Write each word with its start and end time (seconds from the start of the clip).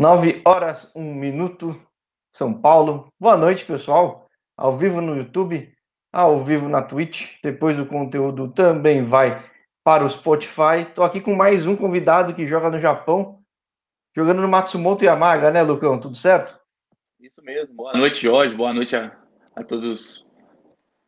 9 0.00 0.40
horas, 0.46 0.90
1 0.96 1.14
minuto, 1.14 1.78
São 2.32 2.54
Paulo. 2.54 3.12
Boa 3.20 3.36
noite, 3.36 3.66
pessoal. 3.66 4.26
Ao 4.56 4.74
vivo 4.74 4.98
no 5.02 5.14
YouTube, 5.14 5.70
ao 6.10 6.42
vivo 6.42 6.70
na 6.70 6.80
Twitch. 6.80 7.34
Depois 7.42 7.78
o 7.78 7.84
conteúdo 7.84 8.50
também 8.50 9.04
vai 9.04 9.44
para 9.84 10.02
o 10.02 10.08
Spotify. 10.08 10.78
Estou 10.88 11.04
aqui 11.04 11.20
com 11.20 11.36
mais 11.36 11.66
um 11.66 11.76
convidado 11.76 12.32
que 12.32 12.46
joga 12.46 12.70
no 12.70 12.80
Japão, 12.80 13.42
jogando 14.16 14.40
no 14.40 14.48
Matsumoto 14.48 15.04
Yamaga, 15.04 15.50
né, 15.50 15.62
Lucão? 15.62 16.00
Tudo 16.00 16.16
certo? 16.16 16.58
Isso 17.20 17.42
mesmo. 17.42 17.74
Boa 17.74 17.92
noite, 17.92 18.22
Jorge. 18.22 18.56
Boa 18.56 18.72
noite 18.72 18.96
a, 18.96 19.14
a 19.54 19.62
todos, 19.62 20.24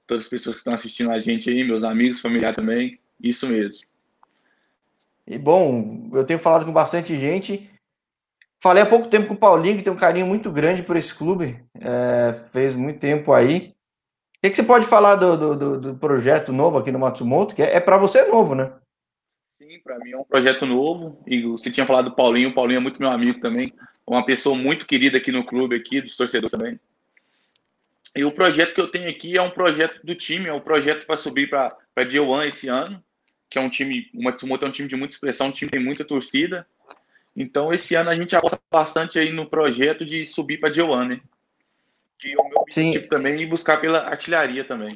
todas 0.06 0.24
as 0.24 0.28
pessoas 0.28 0.56
que 0.56 0.60
estão 0.60 0.74
assistindo 0.74 1.10
a 1.12 1.18
gente 1.18 1.48
aí, 1.48 1.64
meus 1.64 1.82
amigos, 1.82 2.20
familiares 2.20 2.56
também. 2.56 3.00
Isso 3.18 3.48
mesmo. 3.48 3.86
E 5.26 5.38
bom, 5.38 6.10
eu 6.12 6.26
tenho 6.26 6.38
falado 6.38 6.66
com 6.66 6.72
bastante 6.74 7.16
gente 7.16 7.71
Falei 8.62 8.80
há 8.80 8.86
pouco 8.86 9.08
tempo 9.08 9.26
com 9.26 9.34
o 9.34 9.36
Paulinho, 9.36 9.76
que 9.76 9.82
tem 9.82 9.92
um 9.92 9.96
carinho 9.96 10.24
muito 10.24 10.48
grande 10.52 10.84
por 10.84 10.94
esse 10.94 11.12
clube, 11.12 11.60
é, 11.80 12.40
fez 12.52 12.76
muito 12.76 13.00
tempo 13.00 13.32
aí. 13.32 13.74
O 14.36 14.40
que, 14.40 14.50
que 14.50 14.56
você 14.56 14.62
pode 14.62 14.86
falar 14.86 15.16
do, 15.16 15.36
do, 15.36 15.80
do, 15.80 15.94
projeto 15.96 16.52
novo 16.52 16.78
aqui 16.78 16.92
no 16.92 16.98
Matsumoto? 16.98 17.56
Que 17.56 17.62
é, 17.62 17.76
é 17.76 17.80
para 17.80 17.96
você 17.96 18.24
novo, 18.26 18.54
né? 18.54 18.72
Sim, 19.60 19.80
para 19.82 19.98
mim 19.98 20.12
é 20.12 20.16
um 20.16 20.22
projeto 20.22 20.64
novo. 20.64 21.20
E 21.26 21.42
você 21.42 21.72
tinha 21.72 21.86
falado 21.86 22.10
do 22.10 22.14
Paulinho, 22.14 22.50
o 22.50 22.54
Paulinho 22.54 22.76
é 22.76 22.80
muito 22.80 23.00
meu 23.00 23.10
amigo 23.10 23.40
também. 23.40 23.72
Uma 24.06 24.24
pessoa 24.24 24.56
muito 24.56 24.86
querida 24.86 25.18
aqui 25.18 25.32
no 25.32 25.44
clube, 25.44 25.74
aqui, 25.74 26.00
dos 26.00 26.16
torcedores 26.16 26.52
também. 26.52 26.78
E 28.14 28.24
o 28.24 28.30
projeto 28.30 28.74
que 28.74 28.80
eu 28.80 28.88
tenho 28.88 29.10
aqui 29.10 29.36
é 29.36 29.42
um 29.42 29.50
projeto 29.50 29.98
do 30.04 30.14
time, 30.14 30.46
é 30.46 30.52
um 30.52 30.60
projeto 30.60 31.04
para 31.04 31.16
subir 31.16 31.50
para 31.50 31.76
a 31.96 32.02
D1 32.02 32.46
esse 32.46 32.68
ano, 32.68 33.02
que 33.50 33.58
é 33.58 33.60
um 33.60 33.70
time, 33.70 34.08
o 34.14 34.22
Matsumoto 34.22 34.64
é 34.64 34.68
um 34.68 34.72
time 34.72 34.88
de 34.88 34.94
muita 34.94 35.14
expressão, 35.14 35.48
um 35.48 35.52
time 35.52 35.68
que 35.68 35.76
tem 35.76 35.84
muita 35.84 36.04
torcida. 36.04 36.64
Então, 37.36 37.72
esse 37.72 37.94
ano 37.94 38.10
a 38.10 38.14
gente 38.14 38.36
aposta 38.36 38.60
bastante 38.70 39.18
aí 39.18 39.32
no 39.32 39.46
projeto 39.46 40.04
de 40.04 40.24
subir 40.26 40.58
para 40.58 40.70
D1? 40.70 41.20
Que 42.18 42.32
é 42.32 42.36
o 42.36 42.48
meu 42.48 42.60
objetivo 42.60 43.02
Sim. 43.02 43.08
também 43.08 43.40
e 43.40 43.46
buscar 43.46 43.80
pela 43.80 44.00
artilharia 44.00 44.64
também. 44.64 44.90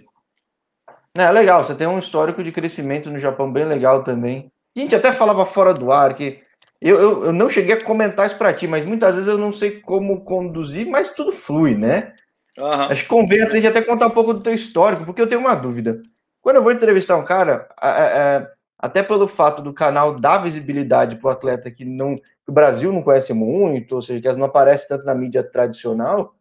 É 1.16 1.30
legal, 1.30 1.64
você 1.64 1.74
tem 1.74 1.86
um 1.86 1.98
histórico 1.98 2.44
de 2.44 2.52
crescimento 2.52 3.10
no 3.10 3.18
Japão 3.18 3.50
bem 3.50 3.64
legal 3.64 4.04
também. 4.04 4.52
a 4.76 4.80
gente 4.80 4.94
até 4.94 5.10
falava 5.10 5.46
fora 5.46 5.72
do 5.72 5.90
ar 5.90 6.14
que 6.14 6.42
eu, 6.80 7.00
eu, 7.00 7.24
eu 7.26 7.32
não 7.32 7.48
cheguei 7.48 7.74
a 7.74 7.82
comentar 7.82 8.26
isso 8.26 8.36
para 8.36 8.52
ti, 8.52 8.66
mas 8.66 8.84
muitas 8.84 9.14
vezes 9.14 9.28
eu 9.28 9.38
não 9.38 9.52
sei 9.52 9.80
como 9.80 10.24
conduzir, 10.24 10.86
mas 10.86 11.12
tudo 11.12 11.32
flui, 11.32 11.74
né? 11.74 12.12
Uhum. 12.58 12.70
Acho 12.70 13.02
que 13.02 13.08
convém 13.08 13.42
a 13.42 13.48
gente 13.48 13.66
até 13.66 13.80
contar 13.80 14.08
um 14.08 14.10
pouco 14.10 14.34
do 14.34 14.40
teu 14.40 14.54
histórico, 14.54 15.04
porque 15.04 15.20
eu 15.20 15.26
tenho 15.26 15.40
uma 15.40 15.54
dúvida. 15.54 16.00
Quando 16.40 16.56
eu 16.56 16.62
vou 16.62 16.72
entrevistar 16.72 17.16
um 17.16 17.24
cara, 17.24 17.66
é, 17.82 17.88
é, 17.88 18.50
até 18.78 19.02
pelo 19.02 19.26
fato 19.26 19.62
do 19.62 19.72
canal 19.72 20.14
dar 20.14 20.38
visibilidade 20.38 21.16
para 21.16 21.28
o 21.28 21.32
atleta 21.32 21.70
que 21.70 21.84
não 21.84 22.14
que 22.16 22.50
o 22.50 22.52
Brasil 22.52 22.92
não 22.92 23.02
conhece 23.02 23.32
muito, 23.32 23.96
ou 23.96 24.02
seja, 24.02 24.20
que 24.20 24.38
não 24.38 24.46
aparece 24.46 24.88
tanto 24.88 25.04
na 25.04 25.14
mídia 25.14 25.42
tradicional, 25.42 26.36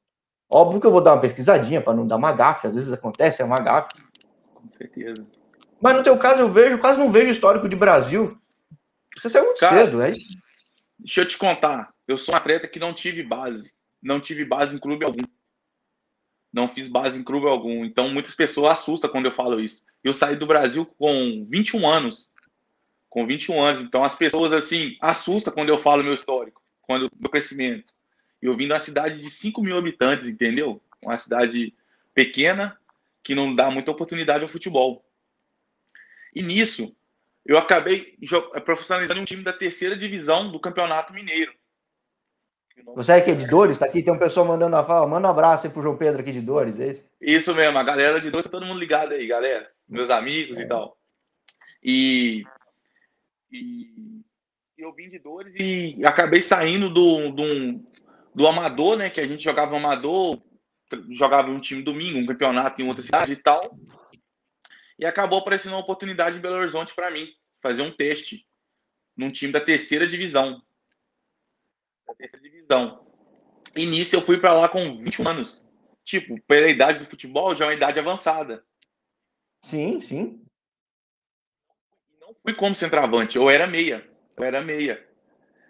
óbvio 0.52 0.80
que 0.80 0.86
eu 0.86 0.92
vou 0.92 1.02
dar 1.02 1.14
uma 1.14 1.22
pesquisadinha 1.22 1.82
para 1.82 1.94
não 1.94 2.08
dar 2.08 2.18
uma 2.18 2.32
gafe, 2.32 2.68
às 2.68 2.76
vezes 2.76 2.94
acontece, 2.94 3.42
é 3.42 3.46
uma 3.46 3.58
gafe. 3.58 3.90
Com 4.54 4.70
certeza. 4.70 5.26
Mas 5.82 5.96
no 5.96 6.04
teu 6.04 6.18
caso 6.18 6.42
eu 6.42 6.52
vejo, 6.52 6.80
quase 6.80 7.00
não 7.00 7.12
vejo 7.12 7.32
histórico 7.32 7.68
de 7.68 7.76
Brasil. 7.76 8.38
Você 9.18 9.30
saiu 9.30 9.46
muito 9.46 9.60
Cara, 9.60 9.78
cedo, 9.78 10.02
é 10.02 10.12
isso? 10.12 10.38
Deixa 11.00 11.22
eu 11.22 11.28
te 11.28 11.38
contar, 11.38 11.92
eu 12.08 12.18
sou 12.18 12.34
um 12.34 12.38
atleta 12.38 12.68
que 12.68 12.80
não 12.80 12.94
tive 12.94 13.24
base, 13.24 13.74
não 14.02 14.20
tive 14.20 14.46
base 14.46 14.76
em 14.76 14.80
clube 14.80 15.06
algum. 15.06 15.24
Não 16.56 16.70
fiz 16.70 16.88
base 16.88 17.20
em 17.20 17.24
clube 17.24 17.50
algum, 17.50 17.84
então 17.84 18.10
muitas 18.10 18.34
pessoas 18.34 18.80
assustam 18.80 19.10
quando 19.10 19.26
eu 19.26 19.32
falo 19.34 19.60
isso. 19.60 19.84
Eu 20.02 20.14
saí 20.14 20.38
do 20.38 20.48
Brasil 20.48 20.86
com 20.86 21.46
21 21.50 21.86
anos, 21.86 22.32
com 23.10 23.28
21 23.28 23.62
anos. 23.62 23.82
Então 23.82 24.06
as 24.06 24.16
pessoas 24.16 24.54
assim 24.54 24.96
assustam 25.02 25.54
quando 25.54 25.68
eu 25.68 25.78
falo 25.78 26.02
meu 26.02 26.14
histórico, 26.14 26.64
quando 26.82 27.12
meu 27.20 27.30
crescimento. 27.30 27.94
Eu 28.42 28.56
vim 28.56 28.70
da 28.70 28.80
cidade 28.80 29.20
de 29.20 29.30
5 29.30 29.62
mil 29.62 29.78
habitantes, 29.78 30.30
entendeu? 30.30 30.82
Uma 31.04 31.18
cidade 31.18 31.74
pequena 32.14 32.80
que 33.22 33.36
não 33.36 33.54
dá 33.54 33.70
muita 33.70 33.92
oportunidade 33.92 34.44
ao 34.44 34.50
futebol. 34.50 35.06
E 36.34 36.42
nisso, 36.42 36.96
eu 37.46 37.58
acabei 37.58 38.18
profissionalizando 38.64 39.20
um 39.20 39.26
time 39.26 39.44
da 39.44 39.52
terceira 39.52 39.98
divisão 39.98 40.50
do 40.50 40.58
Campeonato 40.58 41.12
Mineiro. 41.12 41.54
Você 42.96 43.14
é 43.14 43.16
aqui 43.16 43.36
de 43.36 43.48
Dores? 43.48 43.78
Tá 43.78 43.86
aqui, 43.86 44.04
tem 44.04 44.14
um 44.14 44.20
pessoal 44.20 44.46
mandando 44.46 44.76
uma 44.76 44.84
fala. 44.84 45.08
Manda 45.08 45.28
um 45.28 45.32
abraço 45.32 45.68
aí 45.68 45.74
pro 45.74 45.82
João 45.82 45.98
Pedro 45.98 46.22
aqui 46.22 46.32
de 46.32 46.42
Dores, 46.42 46.80
é 46.80 46.92
isso? 46.92 47.04
Isso 47.22 47.56
mesmo, 47.56 47.78
a 47.78 47.84
galera 47.84 48.20
de 48.20 48.30
Dores, 48.30 48.46
tá 48.46 48.52
todo 48.52 48.66
mundo 48.66 48.80
ligado 48.80 49.14
aí, 49.14 49.26
galera. 49.26 49.70
Meus 49.88 50.10
amigos 50.10 50.58
é. 50.58 50.62
e 50.62 50.68
tal. 50.68 50.98
E 51.82 52.44
e 53.52 54.24
eu 54.78 54.94
vim 54.94 55.10
de 55.10 55.20
dores 55.20 55.54
e 55.58 56.04
acabei 56.04 56.42
saindo 56.42 56.90
do, 56.90 57.32
do, 57.32 57.46
do 58.34 58.48
amador, 58.48 58.98
né? 58.98 59.10
Que 59.10 59.22
a 59.22 59.28
gente 59.28 59.44
jogava 59.44 59.78
amador, 59.78 60.42
jogava 61.12 61.50
um 61.50 61.60
time 61.60 61.82
domingo, 61.82 62.20
um 62.20 62.26
campeonato 62.26 62.82
em 62.82 62.88
outra 62.88 63.02
cidade 63.02 63.32
e 63.32 63.38
tal. 63.38 63.62
E 65.00 65.06
acabou 65.06 65.40
aparecendo 65.40 65.74
uma 65.74 65.82
oportunidade 65.82 66.38
em 66.38 66.42
Belo 66.42 66.56
Horizonte 66.56 66.94
para 66.94 67.10
mim, 67.10 67.28
fazer 67.62 67.82
um 67.82 67.92
teste 67.92 68.46
num 69.16 69.32
time 69.32 69.54
da 69.54 69.62
terceira 69.62 70.06
divisão. 70.08 70.62
Da 72.08 72.14
terceira 72.16 72.44
divisão. 72.44 73.06
E 73.76 73.86
nisso 73.86 74.16
eu 74.16 74.26
fui 74.26 74.38
para 74.38 74.54
lá 74.54 74.70
com 74.70 74.98
21 74.98 75.28
anos. 75.28 75.66
Tipo, 76.04 76.40
pela 76.42 76.70
idade 76.70 77.00
do 77.00 77.06
futebol, 77.06 77.56
já 77.56 77.66
é 77.66 77.68
uma 77.70 77.74
idade 77.74 78.00
avançada. 78.00 78.64
Sim, 79.64 80.00
sim 80.00 80.46
fui 82.46 82.54
como 82.54 82.76
centroavante, 82.76 83.38
eu 83.38 83.50
era 83.50 83.66
meia. 83.66 84.08
Eu 84.38 84.44
era 84.44 84.62
meia. 84.62 85.04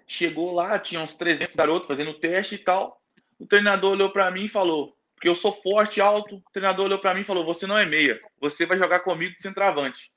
Chegou 0.06 0.52
lá, 0.52 0.78
tinha 0.78 1.02
uns 1.02 1.16
300 1.16 1.56
garotos 1.56 1.88
fazendo 1.88 2.20
teste 2.20 2.56
e 2.56 2.58
tal. 2.58 3.02
O 3.40 3.48
treinador 3.48 3.94
olhou 3.94 4.12
para 4.12 4.30
mim 4.30 4.46
e 4.46 4.50
falou: 4.50 4.96
Porque 5.16 5.30
eu 5.30 5.36
sou 5.36 5.54
forte, 5.54 6.02
alto. 6.02 6.36
O 6.36 6.52
treinador 6.52 6.86
olhou 6.86 7.00
para 7.00 7.14
mim 7.14 7.22
e 7.22 7.26
falou: 7.26 7.46
Você 7.46 7.66
não 7.66 7.78
é 7.78 7.86
meia. 7.86 8.20
Você 8.40 8.66
vai 8.66 8.78
jogar 8.78 9.00
comigo 9.00 9.34
de 9.36 9.42
centroavante. 9.42 10.12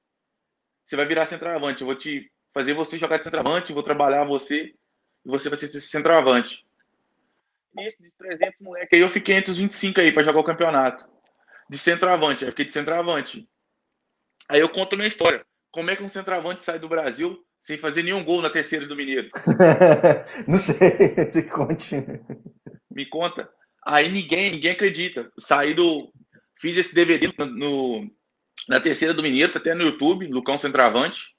Você 0.84 0.96
vai 0.96 1.06
virar 1.06 1.26
centroavante. 1.26 1.82
Eu 1.82 1.86
vou 1.86 1.96
te 1.96 2.30
fazer 2.52 2.74
você 2.74 2.98
jogar 2.98 3.18
de 3.18 3.24
centroavante, 3.24 3.72
vou 3.72 3.82
trabalhar 3.82 4.24
você 4.24 4.74
você 5.28 5.48
vai 5.48 5.58
ser 5.58 5.80
centroavante. 5.80 6.64
Isso 7.78 7.96
de 8.00 8.10
300 8.18 8.60
moleque. 8.60 8.96
Aí 8.96 9.02
eu 9.02 9.08
fiquei 9.08 9.36
entre 9.36 9.50
os 9.50 9.58
25 9.58 10.00
aí 10.00 10.10
para 10.10 10.22
jogar 10.22 10.40
o 10.40 10.44
campeonato. 10.44 11.04
De 11.68 11.76
centroavante. 11.76 12.44
Aí 12.44 12.48
eu 12.48 12.52
fiquei 12.52 12.64
de 12.64 12.72
centroavante. 12.72 13.48
Aí 14.48 14.60
eu 14.60 14.68
conto 14.68 14.94
a 14.94 14.96
minha 14.96 15.06
história. 15.06 15.44
Como 15.70 15.90
é 15.90 15.96
que 15.96 16.02
um 16.02 16.08
centroavante 16.08 16.64
sai 16.64 16.78
do 16.78 16.88
Brasil 16.88 17.38
sem 17.60 17.76
fazer 17.76 18.02
nenhum 18.02 18.24
gol 18.24 18.40
na 18.40 18.48
terceira 18.48 18.86
do 18.86 18.96
Mineiro? 18.96 19.28
Não 20.48 20.58
sei, 20.58 20.78
você 21.30 21.42
conte. 21.42 21.96
Me 22.90 23.04
conta. 23.04 23.50
Aí 23.86 24.08
ninguém, 24.10 24.50
ninguém 24.50 24.70
acredita. 24.70 25.30
Saí 25.38 25.74
do. 25.74 26.10
Fiz 26.60 26.76
esse 26.76 26.94
DVD 26.94 27.32
no, 27.38 28.10
na 28.68 28.80
terceira 28.80 29.14
do 29.14 29.22
Mineiro, 29.22 29.52
tá 29.52 29.58
até 29.58 29.74
no 29.74 29.84
YouTube, 29.84 30.26
Lucão 30.26 30.58
Centroavante. 30.58 31.36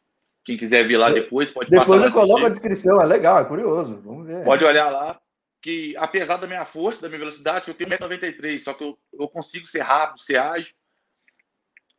Quem 0.50 0.58
quiser 0.58 0.88
ver 0.88 0.98
lá 0.98 1.12
depois, 1.12 1.52
pode 1.52 1.70
Depois 1.70 2.02
eu 2.02 2.12
coloco 2.12 2.44
a 2.44 2.50
descrição, 2.50 3.00
é 3.00 3.06
legal, 3.06 3.40
é 3.40 3.46
curioso. 3.46 4.02
Vamos 4.04 4.26
ver. 4.26 4.44
Pode 4.44 4.66
olhar 4.66 4.90
lá. 4.90 5.22
Que 5.62 5.96
apesar 5.96 6.38
da 6.38 6.48
minha 6.48 6.66
força, 6.66 7.04
da 7.04 7.08
minha 7.08 7.20
velocidade, 7.20 7.68
eu 7.68 7.76
tenho 7.76 7.92
1,93m, 7.92 8.58
só 8.58 8.74
que 8.74 8.84
eu, 8.84 8.98
eu 9.14 9.28
consigo 9.28 9.68
ser 9.68 9.82
rápido, 9.82 10.20
ser 10.20 10.38
ágil 10.38 10.74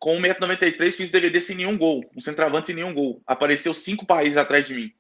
com 0.01 0.21
1,93m 0.21 0.91
fiz 0.91 1.11
DVD 1.11 1.41
sem 1.41 1.55
nenhum 1.55 1.79
gol, 1.79 2.03
um 2.17 2.21
centroavante 2.21 2.67
sem 2.67 2.75
nenhum 2.75 2.93
gol. 2.93 3.23
Apareceu 3.25 3.73
cinco 3.73 4.05
países 4.05 4.37
atrás 4.37 4.67
de 4.67 4.75
mim. 4.75 4.93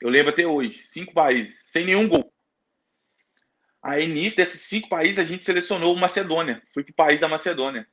Eu 0.00 0.08
lembro 0.08 0.32
até 0.32 0.44
hoje, 0.44 0.78
cinco 0.78 1.14
países, 1.14 1.60
sem 1.70 1.84
nenhum 1.84 2.08
gol. 2.08 2.32
Aí, 3.80 4.08
nisso 4.08 4.36
desses 4.36 4.62
cinco 4.62 4.88
países, 4.88 5.20
a 5.20 5.24
gente 5.24 5.44
selecionou 5.44 5.94
o 5.94 5.98
Macedônia. 5.98 6.60
Fui 6.74 6.82
para 6.82 6.90
o 6.90 6.96
país 6.96 7.20
da 7.20 7.28
Macedônia. 7.28 7.86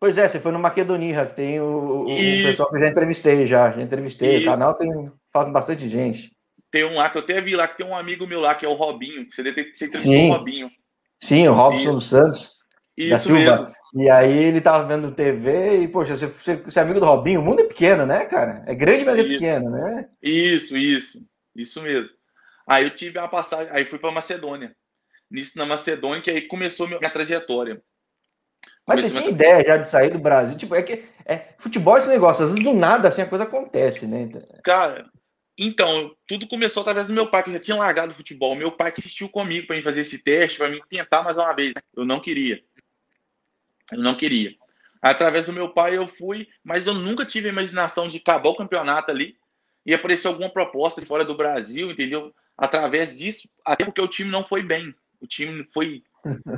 Pois 0.00 0.16
é, 0.16 0.26
você 0.26 0.40
foi 0.40 0.50
no 0.50 0.58
Macedonia, 0.58 1.26
que 1.26 1.36
tem 1.36 1.60
o, 1.60 2.06
o, 2.06 2.10
e... 2.10 2.42
o 2.42 2.46
pessoal 2.46 2.70
que 2.70 2.76
eu 2.76 2.80
já 2.80 2.88
entrevistei, 2.88 3.46
já. 3.46 3.70
Já 3.70 3.82
entrevistei. 3.82 4.38
O 4.38 4.44
canal 4.46 4.74
tem 4.74 4.90
fala 5.30 5.44
com 5.44 5.52
bastante 5.52 5.88
gente. 5.90 6.32
Tem 6.70 6.84
um 6.84 6.94
lá 6.94 7.10
que 7.10 7.18
eu 7.18 7.22
até 7.22 7.40
vi 7.40 7.54
lá, 7.54 7.68
que 7.68 7.76
tem 7.76 7.86
um 7.86 7.94
amigo 7.94 8.26
meu 8.26 8.40
lá, 8.40 8.54
que 8.54 8.64
é 8.64 8.68
o 8.68 8.74
Robinho. 8.74 9.26
Você, 9.30 9.42
você 9.42 9.84
entrevistou 9.84 10.28
o 10.28 10.32
Robinho. 10.32 10.70
Sim, 11.18 11.48
o 11.48 11.52
Robson 11.52 11.94
dos 11.94 12.06
Santos. 12.06 12.60
Isso 12.96 13.10
da 13.10 13.18
Silva. 13.18 13.58
Mesmo. 13.58 13.74
E 13.96 14.08
aí 14.08 14.38
ele 14.44 14.60
tava 14.60 14.86
vendo 14.86 15.12
TV 15.12 15.82
e, 15.82 15.88
poxa, 15.88 16.16
você, 16.16 16.26
você, 16.26 16.78
é 16.78 16.82
amigo 16.82 17.00
do 17.00 17.06
Robinho, 17.06 17.40
o 17.40 17.44
mundo 17.44 17.60
é 17.60 17.64
pequeno, 17.64 18.06
né, 18.06 18.24
cara? 18.24 18.64
É 18.66 18.74
grande, 18.74 19.04
mas 19.04 19.18
é 19.18 19.22
isso. 19.22 19.30
é 19.30 19.34
pequeno, 19.34 19.70
né? 19.70 20.08
Isso, 20.22 20.76
isso. 20.76 21.18
Isso 21.54 21.82
mesmo. 21.82 22.08
Aí 22.66 22.84
eu 22.84 22.90
tive 22.90 23.18
uma 23.18 23.28
passagem, 23.28 23.68
aí 23.72 23.84
fui 23.84 23.98
para 23.98 24.12
Macedônia. 24.12 24.74
Nisso 25.30 25.58
na 25.58 25.66
Macedônia, 25.66 26.22
que 26.22 26.30
aí 26.30 26.42
começou 26.42 26.86
minha 26.86 27.00
trajetória. 27.10 27.82
Mas 28.94 29.00
você 29.00 29.10
tinha 29.10 29.30
ideia 29.30 29.64
já 29.64 29.76
de 29.76 29.88
sair 29.88 30.10
do 30.10 30.18
Brasil? 30.18 30.56
Tipo, 30.56 30.74
é 30.74 30.82
que 30.82 31.04
é, 31.24 31.54
futebol 31.58 31.96
é 31.96 31.98
esse 31.98 32.08
negócio, 32.08 32.44
às 32.44 32.50
vezes 32.50 32.64
do 32.64 32.74
nada 32.74 33.08
assim 33.08 33.22
a 33.22 33.26
coisa 33.26 33.44
acontece, 33.44 34.06
né? 34.06 34.28
Cara, 34.62 35.08
então, 35.56 36.14
tudo 36.26 36.48
começou 36.48 36.80
através 36.80 37.06
do 37.06 37.12
meu 37.12 37.26
pai, 37.28 37.42
que 37.42 37.52
já 37.52 37.58
tinha 37.58 37.76
largado 37.76 38.12
o 38.12 38.14
futebol. 38.14 38.54
Meu 38.54 38.72
pai 38.72 38.90
que 38.90 39.00
insistiu 39.00 39.28
comigo 39.28 39.66
para 39.66 39.76
mim 39.76 39.82
fazer 39.82 40.00
esse 40.00 40.18
teste, 40.18 40.58
para 40.58 40.68
mim 40.70 40.80
tentar 40.88 41.22
mais 41.22 41.36
uma 41.36 41.52
vez. 41.52 41.74
Eu 41.96 42.04
não 42.04 42.20
queria. 42.20 42.62
Eu 43.92 43.98
não 43.98 44.14
queria. 44.14 44.54
Através 45.02 45.46
do 45.46 45.52
meu 45.52 45.68
pai 45.72 45.96
eu 45.96 46.06
fui, 46.06 46.48
mas 46.64 46.86
eu 46.86 46.94
nunca 46.94 47.24
tive 47.24 47.48
a 47.48 47.52
imaginação 47.52 48.08
de 48.08 48.18
acabar 48.18 48.50
o 48.50 48.56
campeonato 48.56 49.10
ali 49.10 49.36
e 49.84 49.94
aparecer 49.94 50.28
alguma 50.28 50.50
proposta 50.50 51.00
de 51.00 51.06
fora 51.06 51.24
do 51.24 51.36
Brasil, 51.36 51.90
entendeu? 51.90 52.34
através 52.60 53.16
disso, 53.16 53.48
até 53.64 53.86
porque 53.86 54.02
o 54.02 54.06
time 54.06 54.30
não 54.30 54.44
foi 54.44 54.62
bem. 54.62 54.94
O 55.18 55.26
time 55.26 55.64
foi 55.72 56.04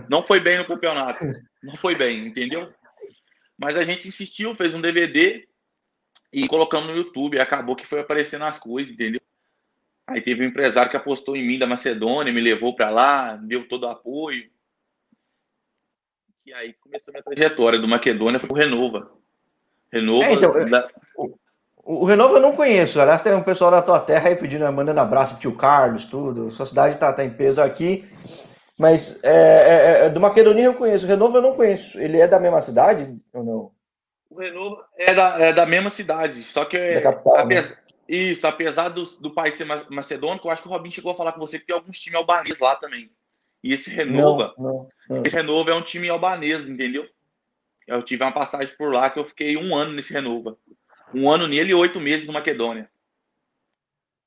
não 0.09 0.23
foi 0.23 0.41
bem 0.41 0.59
no 0.59 0.65
campeonato. 0.65 1.25
Não 1.63 1.77
foi 1.77 1.95
bem, 1.95 2.27
entendeu? 2.27 2.73
Mas 3.59 3.77
a 3.77 3.85
gente 3.85 4.09
insistiu, 4.09 4.55
fez 4.55 4.75
um 4.75 4.81
DVD 4.81 5.47
e 6.33 6.49
colocamos 6.49 6.89
no 6.89 6.97
YouTube. 6.97 7.39
Acabou 7.39 7.77
que 7.77 7.87
foi 7.87 8.01
aparecendo 8.01 8.45
as 8.45 8.59
coisas, 8.59 8.93
entendeu? 8.93 9.21
Aí 10.07 10.21
teve 10.21 10.45
um 10.45 10.49
empresário 10.49 10.91
que 10.91 10.97
apostou 10.97 11.37
em 11.37 11.47
mim 11.47 11.59
da 11.59 11.67
Macedônia, 11.67 12.33
me 12.33 12.41
levou 12.41 12.75
para 12.75 12.91
lá, 12.91 13.37
deu 13.37 13.69
todo 13.69 13.85
o 13.85 13.89
apoio. 13.89 14.51
E 16.45 16.53
aí 16.53 16.75
começou 16.75 17.11
a 17.11 17.13
minha 17.13 17.23
trajetória 17.23 17.79
do 17.79 17.87
Macedônia, 17.87 18.41
foi 18.41 18.51
o 18.51 18.55
Renova. 18.55 19.13
Renova. 19.93 20.25
É, 20.25 20.33
então, 20.33 20.69
da... 20.69 20.89
o, 21.17 22.03
o 22.03 22.05
Renova 22.05 22.35
eu 22.35 22.43
não 22.43 22.57
conheço. 22.57 23.01
Aliás, 23.01 23.23
tem 23.23 23.33
um 23.33 23.43
pessoal 23.43 23.71
da 23.71 23.81
tua 23.81 24.01
terra 24.01 24.29
aí 24.29 24.37
pedindo, 24.37 24.71
mandando 24.73 24.99
abraço 24.99 25.35
pro 25.35 25.41
tio 25.41 25.57
Carlos, 25.57 26.05
tudo. 26.05 26.51
Sua 26.51 26.67
cidade 26.67 26.99
tá, 26.99 27.13
tá 27.13 27.25
em 27.25 27.31
peso 27.31 27.63
aqui. 27.63 28.09
Mas 28.79 29.23
é, 29.23 29.31
é, 29.31 30.07
é, 30.07 30.11
do 30.11 30.21
Macedonia 30.21 30.65
eu 30.65 30.75
conheço. 30.75 31.05
O 31.05 31.09
Renova 31.09 31.39
eu 31.39 31.43
não 31.43 31.55
conheço. 31.55 31.99
Ele 32.01 32.19
é 32.19 32.27
da 32.27 32.41
mesma 32.41 32.63
cidade 32.63 33.17
ou 33.33 33.45
não? 33.45 33.73
O 34.31 34.39
Renova 34.39 34.87
é 34.97 35.15
da, 35.15 35.39
é 35.39 35.53
da 35.53 35.67
mesma 35.67 35.91
cidade, 35.91 36.43
só 36.43 36.65
que 36.65 36.77
é, 36.77 37.01
capital, 37.03 37.37
apesar, 37.37 37.69
né? 37.69 37.77
isso, 38.09 38.47
apesar 38.47 38.89
do, 38.89 39.05
do 39.05 39.31
país 39.31 39.55
ser 39.55 39.67
macedônico, 39.91 40.47
eu 40.47 40.51
acho 40.51 40.63
que 40.63 40.69
o 40.69 40.71
Robin 40.71 40.91
chegou 40.91 41.13
a 41.13 41.15
falar 41.15 41.33
com 41.33 41.41
você 41.41 41.59
que 41.59 41.67
tem 41.67 41.77
alguns 41.77 42.01
times 42.01 42.19
albaneses 42.19 42.59
lá 42.59 42.75
também. 42.77 43.11
E 43.63 43.75
esse 43.75 43.91
Renova, 43.91 44.55
não, 44.59 44.65
não, 44.65 44.89
não. 45.09 45.23
esse 45.25 45.37
Renova 45.37 45.71
é 45.71 45.75
um 45.75 45.83
time 45.83 46.09
albanês, 46.09 46.67
entendeu? 46.67 47.07
Eu 47.87 48.03
tive 48.03 48.25
uma 48.25 48.33
passagem 48.33 48.75
por 48.77 48.93
lá 48.93 49.11
que 49.11 49.19
eu 49.19 49.25
fiquei 49.25 49.57
um 49.57 49.75
ano 49.77 49.93
nesse 49.93 50.13
Renova. 50.13 50.57
Um 51.15 51.31
ano 51.31 51.47
nele 51.47 51.73
e 51.73 51.75
oito 51.75 52.01
meses 52.01 52.27
no 52.27 52.33
Macedônia. 52.33 52.89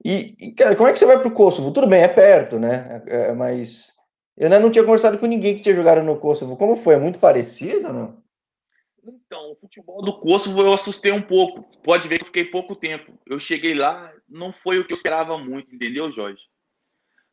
E, 0.03 0.35
e, 0.39 0.51
cara, 0.51 0.75
como 0.75 0.87
é 0.87 0.93
que 0.93 0.99
você 0.99 1.05
vai 1.05 1.19
pro 1.19 1.31
Kosovo? 1.31 1.71
Tudo 1.71 1.87
bem, 1.87 2.03
é 2.03 2.07
perto, 2.07 2.59
né? 2.59 3.01
É, 3.07 3.21
é 3.29 3.33
mas 3.33 3.94
eu 4.37 4.49
não 4.49 4.69
tinha 4.69 4.83
conversado 4.83 5.17
com 5.17 5.25
ninguém 5.25 5.55
que 5.55 5.61
tinha 5.61 5.75
jogado 5.75 6.03
no 6.03 6.19
Kosovo. 6.19 6.57
Como 6.57 6.75
foi? 6.75 6.95
É 6.95 6.99
muito 6.99 7.19
parecido, 7.19 7.93
não? 7.93 8.23
Então, 9.01 9.51
o 9.51 9.55
futebol 9.55 10.01
do 10.01 10.19
Kosovo 10.19 10.61
eu 10.61 10.73
assustei 10.73 11.11
um 11.11 11.21
pouco. 11.21 11.63
Pode 11.81 12.07
ver 12.07 12.17
que 12.17 12.23
eu 12.23 12.27
fiquei 12.27 12.45
pouco 12.45 12.75
tempo. 12.75 13.17
Eu 13.25 13.39
cheguei 13.39 13.73
lá, 13.73 14.11
não 14.27 14.51
foi 14.51 14.79
o 14.79 14.85
que 14.85 14.91
eu 14.91 14.95
esperava 14.97 15.37
muito, 15.37 15.73
entendeu, 15.73 16.11
Jorge? 16.11 16.41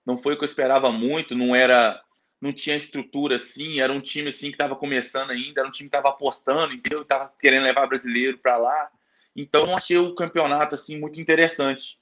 Não 0.06 0.16
foi 0.16 0.34
o 0.34 0.38
que 0.38 0.44
eu 0.44 0.48
esperava 0.48 0.92
muito, 0.92 1.34
não 1.34 1.56
era, 1.56 2.00
não 2.40 2.52
tinha 2.52 2.76
estrutura 2.76 3.36
assim, 3.36 3.80
era 3.80 3.92
um 3.92 4.00
time 4.00 4.28
assim 4.28 4.48
que 4.48 4.54
estava 4.54 4.76
começando 4.76 5.30
ainda, 5.30 5.60
era 5.60 5.68
um 5.68 5.72
time 5.72 5.88
que 5.88 5.96
estava 5.96 6.14
apostando, 6.14 6.74
entendeu? 6.74 7.04
Tava 7.04 7.32
querendo 7.40 7.64
levar 7.64 7.86
brasileiro 7.86 8.38
para 8.38 8.56
lá. 8.56 8.90
Então, 9.34 9.74
achei 9.74 9.96
o 9.96 10.14
campeonato 10.14 10.74
assim 10.74 10.98
muito 10.98 11.20
interessante 11.20 12.01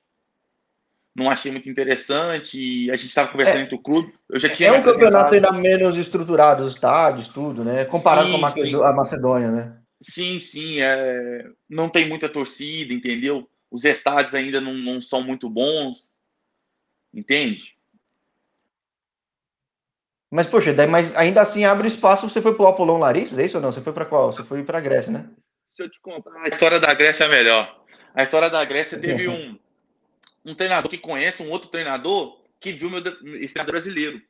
não 1.15 1.31
achei 1.31 1.51
muito 1.51 1.69
interessante. 1.69 2.91
A 2.91 2.97
gente 2.97 3.09
estava 3.09 3.31
conversando 3.31 3.59
é, 3.59 3.63
entre 3.63 3.75
o 3.75 3.83
clube. 3.83 4.13
Eu 4.29 4.39
já 4.39 4.49
tinha 4.49 4.69
é 4.69 4.73
um 4.73 4.83
campeonato 4.83 5.35
ainda 5.35 5.53
menos 5.53 5.97
estruturado, 5.97 6.63
os 6.63 6.75
estádios, 6.75 7.29
tudo, 7.29 7.65
né? 7.65 7.85
Comparado 7.85 8.27
sim, 8.27 8.33
com 8.33 8.39
a, 8.39 8.41
Macedônia, 8.41 8.87
a 8.87 8.93
Macedônia, 8.93 9.51
né? 9.51 9.77
Sim, 10.01 10.39
sim. 10.39 10.81
É... 10.81 11.47
Não 11.69 11.89
tem 11.89 12.09
muita 12.09 12.29
torcida, 12.29 12.95
entendeu? 12.95 13.49
Os 13.71 13.85
estádios 13.85 14.35
ainda 14.35 14.61
não, 14.61 14.75
não 14.75 15.03
são 15.03 15.23
muito 15.23 15.49
bons. 15.49 16.13
Entende? 17.13 17.75
Mas, 20.33 20.47
poxa, 20.47 20.73
daí, 20.73 20.87
mas 20.87 21.17
ainda 21.17 21.43
assim 21.43 21.65
abre 21.65 21.89
espaço. 21.89 22.29
Você 22.29 22.41
foi 22.41 22.55
para 22.55 22.65
o 22.65 22.69
Apolon 22.69 22.99
Larissa, 22.99 23.41
é 23.43 23.47
isso 23.47 23.57
ou 23.57 23.63
não? 23.63 23.73
Você 23.73 23.81
foi 23.81 23.93
para 23.93 24.07
qual? 24.07 24.33
Você 24.33 24.45
foi 24.45 24.63
para 24.63 24.79
a 24.79 24.81
Grécia, 24.81 25.11
né? 25.11 25.29
Se 25.75 25.83
eu 25.83 25.91
te 25.91 26.01
contar, 26.01 26.33
a 26.41 26.49
história 26.49 26.79
da 26.79 26.95
Grécia 26.95 27.25
é 27.25 27.29
melhor. 27.29 27.85
A 28.15 28.23
história 28.23 28.49
da 28.49 28.65
Grécia 28.65 28.99
teve 28.99 29.27
um 29.29 29.59
um 30.51 30.55
treinador 30.55 30.91
que 30.91 30.99
conhece 30.99 31.43
um 31.43 31.51
outro 31.51 31.69
treinador 31.69 32.45
que 32.61 32.73
viu 32.73 32.91
meu 32.91 32.99
esse 33.37 33.55
treinador 33.55 33.73
brasileiro. 33.73 34.21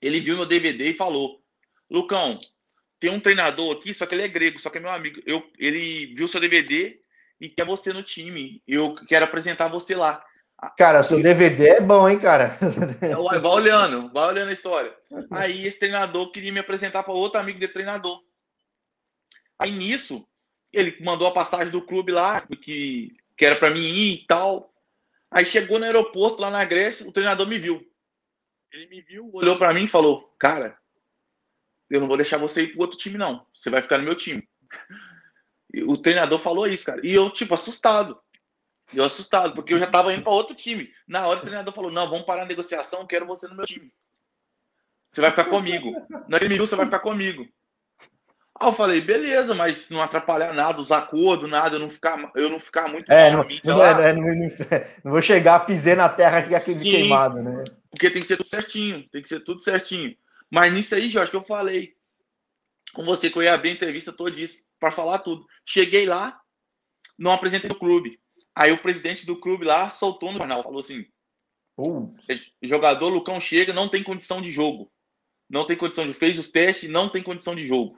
Ele 0.00 0.20
viu 0.20 0.36
meu 0.36 0.46
DVD 0.46 0.90
e 0.90 0.94
falou: 0.94 1.40
Lucão, 1.90 2.38
tem 2.98 3.10
um 3.10 3.20
treinador 3.20 3.76
aqui, 3.76 3.94
só 3.94 4.06
que 4.06 4.14
ele 4.14 4.22
é 4.22 4.28
grego, 4.28 4.58
só 4.58 4.70
que 4.70 4.78
é 4.78 4.80
meu 4.80 4.90
amigo. 4.90 5.20
Eu, 5.26 5.42
ele 5.58 6.12
viu 6.14 6.26
seu 6.26 6.40
DVD 6.40 6.98
e 7.40 7.48
quer 7.48 7.64
você 7.64 7.92
no 7.92 8.02
time. 8.02 8.62
Eu 8.66 8.94
quero 9.06 9.24
apresentar 9.24 9.68
você 9.68 9.94
lá. 9.94 10.24
Cara, 10.76 11.04
seu 11.04 11.22
DVD 11.22 11.68
é 11.68 11.80
bom, 11.80 12.08
hein, 12.08 12.18
cara? 12.18 12.56
Vai 13.00 13.40
olhando, 13.40 14.12
vai 14.12 14.26
olhando 14.26 14.48
a 14.48 14.52
história. 14.52 14.92
Aí 15.30 15.64
esse 15.64 15.78
treinador 15.78 16.32
queria 16.32 16.52
me 16.52 16.58
apresentar 16.58 17.04
para 17.04 17.14
outro 17.14 17.38
amigo 17.38 17.60
de 17.60 17.68
treinador. 17.68 18.20
Aí 19.56 19.70
nisso, 19.70 20.26
ele 20.72 20.96
mandou 21.00 21.28
a 21.28 21.32
passagem 21.32 21.70
do 21.70 21.82
clube 21.82 22.10
lá, 22.10 22.40
que, 22.40 23.16
que 23.36 23.44
era 23.44 23.54
para 23.54 23.70
mim 23.70 23.80
ir 23.80 24.14
e 24.14 24.26
tal. 24.26 24.72
Aí 25.30 25.44
chegou 25.44 25.78
no 25.78 25.84
aeroporto 25.84 26.40
lá 26.40 26.50
na 26.50 26.64
Grécia, 26.64 27.06
o 27.06 27.12
treinador 27.12 27.46
me 27.46 27.58
viu. 27.58 27.86
Ele 28.72 28.86
me 28.86 29.00
viu, 29.02 29.30
olhou 29.32 29.58
para 29.58 29.72
mim 29.72 29.84
e 29.84 29.88
falou: 29.88 30.34
Cara, 30.38 30.78
eu 31.90 32.00
não 32.00 32.08
vou 32.08 32.16
deixar 32.16 32.38
você 32.38 32.62
ir 32.62 32.72
pro 32.72 32.82
outro 32.82 32.98
time, 32.98 33.16
não. 33.16 33.46
Você 33.54 33.70
vai 33.70 33.82
ficar 33.82 33.98
no 33.98 34.04
meu 34.04 34.14
time. 34.14 34.46
E 35.72 35.82
o 35.82 35.96
treinador 35.96 36.38
falou 36.38 36.66
isso, 36.66 36.84
cara. 36.84 37.00
E 37.06 37.12
eu, 37.12 37.30
tipo, 37.30 37.54
assustado. 37.54 38.20
Eu 38.92 39.04
assustado, 39.04 39.54
porque 39.54 39.74
eu 39.74 39.78
já 39.78 39.86
tava 39.86 40.14
indo 40.14 40.22
para 40.22 40.32
outro 40.32 40.54
time. 40.54 40.90
Na 41.06 41.26
hora 41.26 41.40
o 41.40 41.42
treinador 41.42 41.74
falou: 41.74 41.90
Não, 41.90 42.08
vamos 42.08 42.24
parar 42.24 42.42
a 42.42 42.46
negociação, 42.46 43.06
quero 43.06 43.26
você 43.26 43.46
no 43.46 43.54
meu 43.54 43.66
time. 43.66 43.92
Você 45.12 45.20
vai 45.20 45.30
ficar 45.30 45.46
comigo. 45.46 45.94
Naquele 46.28 46.50
minuto 46.50 46.68
você 46.68 46.76
vai 46.76 46.86
ficar 46.86 47.00
comigo. 47.00 47.46
Aí 48.60 48.68
eu 48.68 48.72
falei, 48.72 49.00
beleza, 49.00 49.54
mas 49.54 49.88
não 49.88 50.00
atrapalhar 50.00 50.52
nada, 50.52 50.80
os 50.80 50.90
acordos, 50.90 51.48
nada, 51.48 51.76
eu 51.76 51.80
não 51.80 51.88
ficar, 51.88 52.32
eu 52.34 52.50
não 52.50 52.58
ficar 52.58 52.88
muito 52.88 53.10
é, 53.10 53.30
não, 53.30 53.44
não, 53.64 53.84
é, 53.84 54.12
não, 54.12 54.22
não, 55.04 55.12
vou 55.12 55.22
chegar, 55.22 55.60
pisei 55.60 55.94
na 55.94 56.08
terra 56.08 56.42
que 56.42 56.54
aquele 56.54 56.80
Sim, 56.80 56.90
queimado, 56.90 57.40
né? 57.40 57.62
Porque 57.88 58.10
tem 58.10 58.20
que 58.20 58.26
ser 58.26 58.36
tudo 58.36 58.48
certinho, 58.48 59.08
tem 59.10 59.22
que 59.22 59.28
ser 59.28 59.40
tudo 59.40 59.62
certinho. 59.62 60.16
Mas 60.50 60.72
nisso 60.72 60.94
aí, 60.94 61.08
Jorge, 61.08 61.30
que 61.30 61.36
eu 61.36 61.44
falei 61.44 61.94
com 62.92 63.04
você 63.04 63.30
que 63.30 63.38
eu 63.38 63.42
ia 63.42 63.54
abrir 63.54 63.70
a 63.70 63.74
entrevista 63.74 64.12
toda 64.12 64.38
isso 64.38 64.62
para 64.80 64.90
falar 64.90 65.18
tudo. 65.20 65.46
Cheguei 65.64 66.04
lá, 66.04 66.40
não 67.16 67.30
apresentei 67.30 67.70
o 67.70 67.78
clube. 67.78 68.18
Aí 68.56 68.72
o 68.72 68.82
presidente 68.82 69.24
do 69.24 69.38
clube 69.38 69.64
lá 69.64 69.88
soltou 69.88 70.32
no 70.32 70.38
jornal, 70.38 70.64
falou 70.64 70.80
assim: 70.80 71.06
uh. 71.78 72.12
jogador 72.62 73.08
Lucão 73.08 73.40
chega, 73.40 73.72
não 73.72 73.88
tem 73.88 74.02
condição 74.02 74.42
de 74.42 74.50
jogo. 74.50 74.90
Não 75.48 75.64
tem 75.64 75.76
condição 75.76 76.04
de 76.04 76.12
fez 76.12 76.38
os 76.38 76.48
testes, 76.48 76.90
não 76.90 77.08
tem 77.08 77.22
condição 77.22 77.54
de 77.54 77.64
jogo 77.64 77.96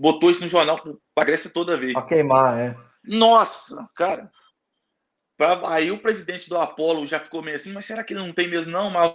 botou 0.00 0.30
isso 0.30 0.40
no 0.40 0.48
jornal 0.48 0.80
pra 1.14 1.24
Grécia 1.24 1.50
toda 1.50 1.76
vez. 1.76 1.92
Pra 1.92 2.02
queimar, 2.02 2.58
é. 2.58 2.76
Nossa, 3.04 3.86
cara. 3.94 4.32
Pra, 5.36 5.60
aí 5.74 5.90
o 5.90 5.98
presidente 5.98 6.48
do 6.48 6.56
Apolo 6.56 7.06
já 7.06 7.20
ficou 7.20 7.42
meio 7.42 7.56
assim, 7.56 7.72
mas 7.72 7.84
será 7.84 8.02
que 8.02 8.14
ele 8.14 8.22
não 8.22 8.32
tem 8.32 8.48
mesmo? 8.48 8.72
Não, 8.72 8.90
mas 8.90 9.10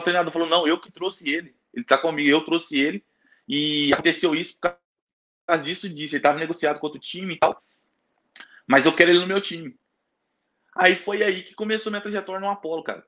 o 0.00 0.02
treinador 0.02 0.32
falou: 0.32 0.48
não, 0.48 0.66
eu 0.66 0.80
que 0.80 0.90
trouxe 0.90 1.28
ele. 1.28 1.54
Ele 1.74 1.84
tá 1.84 1.98
comigo, 1.98 2.30
eu 2.30 2.40
trouxe 2.40 2.78
ele. 2.78 3.04
E 3.46 3.92
aconteceu 3.92 4.34
isso 4.34 4.54
por 4.54 4.78
causa 5.46 5.62
disso 5.62 5.88
disso. 5.88 6.14
Ele 6.14 6.22
tava 6.22 6.38
negociado 6.38 6.78
com 6.78 6.86
outro 6.86 7.00
time 7.00 7.34
e 7.34 7.38
tal. 7.38 7.62
Mas 8.66 8.86
eu 8.86 8.94
quero 8.94 9.10
ele 9.10 9.20
no 9.20 9.26
meu 9.26 9.40
time. 9.40 9.78
Aí 10.74 10.94
foi 10.94 11.22
aí 11.22 11.42
que 11.42 11.54
começou 11.54 11.90
minha 11.90 12.02
trajetória 12.02 12.40
no 12.40 12.48
Apolo, 12.48 12.82
cara. 12.82 13.04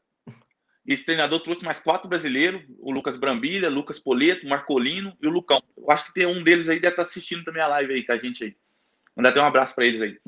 Esse 0.86 1.04
treinador 1.04 1.40
trouxe 1.40 1.64
mais 1.64 1.78
quatro 1.80 2.08
brasileiros: 2.08 2.62
o 2.78 2.90
Lucas 2.90 3.16
Brambilha, 3.16 3.68
Lucas 3.68 3.98
Poleto, 3.98 4.46
Marcolino 4.46 5.16
e 5.22 5.26
o 5.26 5.30
Lucão. 5.30 5.62
Eu 5.76 5.90
acho 5.90 6.06
que 6.06 6.14
tem 6.14 6.26
um 6.26 6.42
deles 6.42 6.68
aí 6.68 6.80
deve 6.80 6.94
estar 6.94 7.04
tá 7.04 7.08
assistindo 7.08 7.44
também 7.44 7.62
a 7.62 7.68
live 7.68 7.94
aí 7.94 8.04
com 8.04 8.12
a 8.12 8.16
gente 8.16 8.44
aí. 8.44 8.56
Mandar 9.16 9.30
até 9.30 9.40
um 9.40 9.46
abraço 9.46 9.74
para 9.74 9.86
eles 9.86 10.00
aí. 10.00 10.18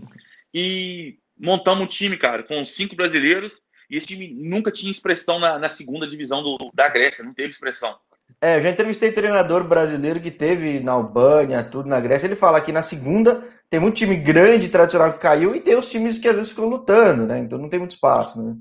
E 0.52 1.18
montamos 1.38 1.84
um 1.84 1.86
time, 1.86 2.16
cara, 2.16 2.42
com 2.42 2.64
cinco 2.64 2.94
brasileiros. 2.94 3.54
E 3.90 3.96
esse 3.96 4.06
time 4.06 4.32
nunca 4.34 4.70
tinha 4.70 4.90
expressão 4.90 5.38
na, 5.38 5.58
na 5.58 5.68
segunda 5.68 6.06
divisão 6.06 6.42
do, 6.42 6.70
da 6.72 6.88
Grécia, 6.88 7.24
não 7.24 7.34
teve 7.34 7.50
expressão. 7.50 7.94
É, 8.40 8.56
eu 8.56 8.60
já 8.62 8.70
entrevistei 8.70 9.12
treinador 9.12 9.64
brasileiro 9.64 10.20
que 10.20 10.30
teve 10.30 10.80
na 10.80 10.92
Albânia, 10.92 11.62
tudo 11.62 11.88
na 11.88 12.00
Grécia. 12.00 12.26
Ele 12.26 12.34
fala 12.34 12.60
que 12.60 12.72
na 12.72 12.82
segunda 12.82 13.46
tem 13.68 13.78
muito 13.78 13.96
time 13.96 14.16
grande, 14.16 14.68
tradicional 14.68 15.12
que 15.12 15.18
caiu, 15.18 15.54
e 15.54 15.60
tem 15.60 15.76
os 15.76 15.90
times 15.90 16.18
que 16.18 16.28
às 16.28 16.36
vezes 16.36 16.50
ficam 16.50 16.68
lutando, 16.68 17.26
né? 17.26 17.38
Então 17.38 17.58
não 17.58 17.68
tem 17.68 17.78
muito 17.78 17.92
espaço, 17.92 18.42
né? 18.42 18.56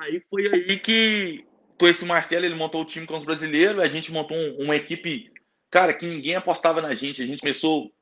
Aí 0.00 0.22
foi 0.30 0.46
aí 0.48 0.78
que, 0.78 1.44
com 1.78 1.86
esse 1.86 2.06
Marcelo, 2.06 2.46
ele 2.46 2.54
montou 2.54 2.80
o 2.80 2.86
time 2.86 3.06
com 3.06 3.18
os 3.18 3.24
brasileiros, 3.24 3.82
a 3.82 3.86
gente 3.86 4.10
montou 4.10 4.34
um, 4.34 4.64
uma 4.64 4.74
equipe, 4.74 5.30
cara, 5.70 5.92
que 5.92 6.06
ninguém 6.06 6.36
apostava 6.36 6.80
na 6.80 6.94
gente. 6.94 7.22
A 7.22 7.26
gente 7.26 7.40
começou 7.40 7.92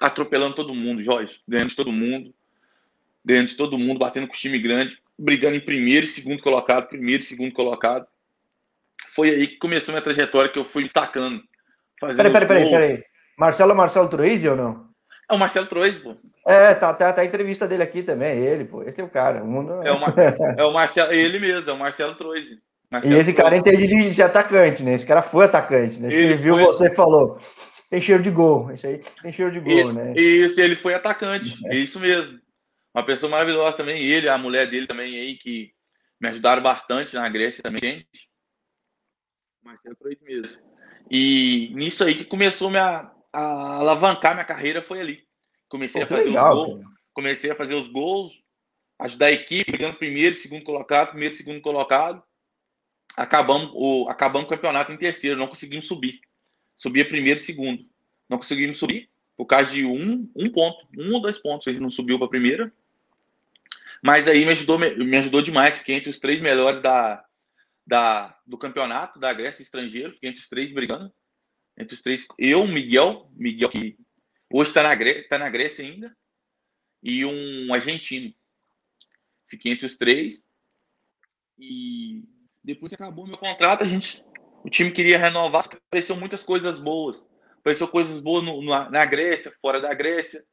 atropelando 0.00 0.56
todo 0.56 0.74
mundo, 0.74 1.02
Jorge, 1.02 1.42
ganhando 1.46 1.68
de 1.68 1.76
todo 1.76 1.92
mundo, 1.92 2.34
ganhando 3.22 3.48
de 3.48 3.56
todo 3.56 3.78
mundo, 3.78 3.98
batendo 3.98 4.26
com 4.26 4.32
o 4.32 4.36
time 4.36 4.58
grande, 4.58 4.98
brigando 5.18 5.54
em 5.54 5.60
primeiro 5.60 6.06
e 6.06 6.08
segundo 6.08 6.42
colocado, 6.42 6.88
primeiro 6.88 7.22
e 7.22 7.26
segundo 7.26 7.52
colocado. 7.52 8.06
Foi 9.10 9.28
aí 9.28 9.46
que 9.46 9.58
começou 9.58 9.92
minha 9.92 10.02
trajetória, 10.02 10.50
que 10.50 10.58
eu 10.58 10.64
fui 10.64 10.84
destacando. 10.84 11.42
Peraí, 12.00 12.16
peraí, 12.16 12.48
peraí, 12.48 12.70
peraí. 12.70 13.04
Marcelo 13.38 13.72
é 13.72 13.74
Marcelo 13.74 14.08
Troisi 14.08 14.48
ou 14.48 14.56
não? 14.56 14.88
É 15.30 15.34
o 15.34 15.38
Marcelo 15.38 15.66
Troisi, 15.66 16.00
pô. 16.00 16.16
É, 16.46 16.74
tá, 16.74 16.92
tá, 16.92 17.12
tá 17.12 17.22
a 17.22 17.24
entrevista 17.24 17.66
dele 17.66 17.82
aqui 17.82 18.02
também, 18.02 18.28
é 18.28 18.36
ele, 18.38 18.64
pô. 18.64 18.82
Esse 18.82 19.00
é 19.00 19.04
o 19.04 19.08
cara. 19.08 19.42
O 19.42 19.46
mundo... 19.46 19.82
é, 19.82 19.90
o 19.90 19.98
Mar... 19.98 20.12
é 20.58 20.64
o 20.64 20.72
Marcelo, 20.72 21.12
é 21.12 21.16
ele 21.16 21.38
mesmo, 21.38 21.70
é 21.70 21.72
o 21.72 21.78
Marcelo 21.78 22.14
Troisi. 22.14 22.60
e 23.02 23.14
esse 23.14 23.32
cara 23.32 23.56
entende 23.56 23.86
de, 23.86 24.10
de, 24.10 24.22
atacante, 24.22 24.82
né? 24.82 24.94
Esse 24.94 25.06
cara 25.06 25.22
foi 25.22 25.46
atacante, 25.46 25.98
né? 26.00 26.08
Ele, 26.08 26.24
ele 26.24 26.36
viu 26.36 26.54
foi... 26.56 26.64
você 26.64 26.88
e 26.88 26.94
falou: 26.94 27.38
tem 27.88 28.00
cheiro 28.00 28.22
de 28.22 28.30
gol. 28.30 28.70
Isso 28.72 28.86
aí 28.86 29.00
tem 29.22 29.32
cheiro 29.32 29.52
de 29.52 29.60
gol, 29.60 29.72
ele, 29.72 29.92
né? 29.92 30.12
Isso, 30.16 30.60
ele 30.60 30.76
foi 30.76 30.94
atacante, 30.94 31.58
é. 31.66 31.76
isso 31.76 31.98
mesmo. 31.98 32.38
Uma 32.94 33.04
pessoa 33.04 33.30
maravilhosa 33.30 33.76
também, 33.76 34.02
ele, 34.02 34.28
a 34.28 34.38
mulher 34.38 34.68
dele 34.68 34.86
também 34.86 35.18
aí, 35.18 35.36
que 35.36 35.72
Me 36.20 36.28
ajudaram 36.28 36.62
bastante 36.62 37.14
na 37.14 37.28
Grécia 37.28 37.62
também, 37.62 38.06
é 39.86 39.94
por 39.94 40.08
aí 40.08 40.18
mesmo. 40.22 40.60
E 41.10 41.70
nisso 41.74 42.04
aí 42.04 42.14
que 42.14 42.24
começou 42.24 42.70
minha, 42.70 43.10
a 43.32 43.76
alavancar 43.78 44.34
minha 44.34 44.44
carreira 44.44 44.82
foi 44.82 45.00
ali. 45.00 45.24
Comecei 45.68 46.04
Pô, 46.04 46.06
a 46.06 46.16
fazer 46.16 46.28
legal, 46.28 46.52
os 46.52 46.66
gols, 46.66 46.84
comecei 47.12 47.50
a 47.50 47.56
fazer 47.56 47.74
os 47.74 47.88
gols, 47.88 48.42
ajudar 48.98 49.26
a 49.26 49.32
equipe, 49.32 49.72
pegando 49.72 49.96
primeiro, 49.96 50.34
segundo 50.34 50.64
colocado, 50.64 51.10
primeiro, 51.10 51.34
segundo 51.34 51.60
colocado. 51.60 52.22
Acabamos 53.16 53.70
o, 53.74 54.08
acabamos 54.08 54.46
o 54.46 54.50
campeonato 54.50 54.92
em 54.92 54.96
terceiro, 54.96 55.38
não 55.38 55.48
conseguimos 55.48 55.86
subir. 55.86 56.20
Subia 56.76 57.06
primeiro 57.06 57.38
e 57.38 57.42
segundo. 57.42 57.86
Não 58.28 58.38
conseguimos 58.38 58.78
subir 58.78 59.08
por 59.36 59.46
causa 59.46 59.70
de 59.70 59.84
um, 59.84 60.30
um 60.34 60.50
ponto, 60.50 60.86
um 60.96 61.12
ou 61.14 61.20
dois 61.20 61.38
pontos. 61.38 61.66
Ele 61.66 61.80
não 61.80 61.90
subiu 61.90 62.18
para 62.18 62.26
a 62.26 62.30
primeira. 62.30 62.72
Mas 64.02 64.28
aí 64.28 64.44
me 64.44 64.52
ajudou, 64.52 64.78
me 64.78 65.16
ajudou 65.16 65.42
demais. 65.42 65.78
Fiquei 65.78 65.96
entre 65.96 66.10
os 66.10 66.18
três 66.18 66.40
melhores 66.40 66.80
da, 66.80 67.24
da, 67.86 68.38
do 68.46 68.58
campeonato 68.58 69.18
da 69.18 69.32
Grécia 69.32 69.62
estrangeiro. 69.62 70.12
Fiquei 70.12 70.30
entre 70.30 70.42
os 70.42 70.48
três 70.48 70.72
brigando. 70.72 71.12
Entre 71.78 71.94
os 71.94 72.02
três. 72.02 72.26
Eu, 72.38 72.66
Miguel, 72.66 73.30
Miguel 73.34 73.70
que 73.70 73.96
hoje 74.58 74.70
está 74.70 74.82
na, 74.82 74.94
Grécia, 74.94 75.28
tá 75.28 75.38
na 75.38 75.50
Grécia 75.50 75.84
ainda. 75.84 76.16
E 77.02 77.24
um 77.24 77.74
argentino. 77.74 78.32
Fiquei 79.48 79.72
entre 79.72 79.86
os 79.86 79.96
três. 79.96 80.42
E 81.58 82.22
depois 82.62 82.88
que 82.88 82.94
acabou 82.94 83.26
meu 83.26 83.36
contrato, 83.36 83.82
a 83.82 83.86
gente, 83.86 84.24
o 84.62 84.70
time 84.70 84.90
queria 84.90 85.18
renovar, 85.18 85.66
apareceu 85.66 86.16
muitas 86.16 86.42
coisas 86.42 86.80
boas. 86.80 87.26
Apareceu 87.58 87.88
coisas 87.88 88.20
boas 88.20 88.44
no, 88.44 88.62
na, 88.62 88.88
na, 88.90 89.04
Grécia, 89.04 89.52
fora 89.60 89.80
da 89.80 89.92
Grécia. 89.92 90.44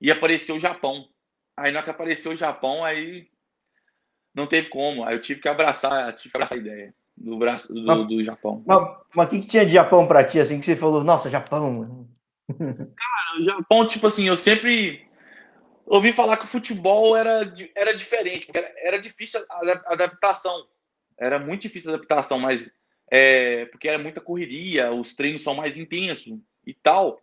E 0.00 0.10
apareceu 0.10 0.56
o 0.56 0.60
Japão. 0.60 1.08
Aí 1.56 1.70
na 1.70 1.82
que 1.82 1.90
apareceu 1.90 2.32
o 2.32 2.36
Japão, 2.36 2.84
aí 2.84 3.28
não 4.34 4.46
teve 4.46 4.68
como. 4.68 5.04
Aí 5.04 5.14
eu 5.14 5.20
tive 5.20 5.40
que 5.40 5.48
abraçar, 5.48 6.12
tive 6.14 6.30
que 6.30 6.36
abraçar 6.36 6.56
a 6.56 6.60
ideia 6.60 6.94
do, 7.16 7.36
braço, 7.36 7.72
do, 7.72 7.84
mas, 7.84 8.08
do 8.08 8.24
Japão. 8.24 8.62
Mas 9.14 9.26
o 9.26 9.30
que, 9.30 9.40
que 9.40 9.46
tinha 9.46 9.66
de 9.66 9.72
Japão 9.72 10.06
para 10.06 10.24
ti, 10.24 10.38
assim, 10.38 10.60
que 10.60 10.66
você 10.66 10.76
falou, 10.76 11.02
nossa, 11.02 11.30
Japão? 11.30 12.07
Cara, 12.56 13.40
o 13.40 13.44
Japão, 13.44 13.86
tipo 13.86 14.06
assim, 14.06 14.26
eu 14.26 14.36
sempre 14.36 15.06
ouvi 15.84 16.12
falar 16.12 16.36
que 16.36 16.44
o 16.44 16.48
futebol 16.48 17.16
era, 17.16 17.52
era 17.74 17.94
diferente, 17.94 18.48
era, 18.52 18.72
era 18.78 18.98
difícil 18.98 19.44
a 19.50 19.92
adaptação. 19.92 20.66
Era 21.18 21.38
muito 21.38 21.62
difícil 21.62 21.90
a 21.90 21.94
adaptação, 21.94 22.38
mas 22.38 22.70
é, 23.10 23.66
porque 23.66 23.88
era 23.88 23.98
muita 23.98 24.20
correria, 24.20 24.90
os 24.92 25.14
treinos 25.14 25.42
são 25.42 25.54
mais 25.54 25.76
intensos 25.76 26.38
e 26.66 26.74
tal. 26.74 27.20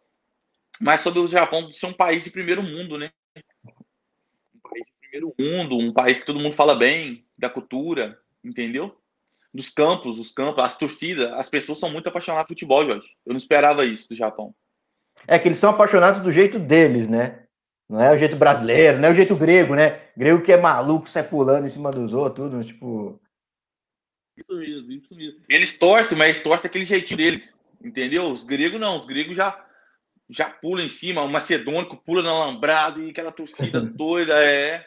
Mas 0.81 1.01
sobre 1.01 1.19
o 1.19 1.27
Japão 1.27 1.71
ser 1.71 1.85
um 1.85 1.93
país 1.93 2.23
de 2.23 2.31
primeiro 2.31 2.61
mundo, 2.61 2.97
né? 2.97 3.11
Um 4.53 4.59
país 4.59 4.85
de 4.85 4.93
primeiro 4.99 5.33
mundo, 5.39 5.77
um 5.77 5.93
país 5.93 6.19
que 6.19 6.25
todo 6.25 6.39
mundo 6.39 6.55
fala 6.55 6.75
bem 6.75 7.25
da 7.37 7.49
cultura, 7.49 8.19
entendeu? 8.43 8.99
Dos 9.53 9.69
campos, 9.69 10.19
os 10.19 10.33
campos, 10.33 10.61
as 10.61 10.77
torcidas, 10.77 11.31
as 11.31 11.49
pessoas 11.49 11.79
são 11.79 11.89
muito 11.89 12.09
apaixonadas 12.09 12.47
por 12.47 12.49
futebol, 12.49 12.85
Jorge. 12.85 13.15
Eu 13.25 13.31
não 13.31 13.37
esperava 13.37 13.85
isso 13.85 14.09
do 14.09 14.15
Japão. 14.15 14.53
É 15.27 15.39
que 15.39 15.47
eles 15.47 15.57
são 15.57 15.69
apaixonados 15.71 16.21
do 16.21 16.31
jeito 16.31 16.59
deles, 16.59 17.07
né? 17.07 17.43
Não 17.87 18.01
é 18.01 18.13
o 18.13 18.17
jeito 18.17 18.35
brasileiro, 18.35 18.97
não 18.97 19.09
é 19.09 19.11
o 19.11 19.15
jeito 19.15 19.35
grego, 19.35 19.75
né? 19.75 20.01
Grego 20.17 20.41
que 20.41 20.51
é 20.51 20.57
maluco, 20.57 21.07
sai 21.07 21.23
pulando 21.23 21.65
em 21.65 21.69
cima 21.69 21.91
dos 21.91 22.13
outros, 22.13 22.49
tudo, 22.49 22.63
tipo. 22.63 23.21
Isso 24.37 24.57
mesmo, 24.57 24.91
isso 24.91 25.15
mesmo. 25.15 25.39
Eles 25.47 25.77
torcem, 25.77 26.17
mas 26.17 26.41
torcem 26.41 26.63
daquele 26.63 26.85
jeitinho 26.85 27.17
deles. 27.17 27.57
Entendeu? 27.83 28.31
Os 28.31 28.43
gregos 28.43 28.79
não, 28.79 28.97
os 28.97 29.05
gregos 29.05 29.37
já 29.37 29.63
já 30.27 30.49
pula 30.49 30.83
em 30.83 30.89
cima, 30.89 31.21
o 31.21 31.29
macedônico 31.29 31.97
pula 31.97 32.23
na 32.23 32.33
lambrada 32.33 32.99
e 32.99 33.11
aquela 33.11 33.31
torcida 33.31 33.79
doida, 33.81 34.33
é. 34.43 34.85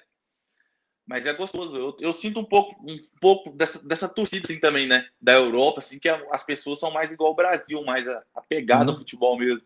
Mas 1.06 1.24
é 1.24 1.32
gostoso. 1.32 1.74
Eu, 1.74 1.96
eu, 2.00 2.12
sinto 2.12 2.40
um 2.40 2.44
pouco, 2.44 2.76
um 2.82 2.98
pouco 3.20 3.50
dessa, 3.50 3.78
dessa 3.78 4.08
torcida 4.08 4.44
assim 4.44 4.60
também, 4.60 4.86
né? 4.86 5.08
Da 5.20 5.34
Europa, 5.34 5.78
assim, 5.78 5.98
que 5.98 6.08
as 6.08 6.42
pessoas 6.44 6.80
são 6.80 6.90
mais 6.90 7.10
igual 7.10 7.30
ao 7.30 7.36
Brasil, 7.36 7.82
mais 7.84 8.04
apegadas 8.34 8.88
uhum. 8.88 8.92
ao 8.92 8.98
futebol 8.98 9.38
mesmo. 9.38 9.62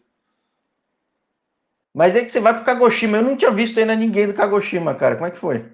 Mas 1.95 2.17
é 2.17 2.25
que 2.25 2.31
você 2.31 2.41
vai 2.41 2.55
pro 2.55 2.65
Kagoshima. 2.65 3.19
Eu 3.19 3.23
não 3.23 3.37
tinha 3.37 3.51
visto 3.51 3.79
ainda 3.79 3.95
ninguém 3.95 4.27
do 4.27 4.35
Kagoshima, 4.35 4.95
cara. 4.95 5.17
Como 5.17 5.27
é 5.27 5.31
que 5.31 5.39
foi? 5.39 5.71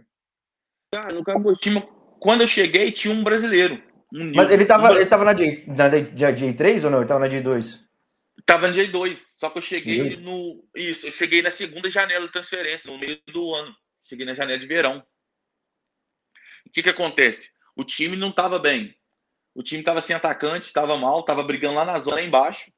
Cara, 0.92 1.12
no 1.12 1.22
Kagoshima, 1.22 1.87
quando 2.18 2.40
eu 2.40 2.48
cheguei, 2.48 2.90
tinha 2.90 3.14
um 3.14 3.22
brasileiro. 3.22 3.82
Um 4.12 4.32
Mas 4.34 4.50
ele 4.50 4.64
tava, 4.64 4.90
um... 4.92 4.96
ele 4.96 5.06
tava 5.06 5.25
na, 5.25 5.32
J, 5.32 5.64
na 5.66 5.90
J3 5.90 6.84
ou 6.84 6.90
não? 6.90 6.98
Ele 6.98 7.08
tava 7.08 7.20
na 7.20 7.28
J2? 7.28 7.84
Tava 8.46 8.68
na 8.68 8.75
J2, 8.75 9.18
só 9.38 9.50
que 9.50 9.58
eu 9.58 9.62
cheguei 9.62 10.16
no. 10.16 10.64
Isso, 10.75 11.06
eu 11.06 11.12
cheguei 11.12 11.42
na 11.42 11.50
segunda 11.50 11.90
janela 11.90 12.26
de 12.26 12.32
transferência, 12.32 12.90
no 12.90 12.98
meio 12.98 13.20
do 13.28 13.54
ano. 13.54 13.75
Cheguei 14.04 14.25
na 14.25 14.34
janela 14.34 14.58
de 14.58 14.66
verão. 14.66 15.04
O 16.66 16.70
que 16.70 16.82
que 16.82 16.88
acontece? 16.88 17.50
O 17.76 17.84
time 17.84 18.16
não 18.16 18.32
tava 18.32 18.58
bem. 18.58 18.94
O 19.54 19.62
time 19.62 19.82
tava 19.82 20.00
sem 20.00 20.16
atacante, 20.16 20.66
estava 20.66 20.96
mal, 20.96 21.22
tava 21.25 21.42
brigando 21.42 21.75
lá 21.75 21.84
na 21.84 21.98
zona 21.98 22.16
lá 22.16 22.22
embaixo. 22.22 22.70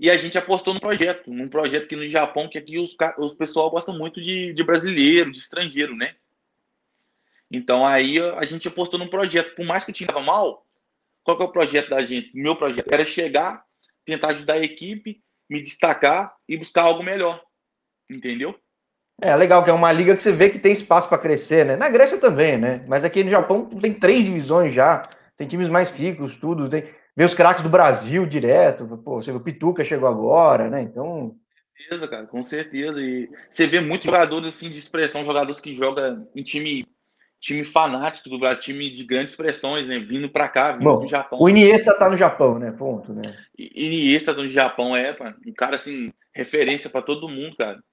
E 0.00 0.08
a 0.08 0.16
gente 0.16 0.38
apostou 0.38 0.72
no 0.72 0.80
projeto, 0.80 1.30
num 1.30 1.46
projeto 1.46 1.86
que 1.86 1.94
no 1.94 2.06
Japão, 2.06 2.48
que 2.48 2.56
aqui 2.56 2.78
os, 2.78 2.96
os 3.18 3.34
pessoal 3.34 3.70
gostam 3.70 3.98
muito 3.98 4.18
de, 4.18 4.50
de 4.54 4.64
brasileiro, 4.64 5.30
de 5.30 5.38
estrangeiro, 5.38 5.94
né? 5.94 6.14
Então 7.50 7.86
aí 7.86 8.18
a 8.18 8.42
gente 8.46 8.66
apostou 8.66 8.98
num 8.98 9.08
projeto. 9.08 9.54
Por 9.54 9.66
mais 9.66 9.84
que 9.84 9.90
estava 9.90 10.22
mal, 10.22 10.66
qual 11.22 11.36
que 11.36 11.42
é 11.42 11.46
o 11.46 11.52
projeto 11.52 11.90
da 11.90 12.00
gente? 12.00 12.34
Meu 12.34 12.56
projeto 12.56 12.90
era 12.90 13.04
chegar, 13.04 13.62
tentar 14.02 14.28
ajudar 14.28 14.54
a 14.54 14.64
equipe, 14.64 15.22
me 15.46 15.60
destacar 15.60 16.34
e 16.48 16.56
buscar 16.56 16.84
algo 16.84 17.02
melhor. 17.02 17.42
Entendeu? 18.08 18.58
É 19.20 19.36
legal, 19.36 19.62
que 19.62 19.68
é 19.68 19.74
uma 19.74 19.92
liga 19.92 20.16
que 20.16 20.22
você 20.22 20.32
vê 20.32 20.48
que 20.48 20.58
tem 20.58 20.72
espaço 20.72 21.10
para 21.10 21.18
crescer, 21.18 21.66
né? 21.66 21.76
Na 21.76 21.90
Grécia 21.90 22.16
também, 22.16 22.56
né? 22.56 22.82
Mas 22.88 23.04
aqui 23.04 23.22
no 23.22 23.28
Japão 23.28 23.66
tem 23.66 23.92
três 23.92 24.24
divisões 24.24 24.72
já, 24.72 25.02
tem 25.36 25.46
times 25.46 25.68
mais 25.68 25.90
ricos, 25.90 26.38
tudo. 26.38 26.70
Tem... 26.70 26.84
Vê 27.20 27.26
os 27.26 27.34
craques 27.34 27.62
do 27.62 27.68
Brasil 27.68 28.24
direto. 28.24 28.86
Pô, 29.04 29.20
você 29.20 29.30
vê 29.30 29.36
o 29.36 29.42
Pituca 29.42 29.84
chegou 29.84 30.08
agora, 30.08 30.70
né? 30.70 30.80
Então. 30.80 31.36
Com 31.36 31.76
certeza, 31.76 32.08
cara, 32.08 32.26
com 32.26 32.42
certeza. 32.42 32.98
E 32.98 33.28
você 33.50 33.66
vê 33.66 33.78
muitos 33.78 34.06
jogadores 34.06 34.48
assim 34.48 34.70
de 34.70 34.78
expressão, 34.78 35.22
jogadores 35.22 35.60
que 35.60 35.74
jogam 35.74 36.26
em 36.34 36.42
time 36.42 36.86
time 37.38 37.62
fanático 37.62 38.30
do 38.30 38.38
Brasil, 38.38 38.62
time 38.62 38.88
de 38.88 39.04
grandes 39.04 39.32
expressões, 39.32 39.86
né? 39.86 39.98
Vindo 39.98 40.30
para 40.30 40.48
cá, 40.48 40.72
vindo 40.72 40.84
Bom, 40.84 41.00
do 41.00 41.06
Japão. 41.06 41.38
O 41.42 41.46
Iniesta 41.50 41.94
tá 41.94 42.08
no 42.08 42.16
Japão, 42.16 42.58
né? 42.58 42.70
Ponto, 42.72 43.12
né? 43.12 43.20
Iniesta 43.58 44.34
tá 44.34 44.40
no 44.40 44.48
Japão, 44.48 44.96
é, 44.96 45.12
pá, 45.12 45.34
um 45.46 45.52
cara 45.52 45.76
assim, 45.76 46.10
referência 46.34 46.88
para 46.88 47.02
todo 47.02 47.28
mundo, 47.28 47.54
cara. 47.54 47.84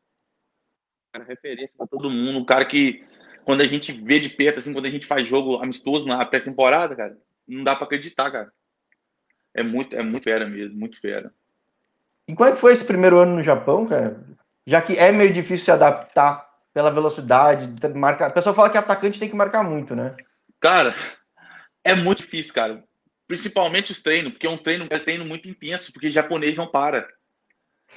Cara 1.11 1.25
referência 1.25 1.73
para 1.77 1.87
todo 1.87 2.09
mundo, 2.09 2.39
um 2.39 2.45
cara 2.45 2.63
que 2.63 3.03
quando 3.43 3.59
a 3.59 3.65
gente 3.65 3.91
vê 3.91 4.19
de 4.19 4.29
perto 4.29 4.59
assim, 4.59 4.71
quando 4.71 4.85
a 4.85 4.89
gente 4.89 5.05
faz 5.05 5.27
jogo 5.27 5.57
amistoso 5.61 6.05
na 6.05 6.25
pré-temporada, 6.25 6.95
cara, 6.95 7.17
não 7.45 7.61
dá 7.65 7.75
para 7.75 7.83
acreditar, 7.83 8.31
cara. 8.31 8.53
É 9.57 9.63
muito, 9.63 9.95
é 9.95 10.03
muito 10.03 10.23
fera 10.23 10.47
mesmo, 10.47 10.77
muito 10.77 11.01
fera. 11.01 11.33
E 12.27 12.35
como 12.35 12.47
é 12.47 12.53
que 12.53 12.59
foi 12.59 12.73
esse 12.73 12.85
primeiro 12.85 13.17
ano 13.17 13.35
no 13.35 13.43
Japão, 13.43 13.87
cara? 13.87 14.23
Já 14.67 14.81
que 14.81 14.95
é 14.95 15.11
meio 15.11 15.33
difícil 15.33 15.65
se 15.65 15.71
adaptar 15.71 16.47
pela 16.73 16.91
velocidade, 16.91 17.67
marca. 17.95 18.27
A 18.27 18.31
pessoa 18.31 18.53
fala 18.53 18.69
que 18.69 18.77
atacante 18.77 19.19
tem 19.19 19.27
que 19.27 19.35
marcar 19.35 19.63
muito, 19.63 19.95
né? 19.95 20.15
Cara, 20.59 20.93
é 21.83 21.95
muito 21.95 22.21
difícil, 22.21 22.53
cara. 22.53 22.83
Principalmente 23.27 23.91
os 23.91 23.99
treinos, 23.99 24.33
porque 24.33 24.45
é 24.45 24.49
um 24.49 24.59
treino, 24.59 24.85
é 24.87 24.95
um 24.95 24.99
treino 24.99 25.25
muito 25.25 25.49
intenso, 25.49 25.91
porque 25.91 26.11
japonês 26.11 26.55
não 26.55 26.67
para. 26.67 27.07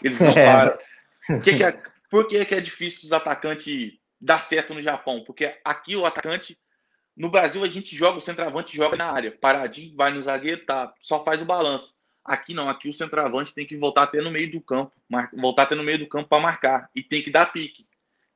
Eles 0.03 0.19
não 0.19 0.31
é. 0.33 0.47
param. 0.47 0.79
Que 1.43 1.57
que 1.57 1.63
é, 1.63 1.79
por 2.11 2.27
que, 2.27 2.43
que 2.47 2.55
é 2.55 2.61
difícil 2.61 3.01
os 3.05 3.13
atacantes 3.13 3.93
dar 4.19 4.39
certo 4.39 4.73
no 4.73 4.81
Japão? 4.81 5.23
Porque 5.27 5.59
aqui 5.63 5.95
o 5.95 6.07
atacante, 6.07 6.59
no 7.21 7.29
Brasil, 7.29 7.63
a 7.63 7.69
gente 7.69 7.95
joga, 7.95 8.19
o 8.19 8.21
centroavante 8.23 8.75
joga 8.75 8.97
na 8.97 9.13
área, 9.13 9.31
paradinho, 9.31 9.95
vai 9.95 10.11
no 10.11 10.23
zagueiro, 10.23 10.65
tá, 10.65 10.95
só 11.03 11.23
faz 11.23 11.43
o 11.43 11.45
balanço. 11.45 11.95
Aqui 12.25 12.55
não, 12.55 12.69
aqui 12.69 12.89
o 12.89 12.93
centroavante 12.93 13.55
tem 13.55 13.67
que 13.67 13.77
voltar 13.77 14.05
até 14.05 14.23
no 14.23 14.31
meio 14.31 14.51
do 14.51 14.61
campo, 14.61 14.93
voltar 15.35 15.65
até 15.65 15.75
no 15.75 15.83
meio 15.83 15.99
do 15.99 16.09
campo 16.09 16.29
para 16.29 16.43
marcar 16.43 16.91
e 16.95 17.03
tem 17.03 17.23
que 17.23 17.31
dar 17.31 17.53
pique 17.53 17.87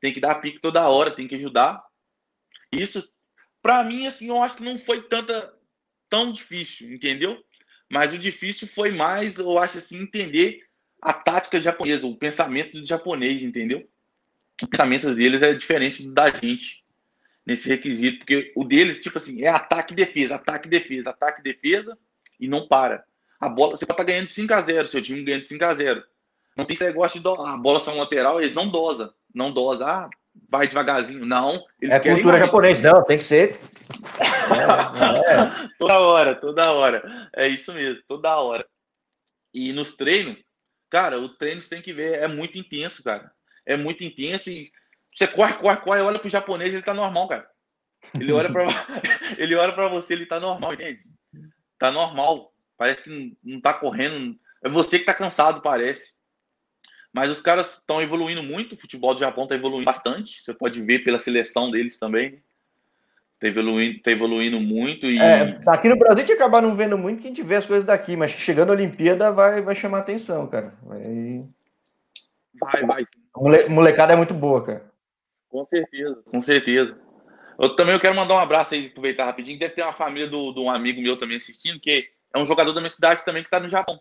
tem 0.05 0.13
que 0.13 0.21
dar 0.21 0.35
pique 0.35 0.61
toda 0.61 0.87
hora, 0.87 1.11
tem 1.11 1.27
que 1.27 1.35
ajudar. 1.35 1.83
Isso, 2.71 3.11
para 3.63 3.83
mim, 3.83 4.07
assim, 4.07 4.29
eu 4.29 4.43
acho 4.43 4.55
que 4.55 4.63
não 4.63 4.77
foi 4.77 5.01
tanta 5.01 5.55
tão 6.11 6.31
difícil, 6.31 6.93
entendeu? 6.93 7.43
Mas 7.91 8.13
o 8.13 8.19
difícil 8.19 8.69
foi 8.69 8.91
mais, 8.91 9.39
eu 9.39 9.59
acho 9.59 9.79
assim, 9.79 9.97
entender 9.97 10.63
a 11.01 11.15
tática 11.15 11.59
japonesa, 11.59 12.07
o 12.07 12.15
pensamento 12.15 12.79
do 12.79 12.87
japonês, 12.87 13.43
entendeu? 13.43 13.89
O 14.63 14.67
pensamento 14.67 15.15
deles 15.15 15.41
é 15.41 15.55
diferente 15.55 16.07
da 16.11 16.29
gente 16.29 16.84
nesse 17.47 17.69
requisito, 17.69 18.19
porque 18.19 18.53
o 18.57 18.65
deles, 18.65 19.01
tipo 19.01 19.19
assim, 19.19 19.43
é 19.43 19.49
ataque 19.49 19.93
e 19.93 19.97
defesa, 19.97 20.37
ataque 20.37 20.67
e 20.67 20.71
defesa, 20.71 21.11
ataque 21.11 21.41
e 21.41 21.45
defesa 21.45 21.99
e 22.41 22.49
não 22.49 22.67
para. 22.67 23.05
A 23.41 23.49
bola, 23.49 23.77
você 23.77 23.85
pode 23.85 24.01
estar 24.01 24.05
tá 24.05 24.13
ganhando 24.13 24.29
5 24.31 24.55
a 24.55 24.61
0 24.61 24.87
seu 24.87 25.03
time 25.03 25.23
ganhando 25.23 25.47
5 25.47 25.65
a 25.65 25.75
0 25.75 26.03
Não 26.57 26.65
tem 26.65 26.75
esse 26.75 26.85
negócio 26.85 27.21
de 27.21 27.29
a 27.29 27.57
bola 27.57 27.81
são 27.81 27.97
lateral, 27.97 28.41
eles 28.41 28.55
não 28.55 28.69
dosam 28.69 29.13
não 29.35 29.53
dosa, 29.53 29.85
ah, 29.85 30.11
vai 30.49 30.69
devagarzinho. 30.69 31.27
Não. 31.27 31.63
é 31.83 31.99
cultura 31.99 32.39
japonesa, 32.39 32.93
não, 32.93 33.05
tem 33.05 33.19
que 33.19 33.25
ser. 33.25 33.59
É, 34.49 35.33
é. 35.35 35.69
toda 35.79 35.99
hora, 35.99 36.35
toda 36.37 36.73
hora. 36.73 37.29
É 37.35 37.49
isso 37.49 37.75
mesmo, 37.75 38.03
toda 38.07 38.37
hora. 38.37 38.65
E 39.53 39.73
nos 39.73 39.97
treinos, 39.97 40.39
cara, 40.89 41.19
o 41.19 41.29
treino 41.29 41.61
você 41.61 41.69
tem 41.69 41.83
que 41.83 41.93
ver, 41.93 42.23
é 42.23 42.29
muito 42.29 42.57
intenso, 42.57 43.03
cara. 43.03 43.31
É 43.67 43.77
muito 43.77 44.05
intenso 44.05 44.51
e 44.51 44.71
você 45.15 45.29
corre, 45.29 45.55
corre, 45.55 45.77
corre, 45.77 46.01
olha 46.01 46.19
pro 46.19 46.29
japonês, 46.29 46.73
ele 46.73 46.83
tá 46.83 46.93
normal, 46.93 47.29
cara. 47.29 47.49
Ele 48.19 48.33
olha 48.33 48.51
para 48.51 48.67
ele 49.39 49.55
olha 49.55 49.73
para 49.73 49.89
você, 49.89 50.15
ele 50.15 50.27
tá 50.27 50.41
normal, 50.41 50.75
entende? 50.75 51.05
Tá 51.79 51.91
normal. 51.91 52.53
Parece 52.77 53.03
que 53.03 53.37
não 53.43 53.61
tá 53.61 53.73
correndo. 53.73 54.37
É 54.63 54.69
você 54.69 54.99
que 54.99 55.05
tá 55.05 55.15
cansado, 55.15 55.63
parece. 55.63 56.15
Mas 57.13 57.31
os 57.31 57.41
caras 57.41 57.75
estão 57.75 58.03
evoluindo 58.03 58.43
muito. 58.43 58.75
O 58.75 58.79
futebol 58.79 59.15
do 59.15 59.21
Japão 59.21 59.47
tá 59.47 59.55
evoluindo 59.55 59.85
bastante. 59.85 60.43
Você 60.43 60.53
pode 60.53 60.83
ver 60.83 61.01
pela 61.01 61.21
seleção 61.21 61.71
deles 61.71 61.97
também. 61.97 62.43
Tá 63.39 63.47
evoluindo, 63.47 64.03
tá 64.03 64.11
evoluindo 64.11 64.61
muito. 64.61 65.07
E... 65.07 65.19
É, 65.19 65.61
aqui 65.69 65.89
no 65.89 65.97
Brasil 65.97 66.25
a 66.25 66.27
gente 66.27 66.33
acaba 66.33 66.61
não 66.61 66.75
vendo 66.75 66.99
muito 66.99 67.21
que 67.21 67.29
a 67.29 67.31
gente 67.31 67.43
vê 67.43 67.57
as 67.57 67.67
coisas 67.67 67.85
daqui, 67.85 68.17
mas 68.17 68.33
chegando 68.33 68.71
a 68.71 68.73
Olimpíada 68.73 69.31
vai, 69.31 69.63
vai 69.63 69.77
chamar 69.77 69.99
atenção, 69.99 70.49
cara. 70.49 70.75
Vai, 70.83 71.45
vai. 72.61 72.87
vai. 72.87 73.07
Molecada 73.69 74.15
é 74.15 74.17
muito 74.17 74.35
boa, 74.35 74.65
cara. 74.65 74.94
Com 75.55 75.65
certeza, 75.67 76.19
com 76.29 76.43
certeza. 76.43 76.97
Eu 77.61 77.77
também 77.77 77.95
eu 77.95 78.01
quero 78.01 78.17
mandar 78.17 78.35
um 78.35 78.39
abraço 78.39 78.75
aí, 78.75 78.87
aproveitar 78.87 79.27
rapidinho. 79.27 79.57
Deve 79.57 79.75
ter 79.75 79.83
uma 79.83 79.93
família 79.93 80.29
do, 80.29 80.53
de 80.53 80.59
um 80.59 80.69
amigo 80.69 81.01
meu 81.01 81.17
também 81.17 81.37
assistindo, 81.37 81.79
que 81.79 82.09
é 82.35 82.39
um 82.41 82.45
jogador 82.45 82.73
da 82.73 82.81
minha 82.81 82.91
cidade 82.91 83.25
também 83.25 83.45
que 83.45 83.49
tá 83.49 83.61
no 83.61 83.69
Japão. 83.69 84.01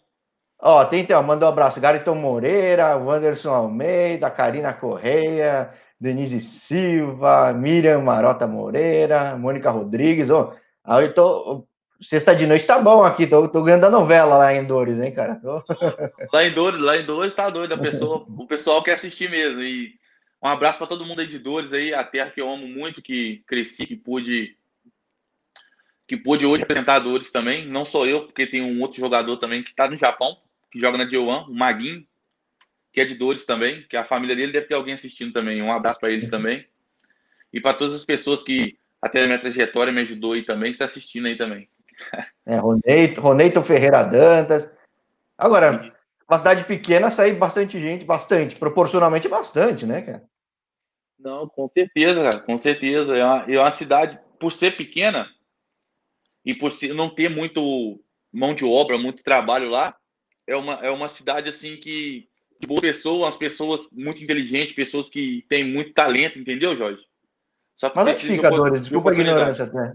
Ó, 0.60 0.84
tem 0.86 1.02
então, 1.02 1.22
mandou 1.22 1.48
um 1.48 1.52
abraço. 1.52 1.80
Gariton 1.80 2.16
Moreira, 2.16 2.98
Wanderson 2.98 3.54
Almeida, 3.54 4.32
Karina 4.32 4.74
Correia, 4.74 5.72
Denise 6.02 6.42
Silva, 6.42 7.54
Miriam 7.54 8.02
Marota 8.02 8.48
Moreira, 8.48 9.38
Mônica 9.38 9.70
Rodrigues. 9.70 10.32
Ó, 10.32 10.56
aí 10.84 11.06
eu 11.06 11.14
tô. 11.14 11.68
Sexta 12.02 12.36
de 12.36 12.48
noite 12.48 12.66
tá 12.66 12.80
bom 12.80 13.04
aqui, 13.04 13.28
tô, 13.28 13.48
tô 13.48 13.62
ganhando 13.62 13.86
a 13.86 13.92
novela 13.92 14.38
lá 14.38 14.54
em 14.56 14.66
Dores, 14.66 15.00
hein, 15.00 15.14
cara? 15.14 15.36
Tô... 15.36 15.64
Lá 16.34 16.44
em 16.44 16.52
Dores, 16.52 16.82
lá 16.82 16.98
em 16.98 17.06
Dores 17.06 17.36
tá 17.36 17.48
doido, 17.50 17.76
a 17.76 17.78
pessoa, 17.78 18.26
o 18.28 18.48
pessoal 18.48 18.82
quer 18.82 18.96
assistir 18.96 19.30
mesmo. 19.30 19.62
E 19.62 19.94
um 20.44 20.48
abraço 20.48 20.78
para 20.78 20.88
todo 20.88 21.06
mundo 21.06 21.22
aí 21.22 21.28
de 21.28 21.40
Dores 21.40 21.72
aí, 21.72 21.94
a 21.94 22.04
terra 22.04 22.30
que 22.30 22.42
eu 22.42 22.50
amo 22.50 22.68
muito, 22.68 23.02
que 23.02 23.42
cresci, 23.48 23.86
que 23.86 23.96
pude 23.96 24.58
que 26.06 26.18
pude 26.18 26.46
hoje 26.46 26.64
representar 26.64 27.00
Dores 27.00 27.32
também. 27.32 27.66
Não 27.66 27.86
sou 27.86 28.06
eu, 28.06 28.26
porque 28.26 28.46
tem 28.46 28.62
um 28.62 28.82
outro 28.82 29.00
jogador 29.00 29.38
também 29.38 29.64
que 29.64 29.70
está 29.70 29.90
no 29.90 29.96
Japão, 29.96 30.38
que 30.70 30.78
joga 30.78 30.98
na 30.98 31.08
J1, 31.08 31.48
o 31.48 31.54
Maguinho, 31.54 32.06
que 32.92 33.00
é 33.00 33.06
de 33.06 33.16
Dores 33.16 33.46
também, 33.46 33.88
que 33.88 33.96
a 33.96 34.04
família 34.04 34.36
dele 34.36 34.52
deve 34.52 34.68
ter 34.68 34.76
alguém 34.76 34.94
assistindo 34.94 35.32
também. 35.32 35.62
Um 35.62 35.72
abraço 35.72 36.00
para 36.00 36.12
eles 36.12 36.30
também. 36.30 36.68
E 37.54 37.62
para 37.62 37.74
todas 37.74 37.96
as 37.96 38.04
pessoas 38.04 38.44
que 38.44 38.78
até 39.02 39.24
a 39.24 39.28
minha 39.28 39.40
trajetória 39.40 39.94
me 39.94 40.02
ajudou 40.02 40.34
aí 40.34 40.44
também, 40.44 40.72
que 40.72 40.76
está 40.76 40.86
assistindo 40.86 41.28
aí 41.28 41.38
também. 41.38 41.70
É, 42.46 42.58
Roneito, 42.58 43.22
Roneito 43.22 43.64
Ferreira 43.64 44.04
Dantas. 44.04 44.70
Agora, 45.38 45.96
uma 46.30 46.38
cidade 46.38 46.66
pequena 46.66 47.10
sai 47.10 47.32
bastante 47.32 47.80
gente, 47.80 48.04
bastante, 48.04 48.58
proporcionalmente 48.58 49.30
bastante, 49.30 49.86
né, 49.86 50.02
cara? 50.02 50.24
Não, 51.24 51.48
com 51.48 51.70
certeza, 51.70 52.22
cara, 52.22 52.40
com 52.40 52.58
certeza. 52.58 53.18
É 53.18 53.24
uma, 53.24 53.46
é 53.48 53.60
uma 53.60 53.72
cidade, 53.72 54.20
por 54.40 54.52
ser 54.52 54.76
pequena 54.76 55.30
e 56.46 56.56
por 56.56 56.72
ser, 56.72 56.94
não 56.94 57.10
ter 57.10 57.30
muito 57.30 58.00
mão 58.32 58.54
de 58.54 58.66
obra, 58.66 58.98
muito 58.98 59.24
trabalho 59.24 59.70
lá, 59.70 59.96
é 60.46 60.56
uma, 60.56 60.74
é 60.74 60.90
uma 60.90 61.08
cidade 61.08 61.50
assim 61.50 61.78
que 61.78 62.28
de 62.60 62.68
boas 62.68 62.82
pessoas, 62.82 63.30
as 63.30 63.38
pessoas 63.38 63.88
muito 63.92 64.24
inteligentes, 64.24 64.74
pessoas 64.74 65.10
que 65.10 65.46
têm 65.48 65.64
muito 65.64 65.94
talento, 65.94 66.40
entendeu, 66.40 66.76
Jorge? 66.76 67.06
Só 67.76 67.92
Mas 67.96 68.08
onde 68.08 68.20
fica, 68.20 68.50
Dores? 68.50 68.82
Desculpa 68.82 69.12
a 69.12 69.14
ignorância 69.14 69.66
até. 69.66 69.94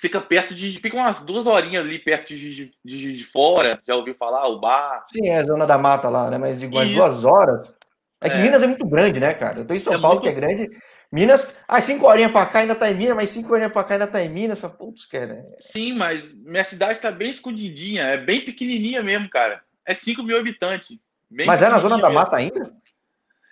Fica 0.00 0.20
perto 0.20 0.54
de. 0.54 0.78
Fica 0.80 0.96
umas 0.96 1.22
duas 1.22 1.46
horinhas 1.46 1.84
ali 1.84 1.98
perto 1.98 2.28
de, 2.28 2.54
de, 2.54 2.70
de, 2.84 3.12
de 3.16 3.24
fora. 3.24 3.82
Já 3.86 3.96
ouviu 3.96 4.14
falar? 4.14 4.46
O 4.46 4.60
bar. 4.60 5.04
Sim, 5.10 5.26
é 5.26 5.38
a 5.38 5.44
zona 5.44 5.66
da 5.66 5.76
mata 5.76 6.08
lá, 6.08 6.30
né? 6.30 6.38
Mas 6.38 6.60
de 6.60 6.68
duas 6.68 7.24
horas. 7.24 7.72
É 8.20 8.28
que 8.28 8.36
é. 8.36 8.42
Minas 8.42 8.62
é 8.62 8.66
muito 8.66 8.86
grande, 8.86 9.20
né, 9.20 9.32
cara? 9.34 9.60
Eu 9.60 9.66
tô 9.66 9.74
em 9.74 9.78
São 9.78 9.94
é 9.94 9.98
Paulo, 9.98 10.20
muito... 10.20 10.24
que 10.24 10.36
é 10.36 10.40
grande. 10.40 10.68
Minas, 11.12 11.56
ah, 11.66 11.80
cinco 11.80 12.06
horinhas 12.06 12.32
pra 12.32 12.44
cá 12.44 12.58
ainda 12.60 12.74
tá 12.74 12.90
em 12.90 12.94
Minas, 12.94 13.16
mas 13.16 13.30
cinco 13.30 13.52
horinhas 13.52 13.72
pra 13.72 13.84
cá 13.84 13.94
ainda 13.94 14.06
tá 14.06 14.22
em 14.22 14.28
Minas. 14.28 14.60
Fala, 14.60 14.74
putz, 14.74 15.06
cara. 15.06 15.44
Sim, 15.58 15.94
mas 15.94 16.32
minha 16.34 16.64
cidade 16.64 16.98
tá 16.98 17.10
bem 17.10 17.30
escondidinha, 17.30 18.04
é 18.04 18.18
bem 18.18 18.40
pequenininha 18.40 19.02
mesmo, 19.02 19.28
cara. 19.30 19.62
É 19.86 19.94
5 19.94 20.22
mil 20.22 20.38
habitantes. 20.38 20.98
mas 21.30 21.62
é 21.62 21.68
na 21.70 21.78
zona 21.78 21.98
da 21.98 22.10
mata 22.10 22.36
ainda? 22.36 22.70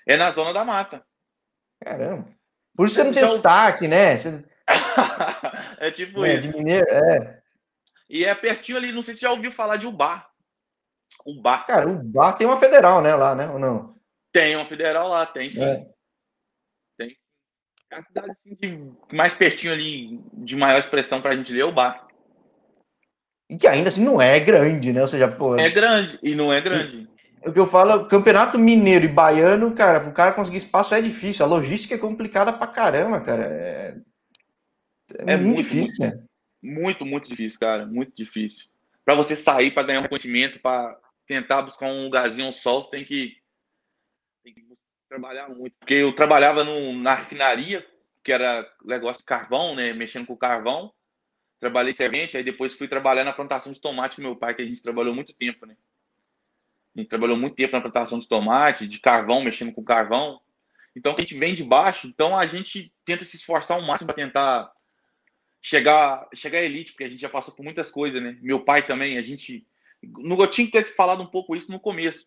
É 0.07 0.19
na 0.19 0.31
zona 0.31 0.53
da 0.53 0.67
mata. 0.67 1.03
Caramba. 1.83 2.29
Por 2.77 2.87
isso 2.87 2.97
você 2.97 3.05
não 3.05 3.15
tem 3.15 3.27
sotaque, 3.27 3.89
né? 3.89 4.19
Você... 4.19 4.45
é 5.79 5.91
tipo 5.91 6.27
é, 6.27 6.35
isso. 6.35 6.43
De 6.43 6.49
mineiro, 6.55 6.87
é. 6.91 7.41
E 8.09 8.25
é 8.25 8.35
pertinho 8.35 8.77
ali, 8.77 8.93
não 8.93 9.01
sei 9.01 9.15
se 9.15 9.23
já 9.23 9.31
ouviu 9.31 9.51
falar 9.51 9.77
de 9.77 9.87
Ubar. 9.87 10.29
Ubar. 11.25 11.67
Cara, 11.67 11.89
o 11.89 12.03
Bar 12.03 12.35
tem 12.35 12.47
uma 12.47 12.59
federal, 12.59 13.01
né, 13.01 13.15
lá, 13.15 13.35
né, 13.35 13.49
ou 13.49 13.59
não? 13.59 13.96
Tem 14.37 14.55
uma 14.55 14.67
federal 14.67 15.09
lá, 15.09 15.25
tem 15.25 15.51
sim. 15.51 15.65
É. 15.65 15.87
Tem. 16.99 17.17
A 17.91 18.03
cidade 18.03 18.33
assim, 18.33 18.55
de, 18.61 19.17
mais 19.17 19.33
pertinho 19.33 19.73
ali, 19.73 20.21
de 20.35 20.55
maior 20.55 20.79
expressão 20.79 21.23
pra 21.23 21.35
gente 21.35 21.55
ler, 21.55 21.61
é 21.61 21.65
o 21.65 21.73
bar. 21.73 22.07
E 23.49 23.57
que 23.57 23.67
ainda 23.67 23.89
assim 23.89 24.05
não 24.05 24.21
é 24.21 24.39
grande, 24.39 24.93
né? 24.93 25.01
Ou 25.01 25.09
seja, 25.09 25.27
pô. 25.27 25.57
É 25.57 25.71
grande, 25.71 26.19
e 26.23 26.35
não 26.35 26.53
é 26.53 26.61
grande. 26.61 27.09
O 27.47 27.51
que 27.51 27.59
eu 27.59 27.67
falo, 27.67 28.07
campeonato 28.09 28.59
mineiro 28.59 29.07
e 29.07 29.09
baiano, 29.09 29.75
cara, 29.75 30.07
o 30.07 30.13
cara 30.13 30.35
conseguir 30.35 30.59
espaço 30.59 30.95
é 30.95 31.01
difícil. 31.01 31.43
A 31.43 31.49
logística 31.49 31.95
é 31.95 31.99
complicada 31.99 32.53
pra 32.53 32.67
caramba, 32.67 33.23
cara. 33.23 33.43
É, 33.43 33.97
é, 35.15 35.33
é 35.33 35.37
muito, 35.39 35.47
muito, 35.47 35.63
difícil, 35.63 35.87
muito, 35.87 36.01
né? 36.01 36.25
Muito, 36.63 37.07
muito 37.07 37.29
difícil, 37.31 37.59
cara. 37.59 37.87
Muito 37.87 38.13
difícil. 38.15 38.69
Para 39.03 39.15
você 39.15 39.35
sair, 39.35 39.71
para 39.71 39.85
ganhar 39.85 40.01
um 40.01 40.09
conhecimento, 40.09 40.61
para 40.61 40.95
tentar 41.27 41.63
buscar 41.63 41.87
um 41.87 42.05
lugarzinho, 42.05 42.49
um 42.49 42.53
sol, 42.53 42.83
você 42.83 42.91
tem 42.91 43.03
que 43.03 43.46
trabalhar 45.09 45.49
muito. 45.49 45.75
Porque 45.79 45.95
eu 45.95 46.13
trabalhava 46.13 46.65
no, 46.65 46.93
na 46.95 47.15
refinaria, 47.15 47.87
que 48.23 48.33
era 48.33 48.71
negócio 48.85 49.21
de 49.21 49.27
carvão, 49.27 49.75
né? 49.75 49.93
Mexendo 49.93 50.27
com 50.27 50.37
carvão. 50.37 50.93
Trabalhei 51.59 51.95
servente, 51.95 52.37
aí 52.37 52.43
depois 52.43 52.75
fui 52.75 52.87
trabalhar 52.87 53.25
na 53.25 53.33
plantação 53.33 53.73
de 53.73 53.81
tomate 53.81 54.17
com 54.17 54.23
meu 54.23 54.37
pai, 54.37 54.55
que 54.55 54.63
a 54.63 54.67
gente 54.67 54.83
trabalhou 54.83 55.15
muito 55.15 55.33
tempo, 55.33 55.65
né? 55.65 55.77
A 56.95 57.01
gente 57.01 57.09
trabalhou 57.09 57.37
muito 57.37 57.57
tempo 57.57 57.75
na 57.75 57.81
plantação 57.81 58.19
de 58.19 58.29
tomate, 58.29 58.87
de 58.87 58.99
carvão, 58.99 59.43
mexendo 59.43 59.73
com 59.73 59.85
carvão. 59.85 60.41
Então, 60.95 61.15
a 61.15 61.21
gente 61.21 61.39
vem 61.39 61.55
de 61.55 61.63
baixo, 61.63 62.07
então 62.07 62.37
a 62.37 62.47
gente 62.47 62.93
tenta 63.05 63.25
se 63.25 63.37
esforçar 63.37 63.77
ao 63.77 63.83
máximo 63.83 64.07
para 64.07 64.17
tentar 64.17 64.73
chegar, 65.61 66.29
chegar 66.35 66.59
à 66.59 66.63
elite, 66.63 66.93
porque 66.93 67.05
a 67.05 67.09
gente 67.09 67.21
já 67.21 67.29
passou 67.29 67.53
por 67.55 67.63
muitas 67.63 67.91
coisas, 67.91 68.23
né? 68.23 68.39
Meu 68.41 68.61
pai 68.61 68.87
também, 68.87 69.19
a 69.19 69.23
gente. 69.23 69.67
Eu 70.03 70.47
tinha 70.47 70.67
que 70.67 70.73
ter 70.73 70.85
falado 70.85 71.23
um 71.23 71.27
pouco 71.27 71.57
isso 71.57 71.71
no 71.71 71.81
começo. 71.81 72.27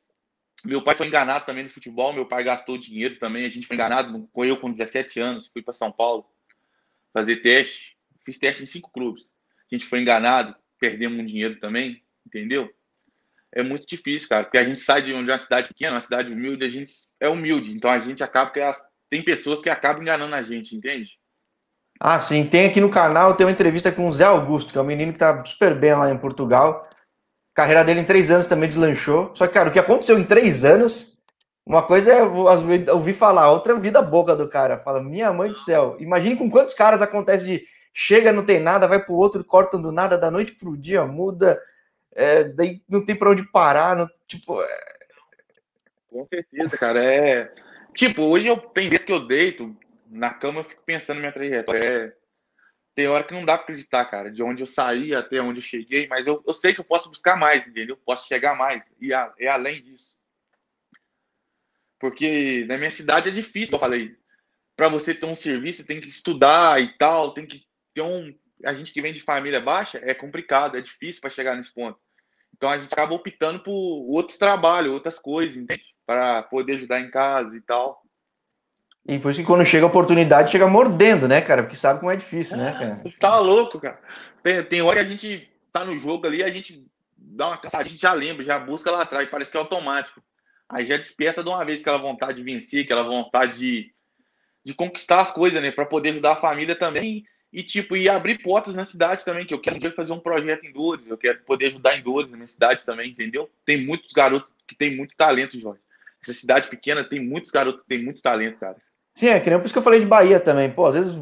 Meu 0.66 0.82
pai 0.84 0.96
foi 0.96 1.08
enganado 1.08 1.46
também 1.46 1.64
no 1.64 1.70
futebol, 1.70 2.12
meu 2.12 2.26
pai 2.26 2.44
gastou 2.44 2.78
dinheiro 2.78 3.18
também, 3.18 3.46
a 3.46 3.50
gente 3.50 3.66
foi 3.66 3.76
enganado, 3.76 4.28
com 4.34 4.44
eu 4.44 4.58
com 4.58 4.72
17 4.72 5.20
anos, 5.20 5.48
fui 5.48 5.62
para 5.62 5.74
São 5.74 5.92
Paulo 5.92 6.26
fazer 7.14 7.38
teste, 7.38 7.98
fiz 8.26 8.38
teste 8.38 8.64
em 8.64 8.66
cinco 8.66 8.92
clubes. 8.92 9.30
A 9.72 9.76
gente 9.76 9.86
foi 9.86 10.02
enganado, 10.02 10.56
perdemos 10.80 11.20
um 11.20 11.26
dinheiro 11.26 11.60
também, 11.60 12.04
entendeu? 12.26 12.70
É 13.52 13.64
muito 13.64 13.88
difícil, 13.88 14.28
cara, 14.30 14.44
porque 14.44 14.58
a 14.58 14.64
gente 14.64 14.82
sai 14.82 15.02
de 15.02 15.14
uma 15.14 15.40
cidade 15.40 15.70
pequena, 15.70 15.94
uma 15.96 16.02
cidade 16.02 16.32
humilde, 16.32 16.64
a 16.64 16.70
gente 16.70 16.94
é 17.20 17.30
humilde, 17.30 17.74
então 17.74 17.90
a 17.90 18.00
gente 18.00 18.22
acaba 18.22 18.52
que 18.52 18.60
tem 19.10 19.24
pessoas 19.24 19.62
que 19.62 19.70
acabam 19.70 20.02
enganando 20.02 20.36
a 20.36 20.44
gente, 20.44 20.76
entende? 20.76 21.18
Ah, 22.00 22.20
sim, 22.20 22.46
tem 22.48 22.68
aqui 22.68 22.80
no 22.80 22.90
canal, 22.90 23.36
tem 23.36 23.46
uma 23.46 23.52
entrevista 23.52 23.92
com 23.92 24.08
o 24.08 24.14
Zé 24.14 24.26
Augusto, 24.26 24.72
que 24.72 24.78
é 24.78 24.82
um 24.82 24.86
menino 24.86 25.12
que 25.12 25.20
tá 25.20 25.44
super 25.44 25.74
bem 25.76 25.94
lá 25.94 26.12
em 26.12 26.18
Portugal 26.18 26.88
carreira 27.60 27.84
dele 27.84 28.00
em 28.00 28.06
três 28.06 28.32
anos 28.32 28.46
também 28.46 28.70
deslanchou. 28.70 29.32
Só 29.36 29.46
que, 29.46 29.54
cara, 29.54 29.68
o 29.68 29.72
que 29.72 29.80
aconteceu 29.80 30.18
em 30.18 30.24
três 30.24 30.64
anos, 30.64 31.18
uma 31.66 31.84
coisa 31.84 32.14
é 32.14 32.24
ouvir 32.94 33.14
falar, 33.14 33.52
outra 33.52 33.74
é 33.74 33.80
vida 33.80 34.02
boca 34.02 34.34
do 34.34 34.48
cara. 34.48 34.80
Fala, 34.80 35.04
minha 35.04 35.34
mãe 35.34 35.50
do 35.50 35.58
céu. 35.58 35.98
Imagine 36.00 36.38
com 36.38 36.50
quantos 36.50 36.74
caras 36.74 37.02
acontece 37.02 37.46
de 37.46 37.62
chega, 37.94 38.32
não 38.32 38.46
tem 38.46 38.62
nada, 38.62 38.88
vai 38.88 39.04
pro 39.04 39.16
outro, 39.16 39.44
cortam 39.44 39.82
do 39.82 39.92
nada, 39.92 40.18
da 40.18 40.32
noite 40.32 40.54
pro 40.54 40.78
dia, 40.78 41.04
muda, 41.06 41.62
é, 42.16 42.46
daí 42.46 42.82
não 42.88 43.06
tem 43.06 43.14
para 43.14 43.32
onde 43.32 43.44
parar, 43.44 43.98
não, 43.98 44.10
tipo. 44.26 44.62
É... 44.62 44.66
Com 46.10 46.26
certeza, 46.28 46.78
cara. 46.78 47.04
É. 47.04 47.52
Tipo, 47.94 48.22
hoje 48.24 48.48
eu 48.48 48.56
tem 48.56 48.90
vezes 48.90 49.04
que 49.04 49.12
eu 49.12 49.28
deito 49.28 49.76
na 50.10 50.30
cama, 50.34 50.62
eu 50.62 50.64
fico 50.64 50.82
pensando 50.86 51.18
na 51.18 51.22
minha 51.22 51.34
trajetória. 51.34 51.84
É 51.84 52.19
tem 53.00 53.08
hora 53.08 53.24
que 53.24 53.34
não 53.34 53.46
dá 53.46 53.58
para 53.58 53.64
acreditar, 53.64 54.04
cara, 54.08 54.30
de 54.30 54.44
onde 54.44 54.62
eu 54.62 54.68
saí 54.68 55.16
até 55.16 55.42
onde 55.42 55.60
eu 55.60 55.64
cheguei, 55.64 56.06
mas 56.10 56.28
eu, 56.28 56.44
eu 56.46 56.54
sei 56.54 56.74
que 56.74 56.82
eu 56.82 56.84
posso 56.84 57.08
buscar 57.08 57.38
mais, 57.38 57.66
entendeu? 57.66 57.96
Posso 57.96 58.28
chegar 58.28 58.58
mais, 58.58 58.84
e 59.00 59.14
a, 59.14 59.34
é 59.40 59.48
além 59.48 59.82
disso. 59.82 60.18
Porque 61.98 62.66
na 62.68 62.78
minha 62.78 62.92
cidade 62.92 63.30
é 63.30 63.32
difícil, 63.32 63.74
eu 63.76 63.80
falei. 63.80 64.18
Para 64.76 64.90
você 64.90 65.16
ter 65.16 65.26
um 65.26 65.36
serviço, 65.36 65.86
tem 65.86 66.02
que 66.02 66.10
estudar 66.10 66.82
e 66.82 66.90
tal, 66.98 67.34
tem 67.34 67.48
que 67.48 67.66
ter 67.94 68.02
um. 68.02 68.38
A 68.66 68.74
gente 68.74 68.92
que 68.92 69.02
vem 69.02 69.14
de 69.14 69.22
família 69.22 69.62
baixa 69.62 70.02
é 70.04 70.14
complicado, 70.14 70.78
é 70.78 70.82
difícil 70.82 71.22
para 71.22 71.30
chegar 71.30 71.56
nesse 71.56 71.74
ponto. 71.74 71.98
Então 72.54 72.70
a 72.70 72.78
gente 72.78 72.92
acaba 72.92 73.14
optando 73.14 73.64
por 73.64 73.72
outros 74.10 74.38
trabalhos, 74.38 74.92
outras 74.92 75.18
coisas? 75.18 75.66
Para 76.06 76.44
poder 76.44 76.74
ajudar 76.74 77.00
em 77.00 77.10
casa 77.10 77.56
e 77.56 77.62
tal. 77.62 78.04
E 79.08 79.18
por 79.18 79.32
isso 79.32 79.40
que 79.40 79.46
quando 79.46 79.66
chega 79.66 79.86
a 79.86 79.90
oportunidade, 79.90 80.52
chega 80.52 80.68
mordendo, 80.68 81.28
né, 81.28 81.42
cara? 81.42 81.64
Porque 81.64 81.76
sabe 81.76 82.00
como 82.00 82.12
é 82.12 82.16
difícil, 82.16 82.58
né, 82.58 82.72
cara? 82.72 83.04
Tá 83.20 83.40
louco, 83.40 83.80
cara. 83.80 84.00
Tem, 84.44 84.64
tem 84.64 84.82
hora 84.82 85.00
que 85.00 85.06
a 85.06 85.10
gente 85.10 85.50
tá 85.72 85.84
no 85.84 85.98
jogo 85.98 86.28
ali, 86.28 86.44
a 86.44 86.50
gente 86.50 86.86
dá 87.18 87.48
uma 87.48 87.58
cansada, 87.58 87.86
a 87.86 87.88
gente 87.88 88.02
já 88.02 88.14
lembra, 88.14 88.44
já 88.44 88.60
busca 88.60 88.92
lá 88.92 89.02
atrás, 89.02 89.28
parece 89.30 89.50
que 89.50 89.58
é 89.58 89.60
automático. 89.60 90.22
Aí 90.68 90.86
já 90.86 90.98
desperta 90.98 91.44
de 91.44 91.50
uma 91.50 91.66
vez 91.66 91.82
aquela 91.82 91.98
vontade 91.98 92.38
de 92.38 92.44
vencer, 92.44 92.84
aquela 92.84 93.04
vontade 93.04 93.58
de, 93.58 93.92
de 94.64 94.74
conquistar 94.74 95.22
as 95.22 95.32
coisas, 95.32 95.62
né? 95.62 95.72
Para 95.72 95.86
poder 95.86 96.10
ajudar 96.10 96.34
a 96.34 96.42
família 96.42 96.76
também 96.76 97.26
e, 97.52 97.64
tipo, 97.64 97.98
e 97.98 98.08
abrir 98.08 98.38
portas 98.44 98.76
na 98.76 98.86
cidade 98.86 99.26
também, 99.26 99.46
que 99.46 99.54
eu 99.54 99.60
quero 99.60 99.78
um 99.78 99.80
dia 99.80 99.92
fazer 99.92 100.14
um 100.14 100.20
projeto 100.20 100.66
em 100.66 100.72
Dores, 100.72 101.08
eu 101.08 101.18
quero 101.18 101.40
poder 101.44 101.68
ajudar 101.68 101.98
em 101.98 102.04
Dores, 102.04 102.30
na 102.30 102.38
minha 102.38 102.48
cidade 102.48 102.86
também, 102.86 103.10
entendeu? 103.10 103.50
Tem 103.66 103.84
muitos 103.84 104.14
garotos 104.14 104.52
que 104.68 104.76
tem 104.76 104.96
muito 104.96 105.16
talento, 105.16 105.60
Jorge. 105.60 105.82
Essa 106.22 106.34
cidade 106.34 106.68
pequena 106.68 107.04
tem 107.04 107.20
muitos 107.20 107.52
garotos 107.52 107.82
que 107.82 107.88
tem 107.88 108.04
muito 108.04 108.22
talento, 108.22 108.60
cara. 108.60 108.78
Sim, 109.20 109.28
é 109.28 109.40
que 109.42 109.50
nem 109.50 109.60
por 109.60 109.66
isso 109.66 109.74
que 109.74 109.78
eu 109.78 109.84
falei 109.84 110.00
de 110.00 110.06
Bahia 110.06 110.40
também. 110.40 110.72
Pô, 110.72 110.86
às 110.86 110.94
vezes 110.94 111.22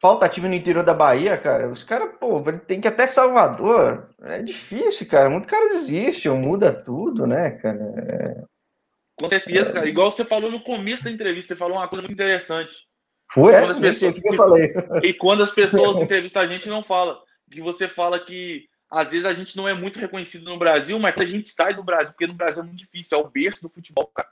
falta 0.00 0.24
ativo 0.24 0.48
no 0.48 0.54
interior 0.54 0.82
da 0.82 0.94
Bahia, 0.94 1.36
cara. 1.36 1.68
Os 1.68 1.84
caras, 1.84 2.16
pô, 2.18 2.42
tem 2.66 2.80
que 2.80 2.88
ir 2.88 2.90
até 2.90 3.06
Salvador. 3.06 4.08
É 4.22 4.42
difícil, 4.42 5.06
cara. 5.06 5.28
Muito 5.28 5.46
cara 5.46 5.68
desiste, 5.68 6.26
ou 6.26 6.38
muda 6.38 6.72
tudo, 6.72 7.26
né, 7.26 7.50
cara? 7.50 7.78
É... 7.98 8.44
Com 9.20 9.28
certeza, 9.28 9.68
é... 9.68 9.72
cara. 9.72 9.86
Igual 9.86 10.10
você 10.10 10.24
falou 10.24 10.50
no 10.50 10.64
começo 10.64 11.04
da 11.04 11.10
entrevista, 11.10 11.52
você 11.52 11.58
falou 11.58 11.76
uma 11.76 11.86
coisa 11.86 12.00
muito 12.00 12.14
interessante. 12.14 12.72
Foi, 13.30 13.52
é? 13.52 13.74
Pessoas... 13.78 14.18
que 14.18 14.26
eu 14.26 14.34
falei. 14.36 14.72
E 15.04 15.12
quando 15.12 15.42
as 15.42 15.50
pessoas 15.50 16.00
entrevistam 16.00 16.40
a 16.40 16.46
gente, 16.46 16.66
não 16.66 16.82
fala. 16.82 17.20
Que 17.50 17.60
você 17.60 17.86
fala 17.86 18.18
que 18.18 18.64
às 18.90 19.10
vezes 19.10 19.26
a 19.26 19.34
gente 19.34 19.54
não 19.54 19.68
é 19.68 19.74
muito 19.74 20.00
reconhecido 20.00 20.46
no 20.46 20.56
Brasil, 20.56 20.98
mas 20.98 21.14
a 21.18 21.26
gente 21.26 21.50
sai 21.50 21.74
do 21.74 21.84
Brasil, 21.84 22.12
porque 22.12 22.26
no 22.26 22.32
Brasil 22.32 22.62
é 22.62 22.64
muito 22.64 22.78
difícil. 22.78 23.18
É 23.18 23.20
o 23.20 23.28
berço 23.28 23.60
do 23.60 23.68
futebol, 23.68 24.10
cara. 24.14 24.30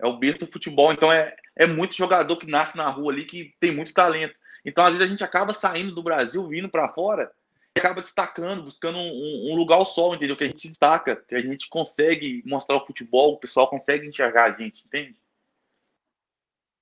É 0.00 0.08
o 0.08 0.18
berço 0.18 0.40
do 0.40 0.50
futebol. 0.50 0.92
Então 0.92 1.12
é, 1.12 1.36
é 1.56 1.66
muito 1.66 1.94
jogador 1.94 2.36
que 2.36 2.50
nasce 2.50 2.76
na 2.76 2.88
rua 2.88 3.12
ali 3.12 3.24
que 3.24 3.54
tem 3.60 3.74
muito 3.74 3.92
talento. 3.92 4.34
Então, 4.64 4.84
às 4.84 4.92
vezes, 4.92 5.06
a 5.06 5.10
gente 5.10 5.24
acaba 5.24 5.52
saindo 5.52 5.94
do 5.94 6.02
Brasil, 6.02 6.46
vindo 6.46 6.68
para 6.68 6.88
fora, 6.88 7.30
e 7.76 7.80
acaba 7.80 8.00
destacando, 8.00 8.62
buscando 8.62 8.98
um, 8.98 9.52
um, 9.52 9.56
lugar 9.56 9.76
ao 9.76 9.84
sol, 9.84 10.14
entendeu? 10.14 10.36
Que 10.36 10.44
a 10.44 10.46
gente 10.46 10.68
destaca, 10.68 11.16
que 11.16 11.34
a 11.34 11.40
gente 11.40 11.68
consegue 11.68 12.42
mostrar 12.46 12.76
o 12.76 12.84
futebol, 12.84 13.34
o 13.34 13.38
pessoal 13.38 13.68
consegue 13.68 14.06
enxergar 14.06 14.52
a 14.52 14.56
gente, 14.56 14.84
entende? 14.86 15.16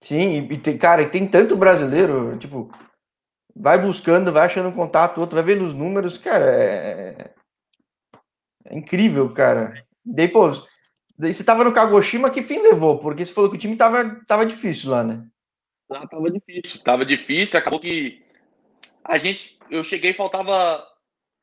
Sim, 0.02 0.48
e 0.50 0.58
tem, 0.58 0.78
cara, 0.78 1.08
tem 1.08 1.28
tanto 1.28 1.56
brasileiro, 1.56 2.36
tipo, 2.38 2.70
vai 3.54 3.78
buscando, 3.78 4.32
vai 4.32 4.46
achando 4.46 4.72
contato, 4.72 5.20
outro 5.20 5.36
vai 5.36 5.44
vendo 5.44 5.64
os 5.64 5.74
números, 5.74 6.18
cara, 6.18 6.46
é, 6.46 7.34
é 8.64 8.76
incrível, 8.76 9.32
cara. 9.32 9.84
Pô, 10.32 10.50
você 11.20 11.44
tava 11.44 11.64
no 11.64 11.72
Kagoshima, 11.72 12.30
que 12.30 12.42
fim 12.42 12.60
levou? 12.60 12.98
Porque 12.98 13.24
você 13.24 13.32
falou 13.32 13.50
que 13.50 13.56
o 13.56 13.58
time 13.58 13.76
tava, 13.76 14.22
tava 14.26 14.46
difícil 14.46 14.90
lá, 14.90 15.04
né? 15.04 15.26
Lá 15.88 16.06
tava 16.06 16.30
difícil. 16.30 16.80
Tava 16.82 17.04
difícil, 17.04 17.58
acabou 17.58 17.80
que 17.80 18.22
a 19.04 19.18
gente. 19.18 19.58
Eu 19.70 19.82
cheguei 19.84 20.12
faltava 20.12 20.86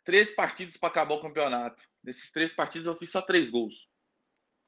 três 0.06 0.32
partidos 0.32 0.78
para 0.78 0.90
acabar 0.90 1.16
o 1.16 1.22
campeonato. 1.22 1.84
Nesses 2.04 2.32
três 2.32 2.54
partidos 2.54 2.88
eu 2.88 2.96
fiz 2.96 3.10
só 3.10 3.22
três 3.22 3.50
gols. 3.50 3.88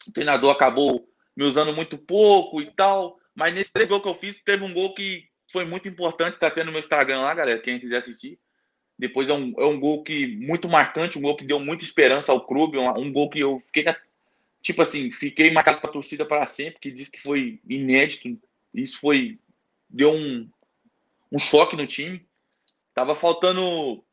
O 0.08 0.12
treinador 0.12 0.52
acabou 0.52 1.08
me 1.36 1.45
usando 1.45 1.74
muito 1.74 1.98
pouco 1.98 2.62
e 2.62 2.69
tal. 2.72 3.17
Mas 3.34 3.54
nesses 3.54 3.72
três 3.72 3.88
gols 3.88 4.04
que 4.04 4.10
eu 4.10 4.15
fiz, 4.15 4.41
teve 4.43 4.65
um 4.65 4.74
gol 4.74 4.93
que 4.93 5.24
foi 5.52 5.63
muito 5.63 5.88
importante. 5.88 6.38
Tá 6.38 6.52
tendo 6.52 6.65
no 6.67 6.72
meu 6.74 6.82
Instagram 6.82 7.22
lá, 7.22 7.34
galera. 7.34 7.60
Quem 7.60 7.80
quiser 7.80 7.98
assistir. 7.98 8.38
Depois 8.98 9.30
é 9.30 9.34
um, 9.34 9.54
é 9.58 9.65
um 9.65 9.80
gol 9.80 10.04
que 10.04 10.28
muito 10.28 10.67
marcante, 10.67 11.17
um 11.17 11.22
gol 11.22 11.38
que 11.38 11.45
deu 11.45 11.58
muita 11.58 11.86
esperança 11.86 12.34
ao 12.34 12.45
clube, 12.45 12.78
um, 12.78 12.89
um 13.00 13.13
gol 13.13 13.30
que 13.30 13.39
eu 13.39 13.63
fiquei 13.67 13.86
tipo 14.62 14.82
assim, 14.82 15.12
fiquei 15.12 15.52
marcado 15.52 15.80
para 15.80 15.89
a 15.89 15.93
torcida 15.93 16.26
para 16.26 16.45
sempre, 16.45 16.80
que 16.80 16.91
disse 16.91 17.12
que 17.12 17.22
foi 17.22 17.62
inédito. 17.67 18.39
Isso 18.74 19.00
foi 19.00 19.39
deu 19.89 20.13
um, 20.13 20.50
um 21.32 21.39
choque 21.39 21.76
no 21.76 21.88
time. 21.88 22.28
Tava 22.93 23.15
faltando 23.15 24.04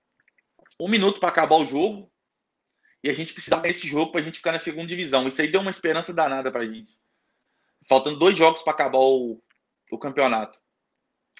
um 0.80 0.88
minuto 0.88 1.20
para 1.20 1.28
acabar 1.28 1.56
o 1.56 1.66
jogo 1.66 2.10
e 3.02 3.10
a 3.10 3.12
gente 3.12 3.32
precisava 3.32 3.62
desse 3.62 3.86
jogo 3.86 4.10
para 4.10 4.20
a 4.20 4.24
gente 4.24 4.38
ficar 4.38 4.52
na 4.52 4.58
segunda 4.58 4.86
divisão. 4.86 5.28
Isso 5.28 5.40
aí 5.40 5.48
deu 5.48 5.60
uma 5.60 5.70
esperança 5.70 6.12
danada 6.12 6.50
para 6.50 6.62
a 6.62 6.66
gente. 6.66 6.96
Faltando 7.88 8.18
dois 8.18 8.36
jogos 8.36 8.62
para 8.62 8.72
acabar 8.72 8.98
o, 8.98 9.40
o 9.90 9.98
campeonato. 9.98 10.58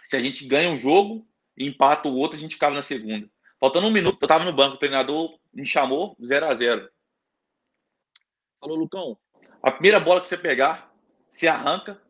Se 0.05 0.17
a 0.17 0.21
gente 0.21 0.47
ganha 0.47 0.71
um 0.71 0.79
jogo 0.79 1.27
e 1.57 1.67
empata 1.67 2.09
o 2.09 2.17
outro, 2.17 2.37
a 2.37 2.41
gente 2.41 2.55
ficava 2.55 2.75
na 2.75 2.83
segunda. 2.83 3.29
Faltando 3.59 3.87
um 3.87 3.91
minuto, 3.91 4.19
eu 4.21 4.27
estava 4.27 4.45
no 4.45 4.53
banco, 4.53 4.77
o 4.77 4.79
treinador 4.79 5.39
me 5.53 5.67
chamou 5.67 6.17
0 6.25 6.47
a 6.47 6.55
0 6.55 6.91
Falou, 8.67 8.81
Lucão, 8.81 9.17
a 9.63 9.71
primeira 9.71 10.01
bola 10.01 10.21
que 10.21 10.27
você 10.27 10.37
pegar, 10.37 10.93
você 11.31 11.47
arranca 11.47 12.03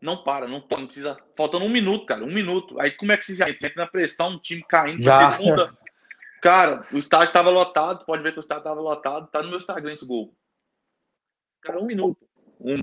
não 0.00 0.16
para, 0.22 0.46
não, 0.46 0.64
não 0.70 0.86
precisa. 0.86 1.18
Faltando 1.36 1.64
um 1.64 1.68
minuto, 1.68 2.06
cara, 2.06 2.22
um 2.22 2.32
minuto. 2.32 2.80
Aí 2.80 2.92
como 2.92 3.10
é 3.10 3.16
que 3.16 3.24
você 3.24 3.34
já 3.34 3.50
entra 3.50 3.72
na 3.74 3.88
pressão, 3.88 4.28
um 4.28 4.38
time 4.38 4.62
caindo 4.62 5.02
já. 5.02 5.32
segunda? 5.32 5.76
Cara, 6.40 6.86
o 6.92 6.96
estádio 6.98 7.26
estava 7.26 7.50
lotado, 7.50 8.04
pode 8.04 8.22
ver 8.22 8.30
que 8.30 8.38
o 8.38 8.40
estádio 8.40 8.60
estava 8.60 8.80
lotado, 8.80 9.26
tá 9.32 9.42
no 9.42 9.48
meu 9.48 9.58
Instagram 9.58 9.94
esse 9.94 10.06
gol. 10.06 10.32
Cara, 11.60 11.80
um 11.80 11.86
minuto. 11.86 12.24
Um. 12.60 12.76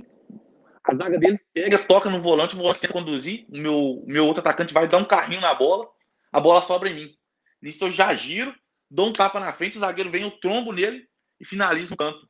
A 0.84 0.96
zaga 0.98 1.18
dele 1.18 1.40
pega, 1.54 1.80
toca 1.80 2.10
no 2.10 2.20
volante, 2.20 2.56
o 2.56 2.58
volante 2.58 2.82
tenta 2.82 2.92
conduzir, 2.92 3.46
o 3.48 3.58
meu, 3.58 3.80
o 3.80 4.06
meu 4.06 4.28
outro 4.28 4.42
atacante 4.42 4.74
vai 4.74 4.86
dar 4.86 4.98
um 4.98 5.06
carrinho 5.06 5.40
na 5.40 5.54
bola, 5.54 5.88
a 6.30 6.42
bola 6.42 6.62
sobra 6.62 6.90
em 6.90 6.94
mim. 6.94 7.16
Nisso 7.62 7.86
eu 7.86 7.92
já 7.92 8.14
giro, 8.14 8.54
dou 8.92 9.08
um 9.08 9.14
tapa 9.14 9.40
na 9.40 9.54
frente, 9.54 9.78
o 9.78 9.80
zagueiro 9.80 10.12
vem, 10.12 10.24
eu 10.24 10.32
trombo 10.32 10.74
nele 10.74 11.08
e 11.40 11.46
finalizo 11.46 11.92
no 11.92 11.98
canto. 11.98 12.28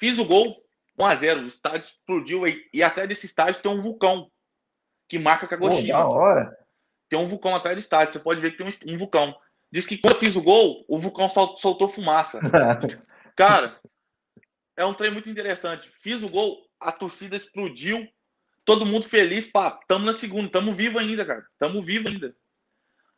Fiz 0.00 0.18
o 0.18 0.24
gol, 0.24 0.64
1 0.98 1.04
a 1.04 1.14
0 1.14 1.42
O 1.42 1.46
estádio 1.46 1.80
explodiu 1.80 2.48
e, 2.48 2.66
e 2.72 2.82
até 2.82 3.06
desse 3.06 3.26
estádio 3.26 3.60
tem 3.60 3.70
um 3.70 3.82
vulcão 3.82 4.30
que 5.06 5.18
marca 5.18 5.46
Kagoshima. 5.46 5.98
da 5.98 6.06
hora. 6.06 6.58
Tem 7.10 7.18
um 7.18 7.28
vulcão 7.28 7.54
atrás 7.54 7.76
do 7.76 7.80
estádio. 7.80 8.14
Você 8.14 8.18
pode 8.18 8.40
ver 8.40 8.52
que 8.52 8.56
tem 8.56 8.66
um, 8.66 8.94
um 8.94 8.96
vulcão. 8.96 9.36
Diz 9.70 9.84
que 9.84 9.98
quando 9.98 10.14
eu 10.14 10.20
fiz 10.20 10.34
o 10.36 10.42
gol, 10.42 10.84
o 10.88 10.98
vulcão 10.98 11.28
sol, 11.28 11.56
soltou 11.58 11.86
fumaça. 11.86 12.38
Cara, 13.36 13.78
é 14.74 14.84
um 14.84 14.94
trem 14.94 15.10
muito 15.10 15.28
interessante. 15.28 15.92
Fiz 16.00 16.22
o 16.22 16.28
gol, 16.28 16.66
a 16.80 16.90
torcida 16.90 17.36
explodiu, 17.36 18.08
todo 18.64 18.86
mundo 18.86 19.06
feliz, 19.06 19.46
pá, 19.46 19.78
tamo 19.86 20.06
na 20.06 20.14
segunda, 20.14 20.50
tamo 20.50 20.72
vivo 20.72 20.98
ainda, 20.98 21.24
cara. 21.26 21.46
Tamo 21.58 21.82
vivo 21.82 22.08
ainda. 22.08 22.34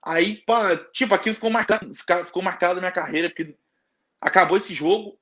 Aí, 0.04 0.42
pá, 0.44 0.76
tipo, 0.92 1.14
aquilo 1.14 1.34
ficou 1.34 1.50
marcado, 1.50 1.92
ficou 2.24 2.42
marcado 2.42 2.74
na 2.74 2.80
minha 2.80 2.92
carreira, 2.92 3.28
porque 3.28 3.56
acabou 4.20 4.56
esse 4.56 4.74
jogo, 4.74 5.18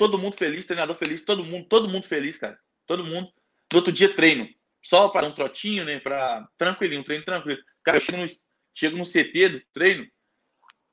todo 0.00 0.16
mundo 0.16 0.34
feliz, 0.34 0.64
treinador 0.64 0.96
feliz, 0.96 1.22
todo 1.22 1.44
mundo, 1.44 1.66
todo 1.68 1.86
mundo 1.86 2.06
feliz, 2.06 2.38
cara. 2.38 2.58
Todo 2.86 3.04
mundo. 3.04 3.28
No 3.70 3.76
outro 3.76 3.92
dia, 3.92 4.16
treino. 4.16 4.48
Só 4.82 5.10
para 5.10 5.26
um 5.26 5.32
trotinho, 5.32 5.84
né? 5.84 6.00
Para 6.00 6.48
tranquilinho, 6.56 7.04
treino 7.04 7.22
tranquilo. 7.22 7.60
Cara, 7.84 7.98
eu 7.98 8.00
chego 8.00 8.16
no, 8.16 8.26
chego 8.74 8.96
no 8.96 9.04
CT 9.04 9.48
do 9.50 9.62
treino, 9.74 10.06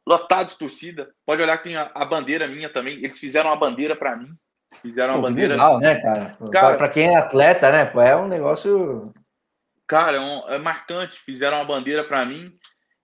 lotado 0.05 0.49
de 0.49 0.57
torcida. 0.57 1.09
Pode 1.25 1.41
olhar 1.41 1.57
que 1.57 1.63
tem 1.63 1.77
a, 1.77 1.89
a 1.95 2.03
bandeira 2.03 2.49
minha 2.49 2.67
também. 2.67 2.97
Eles 2.97 3.17
fizeram 3.17 3.49
uma 3.49 3.55
bandeira 3.55 3.95
para 3.95 4.17
mim. 4.17 4.35
Fizeram 4.81 5.13
uma 5.13 5.21
Pô, 5.21 5.29
bandeira. 5.29 5.53
Legal, 5.53 5.79
né, 5.79 6.01
cara? 6.01 6.37
cara 6.51 6.77
para 6.77 6.89
quem 6.89 7.07
é 7.07 7.15
atleta, 7.15 7.71
né? 7.71 7.89
É 8.05 8.15
um 8.17 8.27
negócio. 8.27 9.13
Cara, 9.87 10.17
é, 10.17 10.19
um, 10.19 10.49
é 10.49 10.57
marcante. 10.57 11.17
Fizeram 11.17 11.59
uma 11.59 11.65
bandeira 11.65 12.03
para 12.03 12.25
mim. 12.25 12.51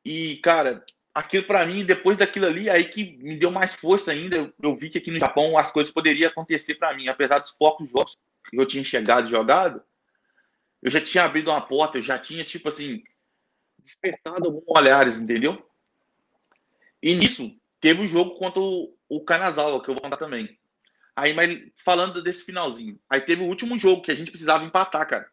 E, 0.03 0.35
cara, 0.43 0.83
aquilo 1.13 1.45
para 1.45 1.65
mim, 1.65 1.85
depois 1.85 2.17
daquilo 2.17 2.47
ali, 2.47 2.69
aí 2.69 2.85
que 2.85 3.17
me 3.17 3.37
deu 3.37 3.51
mais 3.51 3.73
força 3.75 4.11
ainda. 4.11 4.37
Eu, 4.37 4.53
eu 4.61 4.75
vi 4.75 4.89
que 4.89 4.97
aqui 4.97 5.11
no 5.11 5.19
Japão 5.19 5.57
as 5.57 5.71
coisas 5.71 5.93
poderiam 5.93 6.29
acontecer 6.29 6.75
para 6.75 6.95
mim, 6.95 7.07
apesar 7.07 7.39
dos 7.39 7.51
poucos 7.51 7.89
jogos 7.89 8.17
que 8.49 8.59
eu 8.59 8.65
tinha 8.65 8.83
chegado 8.83 9.27
e 9.27 9.31
jogado, 9.31 9.81
eu 10.81 10.91
já 10.91 10.99
tinha 10.99 11.23
abrido 11.23 11.51
uma 11.51 11.61
porta, 11.61 11.97
eu 11.97 12.01
já 12.01 12.17
tinha, 12.17 12.43
tipo 12.43 12.67
assim, 12.67 13.03
despertado 13.79 14.45
alguns 14.45 14.63
olhares, 14.67 15.19
entendeu? 15.19 15.69
E 17.01 17.15
nisso, 17.15 17.55
teve 17.79 18.01
o 18.01 18.03
um 18.03 18.07
jogo 18.07 18.35
contra 18.35 18.59
o, 18.59 18.97
o 19.07 19.23
Kanazawa, 19.23 19.81
que 19.83 19.89
eu 19.89 19.93
vou 19.93 20.01
contar 20.01 20.17
também. 20.17 20.57
Aí, 21.15 21.33
mas 21.33 21.59
falando 21.77 22.23
desse 22.23 22.43
finalzinho, 22.43 22.99
aí 23.07 23.21
teve 23.21 23.43
o 23.43 23.47
último 23.47 23.77
jogo 23.77 24.01
que 24.01 24.11
a 24.11 24.15
gente 24.15 24.31
precisava 24.31 24.63
empatar, 24.63 25.07
cara. 25.07 25.31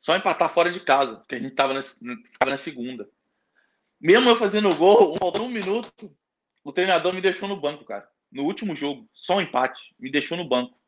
Só 0.00 0.16
empatar 0.16 0.52
fora 0.52 0.70
de 0.70 0.80
casa, 0.80 1.16
porque 1.16 1.36
a 1.36 1.38
gente 1.38 1.54
tava 1.54 1.72
na, 1.72 1.82
tava 2.38 2.50
na 2.50 2.58
segunda. 2.58 3.08
Mesmo 4.04 4.28
eu 4.28 4.36
fazendo 4.36 4.68
o 4.68 4.76
gol, 4.76 5.16
faltando 5.16 5.46
um 5.46 5.48
minuto, 5.48 6.14
o 6.62 6.70
treinador 6.70 7.14
me 7.14 7.22
deixou 7.22 7.48
no 7.48 7.58
banco, 7.58 7.86
cara. 7.86 8.06
No 8.30 8.42
último 8.42 8.76
jogo, 8.76 9.08
só 9.14 9.36
um 9.36 9.40
empate, 9.40 9.80
me 9.98 10.12
deixou 10.12 10.36
no 10.36 10.46
banco. 10.46 10.78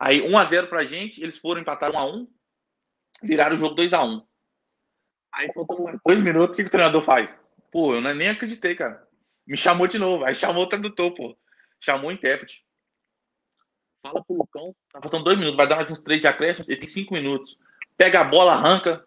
Aí 0.00 0.22
1 0.22 0.38
a 0.38 0.44
0 0.44 0.68
pra 0.68 0.86
gente, 0.86 1.22
eles 1.22 1.36
foram 1.36 1.60
empatar 1.60 1.92
1 1.92 1.98
a 1.98 2.06
1, 2.06 2.26
viraram 3.22 3.54
o 3.54 3.58
jogo 3.58 3.74
2 3.74 3.92
a 3.92 4.02
1. 4.02 4.26
Aí 5.30 5.52
faltando 5.52 6.00
dois 6.06 6.22
minutos, 6.22 6.54
o 6.54 6.56
que, 6.56 6.62
que 6.62 6.68
o 6.68 6.72
treinador 6.72 7.04
faz? 7.04 7.28
Pô, 7.70 7.94
eu 7.94 8.00
nem 8.00 8.30
acreditei, 8.30 8.74
cara. 8.74 9.06
Me 9.46 9.58
chamou 9.58 9.86
de 9.86 9.98
novo, 9.98 10.24
aí 10.24 10.34
chamou 10.34 10.62
o 10.62 10.68
tradutor, 10.68 11.14
pô. 11.14 11.36
Chamou 11.78 12.08
o 12.08 12.12
intérprete. 12.12 12.64
Fala 14.00 14.24
pro 14.24 14.36
Lucão, 14.36 14.74
tá 14.90 15.02
faltando 15.02 15.24
dois 15.24 15.36
minutos, 15.36 15.58
vai 15.58 15.68
dar 15.68 15.76
mais 15.76 15.90
uns 15.90 16.00
três 16.00 16.22
de 16.22 16.26
acréscimos, 16.26 16.70
ele 16.70 16.80
tem 16.80 16.88
cinco 16.88 17.12
minutos. 17.12 17.58
Pega 17.94 18.22
a 18.22 18.24
bola, 18.24 18.54
arranca, 18.54 19.06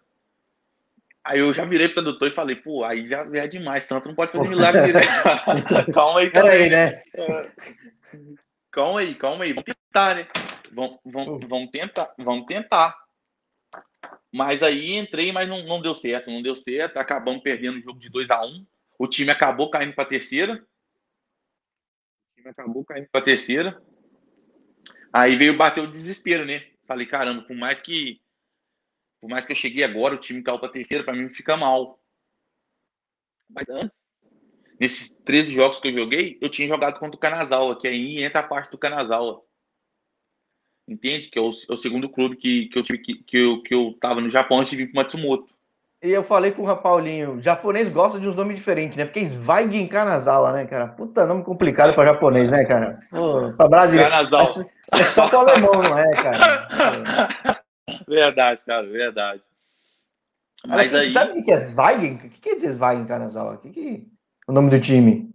Aí 1.26 1.40
eu 1.40 1.52
já 1.52 1.64
virei 1.64 1.88
pro 1.88 2.04
tradutor 2.04 2.28
e 2.28 2.34
falei, 2.34 2.54
pô, 2.54 2.84
aí 2.84 3.08
já 3.08 3.26
é 3.32 3.48
demais, 3.48 3.84
tanto 3.88 4.06
não 4.06 4.14
pode 4.14 4.30
fazer 4.30 4.48
milagre 4.48 4.86
direto. 4.86 5.06
calma 5.92 6.20
aí, 6.20 6.30
calma 6.30 6.50
aí, 6.50 6.70
né? 6.70 7.02
calma 8.70 9.00
aí, 9.00 9.14
calma 9.16 9.44
aí. 9.44 9.52
Vamos 9.52 9.64
tentar, 9.64 10.14
né? 10.14 10.28
Vamos, 10.72 11.00
vamos, 11.04 11.48
vamos 11.48 11.70
tentar, 11.72 12.14
vamos 12.16 12.46
tentar. 12.46 12.96
Mas 14.32 14.62
aí 14.62 14.94
entrei, 14.94 15.32
mas 15.32 15.48
não, 15.48 15.64
não 15.64 15.82
deu 15.82 15.96
certo, 15.96 16.30
não 16.30 16.40
deu 16.40 16.54
certo. 16.54 16.96
Acabamos 16.96 17.42
perdendo 17.42 17.78
o 17.78 17.82
jogo 17.82 17.98
de 17.98 18.08
2 18.08 18.30
a 18.30 18.44
1 18.44 18.46
um. 18.46 18.66
O 18.96 19.08
time 19.08 19.32
acabou 19.32 19.68
caindo 19.68 19.94
para 19.96 20.04
terceira. 20.04 20.54
O 20.54 22.36
time 22.36 22.50
acabou 22.50 22.84
caindo 22.84 23.08
para 23.10 23.24
terceira. 23.24 23.82
Aí 25.12 25.34
veio 25.34 25.56
bater 25.56 25.82
o 25.82 25.90
desespero, 25.90 26.44
né? 26.44 26.66
Falei, 26.86 27.04
caramba, 27.04 27.42
por 27.42 27.56
mais 27.56 27.80
que 27.80 28.20
Por 29.26 29.30
mais 29.32 29.44
que 29.44 29.50
eu 29.50 29.56
cheguei 29.56 29.82
agora, 29.82 30.14
o 30.14 30.18
time 30.18 30.40
caiu 30.40 30.56
para 30.56 30.68
terceira, 30.68 31.02
para 31.02 31.12
mim 31.12 31.28
fica 31.28 31.56
mal. 31.56 31.98
Mas 33.50 33.68
antes, 33.68 33.90
nesses 34.78 35.10
13 35.24 35.52
jogos 35.52 35.80
que 35.80 35.88
eu 35.88 35.98
joguei, 35.98 36.38
eu 36.40 36.48
tinha 36.48 36.68
jogado 36.68 37.00
contra 37.00 37.16
o 37.16 37.18
Kanazawa, 37.18 37.76
que 37.76 37.88
aí 37.88 38.22
entra 38.22 38.38
a 38.38 38.46
parte 38.46 38.70
do 38.70 38.78
Kanazawa. 38.78 39.42
Entende? 40.86 41.28
Que 41.28 41.40
é 41.40 41.42
o, 41.42 41.50
é 41.50 41.72
o 41.72 41.76
segundo 41.76 42.08
clube 42.08 42.36
que, 42.36 42.66
que, 42.66 42.78
eu 42.78 42.84
tive, 42.84 42.98
que, 42.98 43.14
que, 43.24 43.36
eu, 43.36 43.62
que 43.64 43.74
eu 43.74 43.98
tava 44.00 44.20
no 44.20 44.30
Japão 44.30 44.60
antes 44.60 44.70
de 44.70 44.76
vir 44.76 44.92
pro 44.92 45.02
Matsumoto. 45.02 45.52
E 46.00 46.10
eu 46.10 46.22
falei 46.22 46.52
com 46.52 46.62
o 46.62 46.76
Paulinho, 46.76 47.42
japonês 47.42 47.88
gosta 47.88 48.20
de 48.20 48.28
uns 48.28 48.36
nomes 48.36 48.54
diferentes, 48.54 48.96
né? 48.96 49.06
Porque 49.06 49.26
Sveigen 49.26 49.88
Kanazawa, 49.88 50.52
né, 50.52 50.66
cara? 50.66 50.86
Puta 50.86 51.26
nome 51.26 51.42
complicado 51.42 51.96
para 51.96 52.12
japonês, 52.12 52.48
né, 52.48 52.64
cara? 52.64 53.00
Pô, 53.10 53.52
pra 53.54 53.66
brasileiro. 53.66 54.14
É 54.94 55.02
só 55.02 55.26
pro 55.26 55.40
alemão, 55.40 55.82
não 55.82 55.98
é, 55.98 56.14
cara? 56.14 56.68
Verdade, 58.08 58.60
cara, 58.64 58.86
verdade. 58.86 59.42
Mas 60.66 60.94
aí... 60.94 61.10
Sabe 61.10 61.38
o 61.38 61.44
que 61.44 61.52
é 61.52 61.58
Sveigen? 61.58 62.14
O 62.14 62.18
que 62.18 62.40
quer 62.40 62.56
dizer 62.56 62.72
Sveigen 62.72 63.06
Kanazawa? 63.06 63.54
O 63.54 63.58
que, 63.58 63.70
que 63.70 64.06
é 64.48 64.50
o 64.50 64.54
nome 64.54 64.70
do 64.70 64.80
time? 64.80 65.32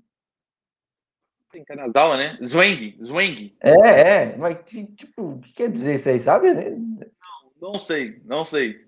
Tem 1.52 1.66
Kanazawa, 1.66 2.16
né? 2.16 2.38
Zweng, 2.42 2.98
Zweng. 3.04 3.54
É, 3.60 4.02
é. 4.02 4.38
Mas, 4.38 4.58
tipo, 4.66 5.34
o 5.34 5.40
que 5.40 5.52
quer 5.52 5.70
dizer 5.70 5.96
isso 5.96 6.08
aí, 6.08 6.20
sabe? 6.20 6.54
Não, 6.54 7.74
não 7.74 7.80
sei, 7.80 8.22
não 8.24 8.46
sei. 8.46 8.86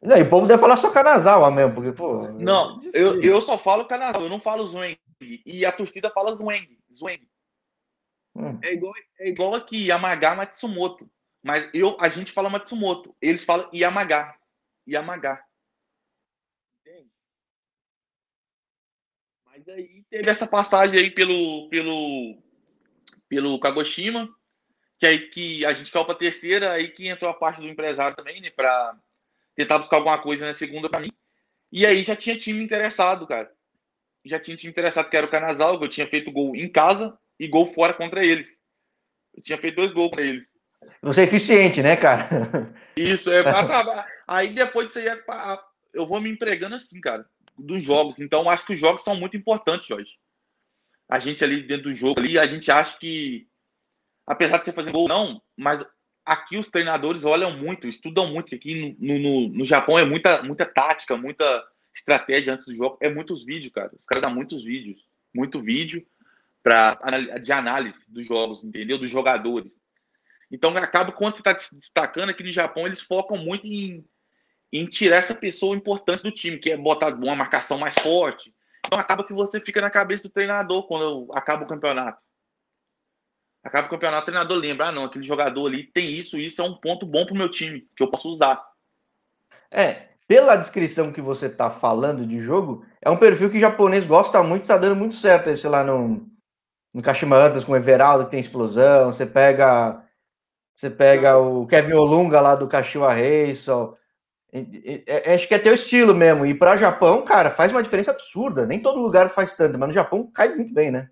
Não, 0.00 0.16
e 0.16 0.22
o 0.22 0.30
povo 0.30 0.46
deve 0.46 0.60
falar 0.60 0.76
só 0.76 0.90
Kanazawa 0.92 1.50
mesmo, 1.50 1.74
porque, 1.74 1.90
pô. 1.90 2.28
Não, 2.32 2.78
é 2.84 2.90
eu, 2.92 3.20
eu 3.20 3.40
só 3.40 3.58
falo 3.58 3.86
Kanazawa, 3.86 4.26
eu 4.26 4.30
não 4.30 4.40
falo 4.40 4.66
Zweng. 4.66 4.96
E 5.20 5.64
a 5.64 5.72
torcida 5.72 6.10
fala 6.10 6.36
Zweng. 6.36 6.78
Zweng. 6.96 7.26
Hum. 8.36 8.58
É, 8.62 8.74
igual, 8.74 8.92
é 9.18 9.28
igual 9.28 9.54
aqui, 9.54 9.88
Yamaga 9.88 10.34
Matsumoto. 10.36 11.08
Mas 11.44 11.68
eu, 11.74 11.94
a 12.00 12.08
gente 12.08 12.32
fala 12.32 12.48
Matsumoto. 12.48 13.14
Eles 13.20 13.44
falam 13.44 13.68
Yamaga. 13.70 14.34
Yamaga. 14.88 15.44
Entende? 16.80 17.10
Mas 19.44 19.68
aí 19.68 20.02
teve 20.08 20.30
essa 20.30 20.46
passagem 20.46 20.98
aí 20.98 21.10
pelo, 21.10 21.68
pelo, 21.68 22.42
pelo 23.28 23.60
Kagoshima, 23.60 24.34
que 24.98 25.04
aí 25.04 25.28
que 25.28 25.66
a 25.66 25.74
gente 25.74 25.92
caiu 25.92 26.06
para 26.06 26.14
terceira, 26.14 26.72
aí 26.72 26.88
que 26.88 27.06
entrou 27.08 27.30
a 27.30 27.34
parte 27.34 27.60
do 27.60 27.68
empresário 27.68 28.16
também, 28.16 28.40
né, 28.40 28.48
para 28.48 28.98
tentar 29.54 29.78
buscar 29.80 29.98
alguma 29.98 30.22
coisa 30.22 30.46
na 30.46 30.54
segunda 30.54 30.88
para 30.88 31.00
mim. 31.00 31.12
E 31.70 31.84
aí 31.84 32.02
já 32.02 32.16
tinha 32.16 32.38
time 32.38 32.64
interessado, 32.64 33.26
cara. 33.26 33.54
Já 34.24 34.40
tinha 34.40 34.56
time 34.56 34.70
interessado, 34.70 35.10
que 35.10 35.16
era 35.16 35.26
o 35.26 35.30
Canasal, 35.30 35.78
que 35.78 35.84
eu 35.84 35.90
tinha 35.90 36.08
feito 36.08 36.32
gol 36.32 36.56
em 36.56 36.72
casa 36.72 37.18
e 37.38 37.46
gol 37.46 37.66
fora 37.66 37.92
contra 37.92 38.24
eles. 38.24 38.58
Eu 39.34 39.42
tinha 39.42 39.58
feito 39.58 39.76
dois 39.76 39.92
gols 39.92 40.08
contra 40.08 40.24
eles. 40.24 40.53
Você 41.02 41.22
é 41.22 41.24
eficiente, 41.24 41.82
né, 41.82 41.96
cara? 41.96 42.28
Isso, 42.96 43.30
é 43.30 43.42
Aí 44.26 44.52
depois 44.54 44.96
aí, 44.96 45.08
é 45.08 45.18
eu 45.92 46.06
vou 46.06 46.20
me 46.20 46.30
empregando 46.30 46.74
assim, 46.74 47.00
cara, 47.00 47.26
dos 47.58 47.82
jogos. 47.84 48.18
Então, 48.18 48.48
acho 48.48 48.66
que 48.66 48.74
os 48.74 48.80
jogos 48.80 49.02
são 49.02 49.14
muito 49.16 49.36
importantes, 49.36 49.86
Jorge. 49.86 50.12
A 51.08 51.18
gente 51.18 51.44
ali 51.44 51.62
dentro 51.62 51.84
do 51.84 51.94
jogo 51.94 52.20
ali, 52.20 52.38
a 52.38 52.46
gente 52.46 52.70
acha 52.70 52.98
que, 52.98 53.46
apesar 54.26 54.58
de 54.58 54.64
você 54.64 54.72
fazer 54.72 54.90
gol, 54.90 55.06
não, 55.06 55.40
mas 55.56 55.84
aqui 56.24 56.56
os 56.56 56.68
treinadores 56.68 57.24
olham 57.24 57.56
muito, 57.56 57.86
estudam 57.86 58.26
muito. 58.26 58.54
Aqui 58.54 58.96
no, 58.98 59.18
no, 59.18 59.48
no 59.48 59.64
Japão 59.64 59.98
é 59.98 60.04
muita, 60.04 60.42
muita 60.42 60.64
tática, 60.64 61.16
muita 61.16 61.44
estratégia 61.94 62.54
antes 62.54 62.66
do 62.66 62.74
jogo. 62.74 62.98
É 63.00 63.12
muitos 63.12 63.44
vídeos, 63.44 63.72
cara. 63.72 63.92
Os 63.98 64.06
caras 64.06 64.22
dão 64.22 64.34
muitos 64.34 64.64
vídeos. 64.64 65.06
Muito 65.32 65.60
vídeo 65.60 66.04
pra, 66.62 66.98
de 67.42 67.52
análise 67.52 68.02
dos 68.08 68.26
jogos, 68.26 68.64
entendeu? 68.64 68.98
Dos 68.98 69.10
jogadores. 69.10 69.78
Então, 70.54 70.70
acaba 70.76 71.10
quando 71.10 71.34
você 71.34 71.40
está 71.40 71.52
destacando 71.72 72.30
aqui 72.30 72.44
no 72.44 72.52
Japão, 72.52 72.86
eles 72.86 73.00
focam 73.00 73.36
muito 73.36 73.66
em, 73.66 74.04
em 74.72 74.86
tirar 74.86 75.16
essa 75.16 75.34
pessoa 75.34 75.76
importante 75.76 76.22
do 76.22 76.30
time, 76.30 76.58
que 76.58 76.70
é 76.70 76.76
botar 76.76 77.12
uma 77.12 77.34
marcação 77.34 77.76
mais 77.76 77.94
forte. 77.94 78.54
Então, 78.86 78.96
acaba 78.96 79.24
que 79.24 79.32
você 79.32 79.58
fica 79.58 79.80
na 79.80 79.90
cabeça 79.90 80.22
do 80.22 80.30
treinador 80.30 80.86
quando 80.86 81.28
acaba 81.34 81.64
o 81.64 81.66
campeonato. 81.66 82.22
Acaba 83.64 83.88
o 83.88 83.90
campeonato, 83.90 84.22
o 84.22 84.26
treinador 84.26 84.56
lembra, 84.58 84.88
ah, 84.88 84.92
não, 84.92 85.04
aquele 85.04 85.24
jogador 85.24 85.66
ali 85.66 85.84
tem 85.84 86.14
isso, 86.14 86.38
isso 86.38 86.62
é 86.62 86.64
um 86.64 86.74
ponto 86.74 87.04
bom 87.04 87.26
pro 87.26 87.34
meu 87.34 87.50
time, 87.50 87.88
que 87.96 88.02
eu 88.04 88.10
posso 88.10 88.28
usar. 88.28 88.64
É, 89.70 90.10
pela 90.28 90.54
descrição 90.54 91.12
que 91.12 91.20
você 91.20 91.48
tá 91.48 91.68
falando 91.68 92.24
de 92.24 92.38
jogo, 92.38 92.86
é 93.02 93.10
um 93.10 93.16
perfil 93.16 93.50
que 93.50 93.56
o 93.56 93.60
japonês 93.60 94.04
gosta 94.04 94.40
muito, 94.42 94.66
tá 94.66 94.76
dando 94.76 94.94
muito 94.94 95.16
certo 95.16 95.48
esse 95.48 95.66
lá 95.66 95.82
no, 95.82 96.28
no 96.92 97.02
Kashima 97.02 97.36
Antlers 97.36 97.64
com 97.64 97.72
o 97.72 97.76
Everaldo, 97.76 98.26
que 98.26 98.30
tem 98.30 98.40
explosão, 98.40 99.10
você 99.10 99.26
pega 99.26 100.03
você 100.74 100.90
pega 100.90 101.38
o 101.38 101.66
Kevin 101.66 101.94
Olunga 101.94 102.40
lá 102.40 102.54
do 102.54 102.68
Kashiwa 102.68 103.12
Reisol, 103.12 103.96
acho 105.32 105.48
que 105.48 105.54
é 105.54 105.58
teu 105.58 105.74
estilo 105.74 106.14
mesmo, 106.14 106.44
e 106.44 106.54
para 106.54 106.76
Japão, 106.76 107.24
cara, 107.24 107.50
faz 107.50 107.72
uma 107.72 107.82
diferença 107.82 108.10
absurda, 108.10 108.66
nem 108.66 108.80
todo 108.80 109.00
lugar 109.00 109.28
faz 109.28 109.56
tanto, 109.56 109.78
mas 109.78 109.88
no 109.88 109.94
Japão 109.94 110.30
cai 110.32 110.54
muito 110.54 110.72
bem, 110.72 110.90
né? 110.90 111.10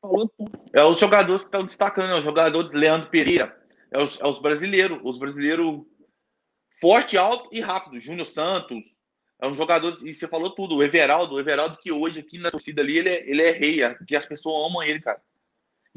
falou 0.00 0.28
tudo. 0.36 0.50
É 0.72 0.82
os 0.84 0.98
jogadores 0.98 1.42
que 1.42 1.48
estão 1.48 1.64
destacando, 1.64 2.12
é 2.12 2.18
os 2.18 2.24
jogadores 2.24 2.70
Leandro 2.72 3.10
Pereira, 3.10 3.56
é 3.90 4.02
os, 4.02 4.20
é 4.20 4.26
os 4.26 4.40
brasileiros, 4.40 4.98
os 5.02 5.18
brasileiros 5.18 5.82
forte, 6.80 7.16
alto 7.16 7.48
e 7.52 7.60
rápido. 7.60 8.00
Júnior 8.00 8.26
Santos, 8.26 8.84
é 9.40 9.46
um 9.46 9.54
jogador, 9.54 9.96
e 10.04 10.14
você 10.14 10.26
falou 10.26 10.54
tudo, 10.54 10.76
o 10.76 10.82
Everaldo, 10.82 11.34
o 11.34 11.40
Everaldo 11.40 11.78
que 11.78 11.92
hoje 11.92 12.20
aqui 12.20 12.38
na 12.38 12.50
torcida 12.50 12.82
ali, 12.82 12.98
ele 12.98 13.08
é, 13.08 13.30
ele 13.30 13.42
é 13.42 13.50
rei, 13.50 13.82
é, 13.82 13.94
que 14.06 14.16
as 14.16 14.26
pessoas 14.26 14.70
amam 14.70 14.82
ele, 14.82 15.00
cara. 15.00 15.20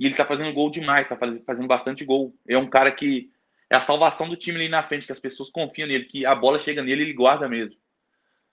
E 0.01 0.07
ele 0.07 0.15
tá 0.15 0.25
fazendo 0.25 0.51
gol 0.51 0.71
demais, 0.71 1.07
tá 1.07 1.15
fazendo, 1.15 1.67
bastante 1.67 2.03
gol. 2.03 2.35
É 2.47 2.57
um 2.57 2.67
cara 2.67 2.91
que 2.91 3.29
é 3.69 3.75
a 3.75 3.81
salvação 3.81 4.27
do 4.27 4.35
time 4.35 4.57
ali 4.57 4.67
na 4.67 4.81
frente, 4.81 5.05
que 5.05 5.11
as 5.11 5.19
pessoas 5.19 5.51
confiam 5.51 5.87
nele, 5.87 6.05
que 6.05 6.25
a 6.25 6.33
bola 6.33 6.59
chega 6.59 6.81
nele 6.81 7.03
e 7.03 7.05
ele 7.05 7.13
guarda 7.13 7.47
mesmo. 7.47 7.75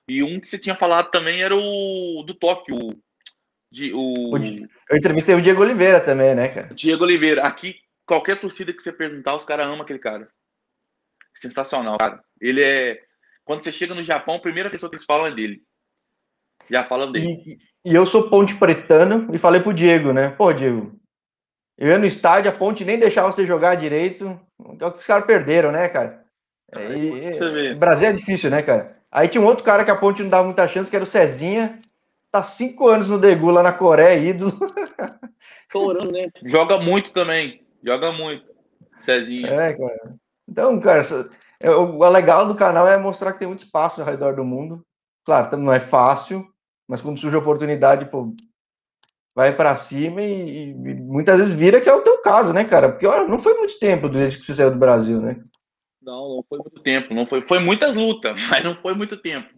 E 0.07 0.23
um 0.23 0.39
que 0.39 0.47
você 0.47 0.59
tinha 0.59 0.75
falado 0.75 1.11
também 1.11 1.41
era 1.41 1.57
o 1.57 2.23
do 2.23 2.35
Tóquio, 2.35 3.01
de, 3.73 3.95
o... 3.95 4.37
Eu 4.91 4.97
entrevistei 4.99 5.35
o 5.35 5.41
Diego 5.41 5.63
Oliveira 5.63 6.03
também, 6.03 6.35
né, 6.35 6.49
cara? 6.49 6.75
Diego 6.75 7.03
Oliveira. 7.03 7.41
Aqui, 7.41 7.77
qualquer 8.05 8.39
torcida 8.39 8.71
que 8.71 8.83
você 8.83 8.93
perguntar, 8.93 9.35
os 9.35 9.47
caras 9.47 9.69
amam 9.69 9.81
aquele 9.81 9.99
cara. 9.99 10.29
Sensacional, 11.35 11.97
cara. 11.97 12.23
Ele 12.39 12.63
é. 12.63 13.01
Quando 13.43 13.65
você 13.65 13.73
chega 13.73 13.95
no 13.95 14.03
Japão, 14.03 14.35
a 14.35 14.41
primeira 14.41 14.69
pessoa 14.69 14.91
que 14.91 14.97
eles 14.97 15.07
falam 15.07 15.27
é 15.27 15.33
dele. 15.33 15.63
Já 16.69 16.85
falam 16.85 17.11
dele. 17.11 17.43
E, 17.47 17.59
e 17.91 17.95
eu 17.95 18.05
sou 18.05 18.29
ponte 18.29 18.55
pretano 18.55 19.31
e 19.33 19.39
falei 19.39 19.63
pro 19.63 19.73
Diego, 19.73 20.13
né? 20.13 20.29
Pô, 20.29 20.53
Diego, 20.53 20.98
eu 21.79 21.89
ia 21.89 21.99
no 21.99 22.07
estádio, 22.07 22.51
a 22.51 22.55
ponte 22.55 22.85
nem 22.85 22.99
deixava 22.99 23.31
você 23.31 23.47
jogar 23.47 23.77
direito. 23.77 24.39
É 24.81 24.87
o 24.87 24.93
que 24.93 24.99
os 24.99 25.07
caras 25.07 25.25
perderam, 25.25 25.71
né, 25.71 25.89
cara? 25.89 26.25
E, 26.77 27.71
e, 27.71 27.75
Brasil 27.75 28.09
é 28.09 28.13
difícil, 28.13 28.51
né, 28.51 28.61
cara? 28.63 28.97
Aí 29.11 29.29
tinha 29.29 29.41
um 29.41 29.47
outro 29.47 29.65
cara 29.65 29.85
que 29.85 29.91
a 29.91 29.97
ponte 29.97 30.23
não 30.23 30.29
dava 30.29 30.45
muita 30.45 30.69
chance, 30.69 30.91
que 30.91 30.97
era 30.97 31.03
o 31.03 31.07
Cezinha 31.07 31.79
tá 32.31 32.43
cinco 32.43 32.89
anos 32.89 33.09
no 33.09 33.19
Degu 33.19 33.51
lá 33.51 33.63
na 33.63 33.73
Coreia, 33.73 34.19
ídolo. 34.19 34.53
Chorando, 35.71 36.13
né? 36.13 36.29
Joga 36.45 36.79
muito 36.79 37.13
também. 37.13 37.63
Joga 37.83 38.13
muito. 38.13 38.45
Cezinha. 39.01 39.49
É, 39.49 39.75
cara. 39.75 40.19
Então, 40.49 40.81
cara, 40.81 41.03
é, 41.61 41.71
o 41.71 42.09
legal 42.09 42.47
do 42.47 42.55
canal 42.55 42.87
é 42.87 42.97
mostrar 42.97 43.33
que 43.33 43.39
tem 43.39 43.49
muito 43.49 43.65
espaço 43.65 44.01
ao 44.01 44.07
redor 44.07 44.35
do 44.35 44.45
mundo. 44.45 44.85
Claro, 45.25 45.57
não 45.57 45.73
é 45.73 45.81
fácil, 45.81 46.47
mas 46.87 47.01
quando 47.01 47.19
surge 47.19 47.37
a 47.37 47.41
oportunidade, 47.41 48.07
pô, 48.07 48.33
vai 49.39 49.55
para 49.55 49.77
cima 49.77 50.21
e, 50.21 50.71
e, 50.71 50.75
muitas 50.75 51.39
vezes 51.39 51.55
vira 51.55 51.81
que 51.81 51.89
é 51.89 51.95
o 51.95 52.03
teu 52.03 52.19
caso, 52.19 52.53
né, 52.53 52.65
cara? 52.65 52.91
Porque 52.91 53.07
ó, 53.07 53.25
não 53.25 53.39
foi 53.39 53.55
muito 53.55 53.79
tempo 53.79 54.09
desde 54.09 54.37
que 54.41 54.45
você 54.45 54.53
saiu 54.53 54.73
do 54.73 54.81
Brasil, 54.81 55.21
né? 55.21 55.41
Não, 56.03 56.35
não 56.35 56.45
foi 56.49 56.59
muito 56.59 56.81
tempo, 56.81 57.15
não 57.15 57.25
foi, 57.25 57.47
foi 57.47 57.61
muitas 57.61 57.95
lutas, 57.95 58.35
mas 58.51 58.65
não 58.65 58.75
foi 58.75 58.95
muito 58.95 59.17
tempo. 59.17 59.49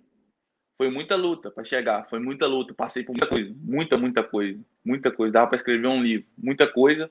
Foi 0.77 0.91
muita 0.91 1.17
luta 1.17 1.51
para 1.51 1.65
chegar, 1.65 2.07
foi 2.11 2.19
muita 2.19 2.47
luta. 2.47 2.75
Passei 2.75 3.03
por 3.03 3.13
muita 3.13 3.27
coisa, 3.27 3.55
muita, 3.57 3.97
muita 3.97 4.23
coisa, 4.23 4.61
muita 4.85 5.11
coisa. 5.11 5.33
Dava 5.33 5.47
para 5.47 5.57
escrever 5.57 5.89
um 5.89 6.03
livro, 6.03 6.27
muita 6.37 6.71
coisa. 6.71 7.11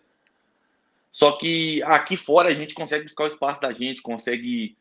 Só 1.11 1.31
que 1.31 1.81
aqui 1.81 2.15
fora 2.15 2.49
a 2.49 2.53
gente 2.53 2.75
consegue 2.75 3.05
buscar 3.05 3.23
o 3.23 3.29
espaço 3.29 3.59
da 3.61 3.73
gente, 3.73 3.99
consegue 3.99 4.77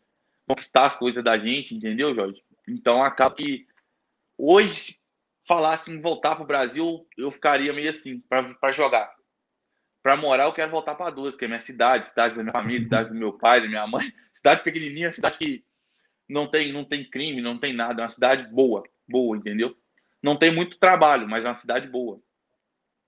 conquistar 0.46 0.82
as 0.82 0.98
coisas 0.98 1.24
da 1.24 1.38
gente, 1.38 1.74
entendeu, 1.74 2.14
Jorge? 2.14 2.42
Então 2.68 3.02
acaba 3.02 3.34
que 3.34 3.66
hoje 4.36 4.97
falasse 5.48 5.90
em 5.90 5.98
voltar 5.98 6.36
para 6.36 6.44
o 6.44 6.46
Brasil, 6.46 7.08
eu 7.16 7.32
ficaria 7.32 7.72
meio 7.72 7.88
assim, 7.88 8.20
para 8.28 8.70
jogar. 8.70 9.10
Para 10.02 10.14
morar, 10.16 10.44
eu 10.44 10.52
quero 10.52 10.70
voltar 10.70 10.94
para 10.94 11.10
duas, 11.10 11.34
que 11.34 11.46
é 11.46 11.48
minha 11.48 11.60
cidade, 11.60 12.08
cidade 12.08 12.36
da 12.36 12.42
minha 12.42 12.52
família, 12.52 12.84
cidade 12.84 13.08
do 13.08 13.14
meu 13.14 13.32
pai, 13.32 13.62
da 13.62 13.66
minha 13.66 13.86
mãe, 13.86 14.12
cidade 14.32 14.62
pequenininha, 14.62 15.10
cidade 15.10 15.38
que 15.38 15.64
não 16.28 16.46
tem, 16.46 16.70
não 16.70 16.84
tem 16.84 17.02
crime, 17.02 17.40
não 17.40 17.58
tem 17.58 17.72
nada. 17.72 18.02
É 18.02 18.04
uma 18.04 18.10
cidade 18.10 18.46
boa, 18.52 18.84
boa, 19.08 19.36
entendeu? 19.36 19.74
Não 20.22 20.36
tem 20.36 20.54
muito 20.54 20.78
trabalho, 20.78 21.26
mas 21.26 21.42
é 21.42 21.48
uma 21.48 21.56
cidade 21.56 21.88
boa. 21.88 22.20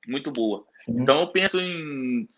Muito 0.08 0.32
boa. 0.32 0.66
Sim. 0.84 1.02
Então 1.02 1.20
eu 1.20 1.28
penso 1.28 1.60
em, 1.60 2.28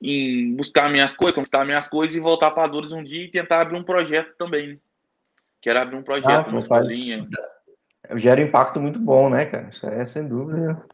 em 0.00 0.56
buscar 0.56 0.90
minhas 0.90 1.14
coisas, 1.14 1.34
conquistar 1.34 1.66
minhas 1.66 1.86
coisas 1.86 2.16
e 2.16 2.20
voltar 2.20 2.50
para 2.50 2.66
Dores 2.66 2.92
um 2.92 3.04
dia 3.04 3.24
e 3.24 3.30
tentar 3.30 3.60
abrir 3.60 3.76
um 3.76 3.84
projeto 3.84 4.34
também. 4.38 4.68
Né? 4.68 4.78
Quero 5.60 5.78
abrir 5.78 5.96
um 5.96 6.02
projeto, 6.02 6.48
ah, 6.48 6.50
uma 6.50 6.62
faz... 6.62 6.88
Gera 8.16 8.40
um 8.40 8.44
impacto 8.44 8.80
muito 8.80 8.98
bom, 8.98 9.30
né, 9.30 9.46
cara? 9.46 9.70
Isso 9.72 9.86
é 9.86 10.04
sem 10.04 10.26
dúvida. 10.26 10.84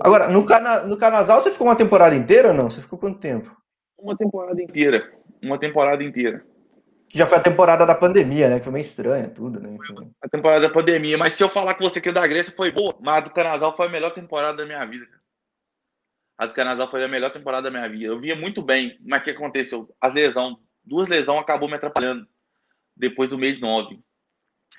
Agora, 0.00 0.28
no, 0.28 0.44
cana 0.44 0.84
no 0.84 0.96
Canasal 0.96 1.40
você 1.40 1.50
ficou 1.50 1.68
uma 1.68 1.76
temporada 1.76 2.14
inteira 2.14 2.48
ou 2.48 2.54
não? 2.54 2.70
Você 2.70 2.80
ficou 2.80 2.98
quanto 2.98 3.20
tempo? 3.20 3.54
Uma 3.98 4.16
temporada 4.16 4.60
inteira. 4.60 5.12
Uma 5.42 5.58
temporada 5.58 6.02
inteira. 6.02 6.44
Já 7.14 7.26
foi 7.26 7.38
a 7.38 7.42
temporada 7.42 7.86
da 7.86 7.94
pandemia, 7.94 8.48
né? 8.48 8.58
Que 8.58 8.64
foi 8.64 8.72
meio 8.72 8.82
estranha, 8.82 9.28
tudo, 9.28 9.60
né? 9.60 9.76
A 10.20 10.28
temporada 10.28 10.66
da 10.66 10.74
pandemia. 10.74 11.16
Mas 11.16 11.34
se 11.34 11.44
eu 11.44 11.48
falar 11.48 11.74
com 11.74 11.84
você 11.84 12.00
que 12.00 12.10
da 12.10 12.26
Grécia 12.26 12.52
foi 12.56 12.72
boa, 12.72 12.96
mas 13.00 13.18
a 13.18 13.20
do 13.20 13.30
Canasal 13.30 13.76
foi 13.76 13.86
a 13.86 13.90
melhor 13.90 14.10
temporada 14.10 14.56
da 14.56 14.66
minha 14.66 14.84
vida. 14.84 15.06
A 16.36 16.46
do 16.46 16.54
Canasal 16.54 16.90
foi 16.90 17.04
a 17.04 17.08
melhor 17.08 17.30
temporada 17.30 17.62
da 17.62 17.70
minha 17.70 17.88
vida. 17.88 18.06
Eu 18.06 18.18
via 18.18 18.34
muito 18.34 18.60
bem, 18.60 18.98
mas 19.00 19.20
o 19.20 19.24
que 19.24 19.30
aconteceu? 19.30 19.88
As 20.00 20.12
lesões, 20.12 20.56
duas 20.82 21.08
lesões 21.08 21.40
acabou 21.40 21.68
me 21.68 21.76
atrapalhando 21.76 22.26
depois 22.96 23.30
do 23.30 23.38
mês 23.38 23.60
9. 23.60 24.00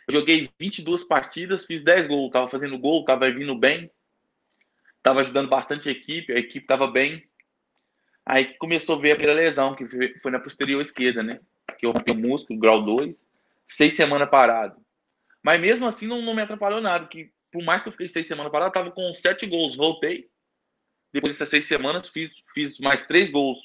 Joguei 0.09 0.49
22 0.59 1.03
partidas, 1.03 1.65
fiz 1.65 1.81
10 1.81 2.07
gols, 2.07 2.31
tava 2.31 2.49
fazendo 2.49 2.77
gol, 2.77 3.03
tava 3.03 3.29
vindo 3.31 3.55
bem, 3.55 3.89
tava 5.01 5.21
ajudando 5.21 5.49
bastante 5.49 5.89
a 5.89 5.91
equipe, 5.91 6.33
a 6.33 6.37
equipe 6.37 6.65
tava 6.65 6.87
bem. 6.87 7.27
Aí 8.25 8.45
que 8.45 8.57
começou 8.57 8.97
a 8.97 9.01
ver 9.01 9.11
a 9.11 9.15
primeira 9.15 9.39
lesão, 9.39 9.75
que 9.75 9.85
foi 10.21 10.31
na 10.31 10.39
posterior 10.39 10.81
esquerda, 10.81 11.21
né? 11.21 11.39
Que 11.77 11.85
eu 11.85 11.91
rompi 11.91 12.11
o 12.11 12.15
músculo, 12.15 12.59
grau 12.59 12.83
2, 12.83 13.21
seis 13.69 13.93
semanas 13.93 14.29
parado. 14.29 14.79
Mas 15.43 15.59
mesmo 15.59 15.85
assim 15.85 16.07
não, 16.07 16.21
não 16.21 16.33
me 16.33 16.41
atrapalhou 16.41 16.81
nada, 16.81 17.07
que 17.07 17.31
por 17.51 17.63
mais 17.63 17.81
que 17.81 17.87
eu 17.87 17.91
fiquei 17.91 18.09
seis 18.09 18.27
semanas 18.27 18.51
parado, 18.51 18.73
tava 18.73 18.91
com 18.91 19.13
sete 19.13 19.45
gols, 19.45 19.75
voltei. 19.75 20.29
Depois 21.13 21.33
dessas 21.33 21.49
seis 21.49 21.65
semanas, 21.65 22.09
fiz, 22.09 22.33
fiz 22.53 22.79
mais 22.79 23.03
três 23.03 23.31
gols. 23.31 23.57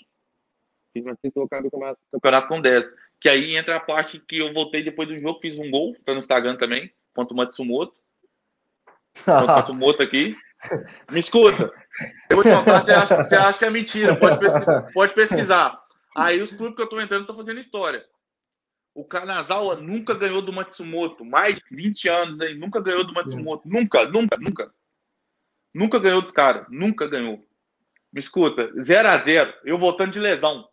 Fiz 0.92 1.02
mais 1.02 1.18
três 1.18 1.34
colocados 1.34 1.70
no 1.72 1.96
campeonato 2.12 2.48
com 2.48 2.60
10. 2.60 2.88
Que 3.20 3.28
aí 3.28 3.54
entra 3.54 3.76
a 3.76 3.80
parte 3.80 4.18
que 4.18 4.38
eu 4.38 4.52
voltei 4.52 4.82
depois 4.82 5.06
do 5.06 5.18
jogo, 5.20 5.40
fiz 5.40 5.58
um 5.58 5.70
gol, 5.70 5.94
tá 6.04 6.12
no 6.12 6.18
Instagram 6.18 6.56
também, 6.56 6.90
contra 7.14 7.34
o 7.34 7.36
Matsumoto. 7.36 7.94
Contra 9.24 9.44
o 9.44 9.46
Matsumoto 9.56 10.02
aqui. 10.02 10.36
Me 11.10 11.20
escuta. 11.20 11.70
Eu 12.30 12.36
vou 12.36 12.42
te 12.42 12.50
contar, 12.50 12.82
você 12.82 12.92
acha, 12.92 13.16
você 13.16 13.34
acha 13.34 13.58
que 13.58 13.64
é 13.64 13.70
mentira. 13.70 14.16
Pode 14.16 14.38
pesquisar. 14.38 14.92
Pode 14.92 15.14
pesquisar. 15.14 15.82
Aí 16.16 16.40
os 16.40 16.50
clubes 16.50 16.76
que 16.76 16.82
eu 16.82 16.88
tô 16.88 17.00
entrando 17.00 17.22
estão 17.22 17.36
fazendo 17.36 17.60
história. 17.60 18.04
O 18.94 19.04
Kanazawa 19.04 19.76
nunca 19.76 20.14
ganhou 20.14 20.42
do 20.42 20.52
Matsumoto. 20.52 21.24
Mais 21.24 21.56
de 21.56 21.64
20 21.70 22.08
anos 22.08 22.40
aí. 22.40 22.54
Nunca 22.54 22.80
ganhou 22.80 23.04
do 23.04 23.12
Matsumoto. 23.12 23.68
Nunca, 23.68 24.06
nunca, 24.06 24.36
nunca. 24.38 24.74
Nunca 25.72 25.98
ganhou 25.98 26.20
dos 26.20 26.32
caras. 26.32 26.66
Nunca 26.68 27.06
ganhou. 27.06 27.44
Me 28.12 28.18
escuta. 28.18 28.70
0 28.82 29.08
a 29.08 29.16
0 29.16 29.54
Eu 29.64 29.78
voltando 29.78 30.12
de 30.12 30.18
lesão. 30.18 30.68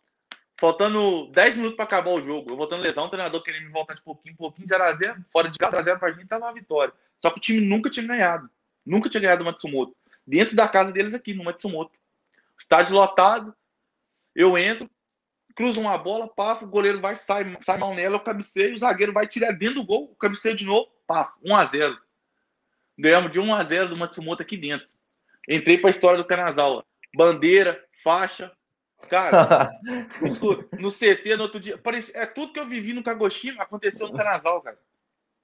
Faltando 0.58 1.28
10 1.28 1.56
minutos 1.56 1.76
para 1.76 1.84
acabar 1.84 2.10
o 2.10 2.22
jogo. 2.22 2.50
Eu 2.50 2.56
voltando 2.56 2.82
lesão. 2.82 3.04
O 3.04 3.08
treinador 3.08 3.42
querendo 3.42 3.66
me 3.66 3.72
voltar 3.72 3.94
de 3.94 4.02
pouquinho, 4.02 4.36
pouquinho. 4.36 4.66
0 4.66 4.82
a 4.82 4.92
0 4.92 5.24
Fora 5.32 5.48
de 5.48 5.58
casa, 5.58 5.76
0 5.76 5.82
a 5.82 5.84
0 5.84 5.98
pra 6.00 6.12
gente. 6.12 6.26
Tava 6.26 6.46
uma 6.46 6.52
vitória. 6.52 6.92
Só 7.22 7.30
que 7.30 7.38
o 7.38 7.40
time 7.40 7.60
nunca 7.60 7.88
tinha 7.88 8.06
ganhado. 8.06 8.50
Nunca 8.84 9.08
tinha 9.08 9.20
ganhado 9.20 9.42
o 9.42 9.46
Matsumoto. 9.46 9.94
Dentro 10.26 10.56
da 10.56 10.68
casa 10.68 10.92
deles 10.92 11.14
aqui, 11.14 11.32
no 11.32 11.44
Matsumoto. 11.44 11.98
Estádio 12.58 12.94
lotado. 12.94 13.54
Eu 14.34 14.58
entro, 14.58 14.90
cruzo 15.54 15.80
uma 15.80 15.96
bola, 15.98 16.28
paf, 16.28 16.64
o 16.64 16.68
goleiro 16.68 17.00
vai, 17.00 17.16
sai, 17.16 17.56
sai 17.62 17.78
mal 17.78 17.94
nela, 17.94 18.16
eu 18.16 18.20
cabeceio, 18.20 18.74
o 18.74 18.78
zagueiro 18.78 19.12
vai 19.12 19.26
tirar 19.26 19.50
dentro 19.50 19.76
do 19.76 19.84
gol, 19.84 20.14
cabeceio 20.14 20.54
de 20.54 20.64
novo, 20.64 20.88
paf, 21.06 21.32
1x0. 21.44 21.96
Ganhamos 22.96 23.32
de 23.32 23.40
1x0 23.40 23.88
do 23.88 23.96
Matsumoto 23.96 24.42
aqui 24.42 24.56
dentro. 24.56 24.86
Entrei 25.48 25.78
para 25.78 25.88
a 25.88 25.92
história 25.92 26.18
do 26.18 26.26
Kanazawa. 26.26 26.84
Bandeira, 27.14 27.84
faixa. 28.02 28.52
Cara, 29.08 29.68
no 30.78 30.90
CT, 30.90 31.36
no 31.36 31.44
outro 31.44 31.58
dia. 31.58 31.78
Parece, 31.78 32.16
é 32.16 32.26
tudo 32.26 32.52
que 32.52 32.60
eu 32.60 32.66
vivi 32.66 32.92
no 32.92 33.02
Kagoshima 33.02 33.62
aconteceu 33.62 34.08
no 34.08 34.16
Kanazawa, 34.16 34.62
cara 34.62 34.78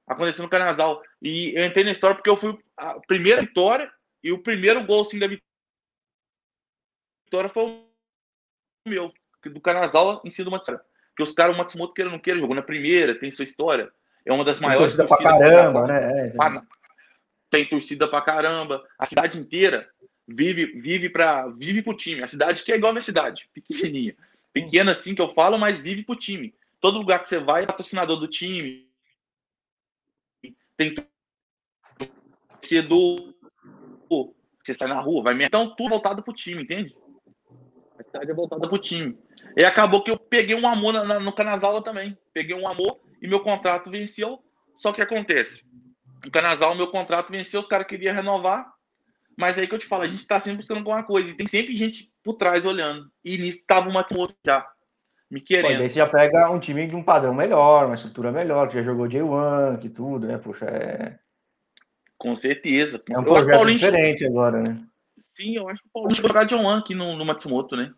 aconteceu 0.06 0.42
no 0.42 0.50
Canasal. 0.50 1.02
E 1.20 1.52
eu 1.56 1.64
entrei 1.64 1.84
na 1.84 1.90
história 1.90 2.14
porque 2.14 2.30
eu 2.30 2.36
fui 2.36 2.58
a 2.76 3.00
primeira 3.00 3.42
vitória 3.42 3.90
e 4.22 4.32
o 4.32 4.38
primeiro 4.38 4.84
gol 4.84 5.02
assim, 5.02 5.18
da 5.18 5.26
vitória 5.26 5.42
foi 7.48 7.64
o 7.64 7.88
meu, 8.86 9.12
do 9.44 9.60
Canasal 9.60 10.22
em 10.24 10.30
cima 10.30 10.46
do 10.46 10.50
Matsumoto. 10.52 10.84
Porque 11.08 11.22
os 11.22 11.32
caras, 11.32 11.54
o 11.54 11.58
Matsumoto, 11.58 11.94
queira 11.94 12.10
ou 12.10 12.12
não 12.12 12.20
queira, 12.20 12.40
jogou 12.40 12.56
na 12.56 12.62
primeira, 12.62 13.18
tem 13.18 13.30
sua 13.30 13.44
história. 13.44 13.90
É 14.26 14.32
uma 14.32 14.44
das 14.44 14.58
maiores 14.58 14.96
tem 14.96 15.06
torcida 15.06 15.28
pra 15.28 15.38
caramba, 15.38 15.86
né? 15.86 16.28
É, 16.28 16.32
tem 17.50 17.68
torcida 17.68 18.08
pra 18.08 18.22
caramba. 18.22 18.84
A 18.98 19.06
cidade 19.06 19.38
inteira 19.38 19.88
vive 20.26 20.66
vive 20.80 21.08
para 21.08 21.48
vive 21.48 21.82
pro 21.82 21.96
time. 21.96 22.22
A 22.22 22.28
cidade 22.28 22.62
que 22.62 22.72
é 22.72 22.76
igual 22.76 22.90
a 22.90 22.94
minha 22.94 23.02
cidade, 23.02 23.48
pequenininha. 23.52 24.16
Pequena 24.52 24.92
assim 24.92 25.14
que 25.14 25.22
eu 25.22 25.34
falo, 25.34 25.58
mas 25.58 25.78
vive 25.78 26.04
pro 26.04 26.16
time. 26.16 26.54
Todo 26.80 26.98
lugar 26.98 27.22
que 27.22 27.28
você 27.28 27.38
vai 27.38 27.64
é 27.64 27.66
patrocinador 27.66 28.18
do 28.18 28.28
time, 28.28 28.86
tem 30.76 30.94
torcedor, 32.60 33.34
você 34.62 34.74
sai 34.74 34.88
na 34.88 35.00
rua, 35.00 35.22
vai 35.22 35.42
então 35.42 35.74
tudo 35.74 35.90
voltado 35.90 36.22
pro 36.22 36.32
time, 36.32 36.62
entende? 36.62 36.96
A 37.98 38.02
cidade 38.02 38.30
é 38.30 38.34
voltada 38.34 38.68
pro 38.68 38.78
time. 38.78 39.16
E 39.56 39.64
acabou 39.64 40.02
que 40.02 40.10
eu 40.10 40.18
peguei 40.18 40.56
um 40.56 40.66
amor 40.66 40.92
na, 40.92 41.20
no 41.20 41.32
Canasala 41.32 41.82
também. 41.82 42.18
Peguei 42.32 42.56
um 42.56 42.66
amor 42.66 42.98
e 43.20 43.28
meu 43.28 43.40
contrato 43.40 43.90
venceu. 43.90 44.42
Só 44.74 44.92
que 44.92 45.00
acontece, 45.00 45.62
o 46.26 46.30
Canasal, 46.30 46.74
meu 46.74 46.88
contrato 46.88 47.30
venceu, 47.30 47.60
os 47.60 47.66
caras 47.66 47.86
queriam 47.86 48.14
renovar. 48.14 48.73
Mas 49.36 49.58
aí 49.58 49.66
que 49.66 49.74
eu 49.74 49.78
te 49.78 49.86
falo, 49.86 50.02
a 50.02 50.06
gente 50.06 50.18
está 50.18 50.40
sempre 50.40 50.58
buscando 50.58 50.78
alguma 50.78 51.02
coisa. 51.02 51.28
E 51.28 51.34
tem 51.34 51.48
sempre 51.48 51.76
gente 51.76 52.10
por 52.22 52.34
trás 52.34 52.64
olhando. 52.64 53.10
E 53.24 53.36
nisso 53.36 53.60
tava 53.66 53.88
uma 53.88 54.06
outro 54.14 54.36
já 54.46 54.66
me 55.30 55.40
querendo. 55.40 55.72
Pô, 55.72 55.78
daí 55.78 55.88
você 55.88 55.96
já 55.96 56.08
pega 56.08 56.50
um 56.50 56.60
time 56.60 56.86
de 56.86 56.94
um 56.94 57.02
padrão 57.02 57.34
melhor, 57.34 57.86
uma 57.86 57.94
estrutura 57.94 58.30
melhor, 58.30 58.68
que 58.68 58.74
já 58.74 58.82
jogou 58.82 59.06
J1, 59.06 59.78
que 59.80 59.88
tudo, 59.88 60.26
né? 60.26 60.38
Puxa, 60.38 60.66
é. 60.66 61.18
Com 62.16 62.36
certeza. 62.36 63.02
É 63.10 63.18
um 63.18 63.24
projeto 63.24 63.56
Paulinho... 63.56 63.78
diferente 63.78 64.24
agora, 64.24 64.58
né? 64.58 64.76
Sim, 65.36 65.56
eu 65.56 65.68
acho 65.68 65.82
que 65.82 65.88
o 65.88 65.92
Paulinho 65.92 66.22
jogar 66.22 66.46
J1 66.46 66.78
aqui 66.78 66.94
no, 66.94 67.16
no 67.16 67.24
Matsumoto, 67.24 67.76
né? 67.76 67.92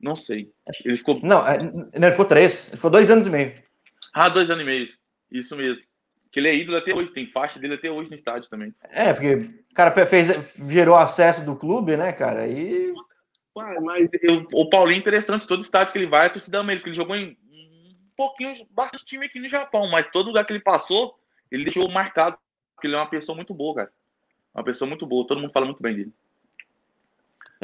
Não 0.00 0.16
sei. 0.16 0.50
Ele 0.84 0.96
ficou. 0.96 1.14
Não, 1.22 1.46
é, 1.46 1.58
ele 1.92 2.10
ficou 2.10 2.24
três. 2.24 2.68
Ele 2.68 2.76
ficou 2.76 2.90
dois 2.90 3.10
anos 3.10 3.26
e 3.26 3.30
meio. 3.30 3.54
Ah, 4.14 4.28
dois 4.28 4.50
anos 4.50 4.62
e 4.62 4.66
meio. 4.66 4.88
Isso 5.30 5.56
mesmo. 5.56 5.82
Que 6.30 6.40
ele 6.40 6.48
é 6.48 6.54
ídolo 6.54 6.78
até 6.78 6.94
hoje, 6.94 7.12
tem 7.12 7.26
faixa 7.26 7.58
dele 7.58 7.74
até 7.74 7.90
hoje 7.90 8.10
no 8.10 8.16
estádio 8.16 8.48
também. 8.48 8.74
É, 8.90 9.12
porque 9.12 9.34
o 9.70 9.74
cara 9.74 9.90
fez, 10.06 10.28
gerou 10.68 10.96
acesso 10.96 11.44
do 11.44 11.56
clube, 11.56 11.96
né, 11.96 12.12
cara? 12.12 12.46
E 12.46 12.94
mas 13.82 14.08
eu, 14.22 14.46
o 14.52 14.68
Paulinho 14.70 14.96
é 14.96 15.00
interessante, 15.00 15.46
todo 15.46 15.62
estádio 15.62 15.92
que 15.92 15.98
ele 15.98 16.06
vai, 16.06 16.26
a 16.26 16.30
torcida 16.30 16.60
ama 16.60 16.70
ele, 16.70 16.80
porque 16.80 16.90
ele 16.90 16.96
jogou 16.96 17.16
em 17.16 17.36
um 17.52 17.96
pouquinho, 18.16 18.54
bastante 18.70 19.04
time 19.04 19.26
aqui 19.26 19.40
no 19.40 19.48
Japão, 19.48 19.88
mas 19.90 20.06
todo 20.06 20.28
lugar 20.28 20.44
que 20.44 20.52
ele 20.52 20.60
passou, 20.60 21.18
ele 21.50 21.64
deixou 21.64 21.90
marcado, 21.90 22.38
porque 22.74 22.86
ele 22.86 22.94
é 22.94 22.98
uma 22.98 23.10
pessoa 23.10 23.34
muito 23.34 23.52
boa, 23.52 23.74
cara. 23.74 23.92
Uma 24.54 24.64
pessoa 24.64 24.88
muito 24.88 25.06
boa, 25.06 25.26
todo 25.26 25.40
mundo 25.40 25.52
fala 25.52 25.66
muito 25.66 25.82
bem 25.82 25.94
dele. 25.94 26.12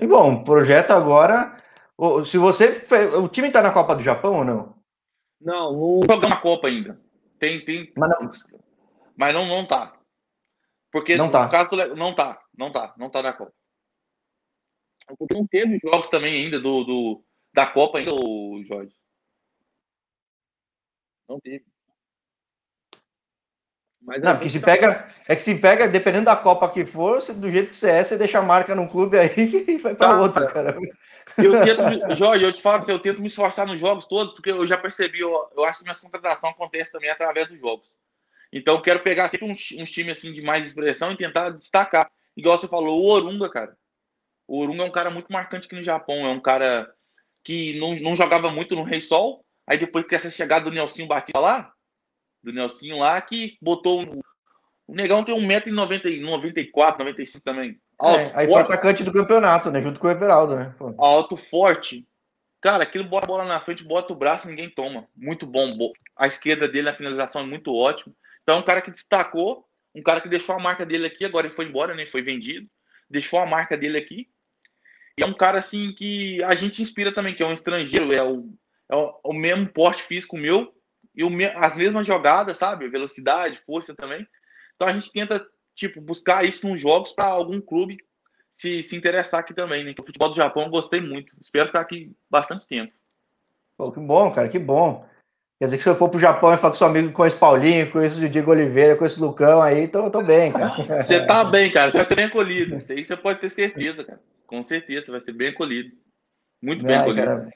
E 0.00 0.06
bom, 0.06 0.44
projeto 0.44 0.90
agora. 0.90 1.56
Se 2.24 2.36
você. 2.36 2.84
O 3.18 3.28
time 3.28 3.50
tá 3.50 3.62
na 3.62 3.72
Copa 3.72 3.96
do 3.96 4.02
Japão 4.02 4.36
ou 4.36 4.44
não? 4.44 4.74
Não, 5.40 5.72
não 5.72 6.00
jogou 6.06 6.28
na 6.28 6.36
Copa 6.36 6.68
ainda. 6.68 7.00
Tem, 7.38 7.64
tem. 7.64 7.92
Mas 7.96 8.08
não, 8.08 8.30
mas 9.16 9.34
não, 9.34 9.46
não 9.46 9.66
tá. 9.66 9.98
Porque 10.90 11.16
não 11.16 11.30
tá. 11.30 11.48
caso 11.48 11.70
não 11.94 12.14
tá, 12.14 12.42
não 12.56 12.72
tá, 12.72 12.94
não 12.96 13.10
tá 13.10 13.22
na 13.22 13.32
Copa. 13.32 13.52
Não 15.30 15.46
teve 15.46 15.78
jogos 15.78 16.08
também 16.08 16.44
ainda 16.44 16.58
do, 16.58 16.84
do 16.84 17.24
da 17.52 17.66
Copa 17.66 17.98
ainda, 17.98 18.14
o 18.14 18.62
Jorge. 18.66 18.94
Não 21.28 21.38
teve. 21.40 21.64
Mas 24.06 24.22
não, 24.22 24.34
porque 24.34 24.48
se 24.48 24.60
tá... 24.60 24.66
pega, 24.66 25.08
é 25.26 25.34
que 25.34 25.42
se 25.42 25.56
pega, 25.56 25.88
dependendo 25.88 26.26
da 26.26 26.36
Copa 26.36 26.68
que 26.68 26.86
for, 26.86 27.20
do 27.34 27.50
jeito 27.50 27.70
que 27.70 27.76
você 27.76 27.90
é, 27.90 28.04
você 28.04 28.16
deixa 28.16 28.38
a 28.38 28.42
marca 28.42 28.72
num 28.72 28.86
clube 28.86 29.18
aí 29.18 29.34
e 29.66 29.78
vai 29.78 29.96
para 29.96 30.10
tá, 30.10 30.20
outra, 30.20 30.46
cara. 30.46 30.78
Eu 31.36 31.60
tento, 31.60 32.14
Jorge, 32.14 32.44
eu 32.44 32.52
te 32.52 32.62
falo 32.62 32.84
que 32.84 32.90
eu 32.90 33.00
tento 33.00 33.20
me 33.20 33.26
esforçar 33.26 33.66
nos 33.66 33.80
jogos 33.80 34.06
todos, 34.06 34.34
porque 34.34 34.52
eu 34.52 34.64
já 34.64 34.78
percebi, 34.78 35.20
eu, 35.20 35.50
eu 35.56 35.64
acho 35.64 35.78
que 35.78 35.84
minha 35.84 35.94
contratação 35.96 36.50
acontece 36.50 36.92
também 36.92 37.10
através 37.10 37.48
dos 37.48 37.58
jogos. 37.58 37.90
Então 38.52 38.76
eu 38.76 38.80
quero 38.80 39.00
pegar 39.00 39.28
sempre 39.28 39.50
uns, 39.50 39.72
uns 39.76 39.90
times 39.90 40.16
assim 40.16 40.32
de 40.32 40.40
mais 40.40 40.64
expressão 40.64 41.10
e 41.10 41.16
tentar 41.16 41.50
destacar. 41.50 42.08
Igual 42.36 42.56
você 42.56 42.68
falou, 42.68 43.00
o 43.00 43.10
Orunga, 43.10 43.50
cara. 43.50 43.76
O 44.46 44.60
Orunga 44.60 44.84
é 44.84 44.86
um 44.86 44.92
cara 44.92 45.10
muito 45.10 45.32
marcante 45.32 45.66
aqui 45.66 45.74
no 45.74 45.82
Japão. 45.82 46.24
É 46.24 46.30
um 46.30 46.40
cara 46.40 46.88
que 47.42 47.76
não, 47.80 47.96
não 47.96 48.14
jogava 48.14 48.52
muito 48.52 48.76
no 48.76 48.84
Rei 48.84 49.00
Sol. 49.00 49.44
Aí 49.66 49.76
depois 49.76 50.06
que 50.06 50.14
essa 50.14 50.30
chegada 50.30 50.66
do 50.66 50.70
Nelsinho 50.70 51.08
Batista 51.08 51.40
lá, 51.40 51.72
do 52.42 52.52
Nelsinho 52.52 52.98
lá, 52.98 53.20
que 53.20 53.56
botou. 53.60 54.02
O 54.86 54.94
Negão 54.94 55.24
tem 55.24 55.34
1,94m, 55.34 56.20
94, 56.20 56.98
95 57.04 57.44
também. 57.44 57.80
Alto, 57.98 58.20
é, 58.20 58.32
aí 58.34 58.46
forte. 58.46 58.66
foi 58.66 58.74
atacante 58.74 59.04
do 59.04 59.12
campeonato, 59.12 59.70
né? 59.70 59.80
Junto 59.80 59.98
com 59.98 60.06
o 60.06 60.10
Everaldo, 60.10 60.56
né? 60.56 60.74
Pô. 60.78 60.94
Alto, 60.98 61.36
forte. 61.36 62.06
Cara, 62.60 62.82
aquele 62.82 63.04
bota 63.04 63.26
a 63.26 63.28
bola 63.28 63.44
na 63.44 63.60
frente, 63.60 63.84
bota 63.84 64.12
o 64.12 64.16
braço 64.16 64.48
ninguém 64.48 64.68
toma. 64.68 65.06
Muito 65.16 65.46
bom. 65.46 65.70
A 66.16 66.26
esquerda 66.26 66.68
dele, 66.68 66.88
a 66.88 66.94
finalização 66.94 67.42
é 67.42 67.46
muito 67.46 67.74
ótima. 67.74 68.14
Então, 68.42 68.56
é 68.56 68.58
um 68.58 68.64
cara 68.64 68.80
que 68.80 68.90
destacou, 68.90 69.64
um 69.94 70.02
cara 70.02 70.20
que 70.20 70.28
deixou 70.28 70.54
a 70.54 70.58
marca 70.58 70.84
dele 70.84 71.06
aqui, 71.06 71.24
agora 71.24 71.46
ele 71.46 71.56
foi 71.56 71.64
embora, 71.64 71.94
né? 71.94 72.06
Foi 72.06 72.22
vendido. 72.22 72.68
Deixou 73.08 73.38
a 73.38 73.46
marca 73.46 73.76
dele 73.76 73.98
aqui. 73.98 74.28
E 75.18 75.22
é 75.22 75.26
um 75.26 75.32
cara 75.32 75.58
assim 75.58 75.92
que 75.92 76.42
a 76.44 76.54
gente 76.54 76.82
inspira 76.82 77.12
também, 77.12 77.34
que 77.34 77.42
é 77.42 77.46
um 77.46 77.52
estrangeiro, 77.52 78.12
é 78.12 78.22
o, 78.22 78.52
é 78.90 78.94
o, 78.94 79.18
o 79.24 79.32
mesmo 79.32 79.66
porte 79.68 80.02
físico 80.02 80.36
meu 80.36 80.75
e 81.16 81.24
o, 81.24 81.30
as 81.56 81.76
mesmas 81.76 82.06
jogadas, 82.06 82.58
sabe? 82.58 82.88
Velocidade, 82.88 83.58
força 83.58 83.94
também. 83.94 84.26
Então 84.74 84.86
a 84.86 84.92
gente 84.92 85.12
tenta 85.12 85.44
tipo 85.74 86.00
buscar 86.00 86.44
isso 86.44 86.68
nos 86.68 86.80
jogos 86.80 87.12
para 87.12 87.26
algum 87.26 87.60
clube 87.60 87.98
se, 88.54 88.82
se 88.82 88.96
interessar 88.96 89.40
aqui 89.40 89.54
também, 89.54 89.84
né? 89.84 89.94
O 89.98 90.04
futebol 90.04 90.30
do 90.30 90.36
Japão 90.36 90.64
eu 90.64 90.70
gostei 90.70 91.00
muito. 91.00 91.34
Espero 91.40 91.66
ficar 91.66 91.80
aqui 91.80 92.12
bastante 92.30 92.66
tempo. 92.66 92.92
Pô, 93.76 93.92
que 93.92 94.00
bom, 94.00 94.32
cara, 94.32 94.48
que 94.48 94.58
bom. 94.58 95.06
Quer 95.58 95.66
dizer 95.66 95.76
que 95.78 95.82
se 95.82 95.88
eu 95.88 95.96
for 95.96 96.08
pro 96.08 96.18
Japão 96.18 96.52
e 96.52 96.56
falar 96.56 96.70
com 96.70 96.78
seu 96.78 96.86
amigo, 96.86 97.12
com 97.12 97.24
esse 97.24 97.36
Paulinho, 97.36 97.90
com 97.90 98.00
esse 98.00 98.28
Diego 98.28 98.50
Oliveira, 98.50 98.96
com 98.96 99.04
esse 99.04 99.20
Lucão 99.20 99.62
aí, 99.62 99.88
tô, 99.88 100.10
tô 100.10 100.22
bem, 100.22 100.52
cara. 100.52 100.68
Você 101.02 101.24
tá 101.26 101.44
bem, 101.44 101.70
cara. 101.70 101.90
Você 101.90 101.98
vai 101.98 102.04
ser 102.04 102.14
bem 102.14 102.24
acolhido. 102.26 102.76
Isso 102.76 102.92
aí 102.92 103.04
você 103.04 103.16
pode 103.16 103.40
ter 103.40 103.50
certeza, 103.50 104.04
cara. 104.04 104.20
Com 104.46 104.62
certeza, 104.62 105.06
você 105.06 105.12
vai 105.12 105.20
ser 105.20 105.32
bem 105.32 105.48
acolhido. 105.48 105.96
Muito 106.62 106.84
bem 106.84 106.96
Ai, 106.96 107.02
acolhido. 107.02 107.26
Cara. 107.26 107.50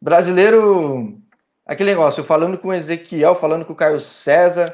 Brasileiro, 0.00 1.22
aquele 1.66 1.90
negócio, 1.90 2.24
falando 2.24 2.58
com 2.58 2.68
o 2.68 2.72
Ezequiel, 2.74 3.34
falando 3.34 3.64
com 3.64 3.72
o 3.72 3.76
Caio 3.76 4.00
César, 4.00 4.66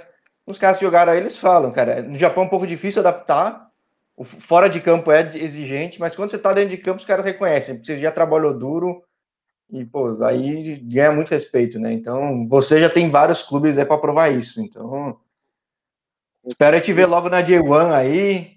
os 0.46 0.58
caras 0.58 0.78
que 0.78 0.84
jogaram 0.84 1.12
aí, 1.12 1.18
eles 1.18 1.36
falam, 1.36 1.70
cara, 1.70 2.02
no 2.02 2.16
Japão 2.16 2.44
é 2.44 2.46
um 2.46 2.50
pouco 2.50 2.66
difícil 2.66 3.00
adaptar, 3.00 3.68
o 4.16 4.24
fora 4.24 4.68
de 4.68 4.80
campo 4.80 5.10
é 5.10 5.20
exigente, 5.36 5.98
mas 6.00 6.14
quando 6.14 6.30
você 6.30 6.38
tá 6.38 6.52
dentro 6.52 6.70
de 6.70 6.78
campo, 6.78 6.98
os 6.98 7.06
caras 7.06 7.24
reconhecem, 7.24 7.76
porque 7.76 7.86
você 7.86 7.98
já 7.98 8.12
trabalhou 8.12 8.58
duro, 8.58 9.02
e, 9.72 9.84
pô, 9.84 10.22
aí 10.24 10.76
ganha 10.80 11.12
muito 11.12 11.30
respeito, 11.30 11.78
né? 11.78 11.92
Então, 11.92 12.46
você 12.48 12.78
já 12.78 12.88
tem 12.90 13.08
vários 13.08 13.42
clubes 13.42 13.78
aí 13.78 13.84
para 13.84 13.98
provar 13.98 14.28
isso. 14.28 14.60
Então, 14.60 15.16
espero 16.44 16.80
te 16.80 16.92
ver 16.92 17.06
logo 17.06 17.28
na 17.28 17.42
J1 17.42 17.92
aí, 17.92 18.56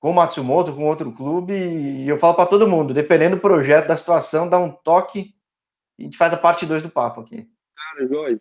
com 0.00 0.10
o 0.10 0.14
Matsumoto, 0.14 0.74
com 0.74 0.86
outro 0.86 1.12
clube. 1.12 1.52
E 1.52 2.08
eu 2.08 2.18
falo 2.18 2.34
para 2.34 2.46
todo 2.46 2.68
mundo, 2.68 2.94
dependendo 2.94 3.36
do 3.36 3.42
projeto, 3.42 3.88
da 3.88 3.96
situação, 3.96 4.48
dá 4.48 4.58
um 4.58 4.70
toque 4.70 5.34
e 5.98 6.02
a 6.02 6.04
gente 6.04 6.16
faz 6.16 6.32
a 6.32 6.38
parte 6.38 6.64
2 6.64 6.82
do 6.82 6.90
papo 6.90 7.20
aqui. 7.20 7.46
Jorge. 8.06 8.40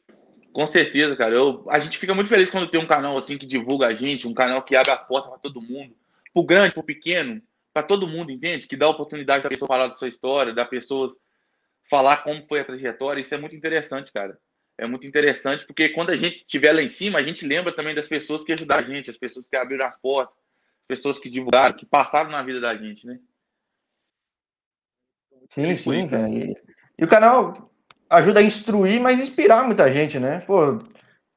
Com 0.53 0.66
certeza, 0.66 1.16
cara. 1.16 1.36
Eu, 1.36 1.66
a 1.70 1.80
gente 1.80 1.97
fica 1.97 2.16
muito 2.16 2.30
feliz 2.30 2.49
quando 2.49 2.70
tem 2.70 2.82
um 2.82 2.88
canal 2.88 3.18
assim 3.18 3.38
que 3.38 3.45
divulga 3.45 3.88
a 3.88 3.93
gente, 3.93 4.28
um 4.28 4.34
canal 4.34 4.62
que 4.64 4.76
abre 4.76 4.91
as 4.91 5.08
portas 5.08 5.30
para 5.30 5.39
todo 5.39 5.62
mundo, 5.62 5.95
pro 6.34 6.43
grande, 6.43 6.74
pro 6.74 6.84
pequeno, 6.84 7.41
para 7.74 7.84
todo 7.84 8.08
mundo, 8.08 8.32
entende? 8.32 8.68
Que 8.68 8.76
dá 8.76 8.89
oportunidade 8.89 9.43
da 9.43 9.49
pessoa 9.49 9.68
falar 9.68 9.88
da 9.88 9.95
sua 9.95 10.08
história, 10.08 10.53
da 10.53 10.66
pessoa 10.66 11.16
falar 11.84 12.24
como 12.24 12.41
foi 12.47 12.60
a 12.60 12.66
trajetória. 12.66 13.22
Isso 13.22 13.36
é 13.36 13.38
muito 13.38 13.55
interessante, 13.55 14.12
cara. 14.12 14.38
É 14.78 14.88
muito 14.88 15.08
interessante, 15.08 15.66
porque 15.66 15.89
quando 15.89 16.12
a 16.12 16.18
gente 16.18 16.38
estiver 16.38 16.72
lá 16.72 16.82
em 16.82 16.89
cima, 16.89 17.20
a 17.20 17.24
gente 17.24 17.45
lembra 17.45 17.72
também 17.72 17.95
das 17.95 18.08
pessoas 18.08 18.43
que 18.43 18.53
ajudaram 18.53 18.84
a 18.84 18.91
gente, 18.91 19.10
as 19.10 19.18
pessoas 19.18 19.47
que 19.47 19.55
abriram 19.55 19.86
as 19.86 19.97
portas, 19.97 20.36
pessoas 20.88 21.18
que 21.18 21.30
divulgaram, 21.30 21.76
que 21.76 21.86
passaram 21.86 22.30
na 22.30 22.43
vida 22.43 22.60
da 22.60 22.76
gente, 22.76 23.05
né? 23.05 23.20
Sim, 25.49 25.76
sim, 25.76 26.08
cara. 26.08 26.30
E 26.30 27.03
o 27.03 27.08
canal 27.08 27.72
ajuda 28.10 28.39
a 28.39 28.43
instruir, 28.43 29.01
mas 29.01 29.20
inspirar 29.20 29.66
muita 29.66 29.91
gente, 29.91 30.20
né? 30.20 30.39
Pô, 30.41 30.80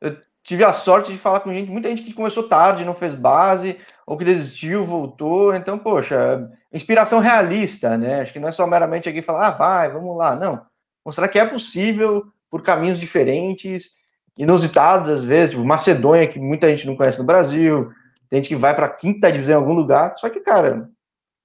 eu 0.00 0.16
tive 0.42 0.64
a 0.64 0.72
sorte 0.72 1.12
de 1.12 1.18
falar 1.18 1.40
com 1.40 1.52
gente, 1.52 1.70
muita 1.70 1.88
gente 1.88 2.02
que 2.02 2.12
começou 2.12 2.48
tarde, 2.48 2.84
não 2.84 2.94
fez 2.94 3.14
base, 3.14 3.78
ou 4.06 4.16
que 4.16 4.24
desistiu, 4.24 4.84
voltou. 4.84 5.54
Então, 5.54 5.78
poxa, 5.78 6.50
inspiração 6.72 7.20
realista, 7.20 7.96
né? 7.96 8.20
Acho 8.20 8.32
que 8.32 8.40
não 8.40 8.48
é 8.48 8.52
só 8.52 8.66
meramente 8.66 9.08
aqui 9.08 9.22
falar, 9.22 9.48
ah, 9.48 9.50
vai, 9.50 9.90
vamos 9.90 10.16
lá. 10.16 10.36
Não. 10.36 10.64
Mostrar 11.04 11.28
que 11.28 11.38
é 11.38 11.44
possível 11.44 12.24
por 12.50 12.62
caminhos 12.62 12.98
diferentes, 12.98 14.00
inusitados 14.38 15.08
às 15.08 15.24
vezes, 15.24 15.50
tipo 15.50 15.64
Macedônia, 15.64 16.26
que 16.26 16.38
muita 16.38 16.68
gente 16.68 16.86
não 16.86 16.96
conhece 16.96 17.18
no 17.18 17.24
Brasil, 17.24 17.90
tem 18.28 18.38
gente 18.38 18.48
que 18.48 18.56
vai 18.56 18.74
para 18.74 18.88
quinta 18.88 19.30
divisão 19.30 19.54
em 19.54 19.58
algum 19.58 19.74
lugar. 19.74 20.14
Só 20.18 20.28
que, 20.28 20.40
cara, 20.40 20.88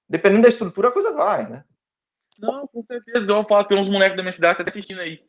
dependendo 0.08 0.42
da 0.42 0.48
estrutura, 0.48 0.88
a 0.88 0.92
coisa 0.92 1.12
vai, 1.12 1.48
né? 1.48 1.64
Não, 2.40 2.66
com 2.66 2.84
certeza. 2.84 3.30
Eu 3.30 3.44
falo, 3.44 3.64
tem 3.64 3.78
uns 3.78 3.88
moleques 3.88 4.16
da 4.16 4.22
minha 4.22 4.32
cidade 4.32 4.56
que 4.56 4.64
tá 4.64 4.70
assistindo 4.70 5.00
aí. 5.00 5.22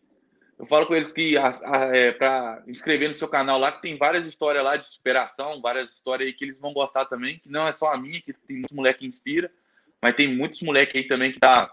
Eu 0.58 0.66
falo 0.66 0.88
com 0.88 0.96
eles 0.96 1.12
que 1.12 1.36
é, 1.38 2.12
para 2.14 2.64
inscrever 2.68 3.08
no 3.08 3.14
seu 3.14 3.28
canal 3.28 3.60
lá, 3.60 3.72
que 3.72 3.82
tem 3.82 3.96
várias 3.96 4.26
histórias 4.26 4.64
lá 4.64 4.76
de 4.76 4.88
superação, 4.88 5.62
várias 5.62 5.92
histórias 5.92 6.28
aí 6.28 6.34
que 6.34 6.46
eles 6.46 6.58
vão 6.60 6.74
gostar 6.74 7.06
também, 7.06 7.38
que 7.38 7.48
não 7.48 7.68
é 7.68 7.72
só 7.72 7.94
a 7.94 7.98
minha, 7.98 8.20
que 8.20 8.34
tem 8.34 8.58
muitos 8.58 8.76
moleques 8.76 9.00
que 9.00 9.08
inspira, 9.08 9.52
mas 10.02 10.16
tem 10.16 10.28
muitos 10.28 10.62
moleques 10.62 10.96
aí 10.96 11.08
também 11.08 11.32
que 11.32 11.40
tá, 11.40 11.72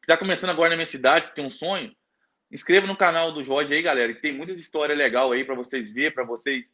que 0.00 0.06
tá 0.08 0.16
começando 0.16 0.50
agora 0.50 0.70
na 0.70 0.76
minha 0.76 0.86
cidade, 0.86 1.28
que 1.28 1.34
tem 1.36 1.46
um 1.46 1.50
sonho. 1.50 1.94
Inscreva 2.50 2.88
no 2.88 2.96
canal 2.96 3.30
do 3.30 3.44
Jorge 3.44 3.72
aí, 3.72 3.82
galera, 3.82 4.12
que 4.12 4.20
tem 4.20 4.32
muitas 4.32 4.58
histórias 4.58 4.98
legais 4.98 5.30
aí 5.30 5.44
para 5.44 5.54
vocês 5.54 5.88
ver, 5.90 6.12
para 6.12 6.24
vocês 6.24 6.64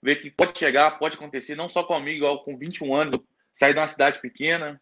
ver 0.00 0.16
que 0.16 0.30
pode 0.30 0.56
chegar, 0.56 0.92
pode 0.92 1.16
acontecer, 1.16 1.56
não 1.56 1.68
só 1.68 1.82
comigo, 1.82 2.18
igual 2.18 2.44
com 2.44 2.56
21 2.56 2.94
anos, 2.94 3.20
sair 3.52 3.74
de 3.74 3.80
uma 3.80 3.88
cidade 3.88 4.20
pequena 4.20 4.80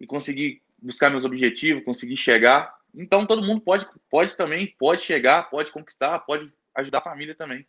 e 0.00 0.06
conseguir 0.06 0.60
buscar 0.82 1.10
meus 1.10 1.24
objetivos, 1.24 1.84
conseguir 1.84 2.16
chegar. 2.16 2.74
Então 2.94 3.24
todo 3.24 3.42
mundo 3.44 3.60
pode, 3.60 3.86
pode 4.10 4.36
também, 4.36 4.74
pode 4.78 5.02
chegar, 5.02 5.48
pode 5.48 5.70
conquistar, 5.70 6.18
pode 6.20 6.52
ajudar 6.74 6.98
a 6.98 7.02
família 7.02 7.34
também. 7.34 7.66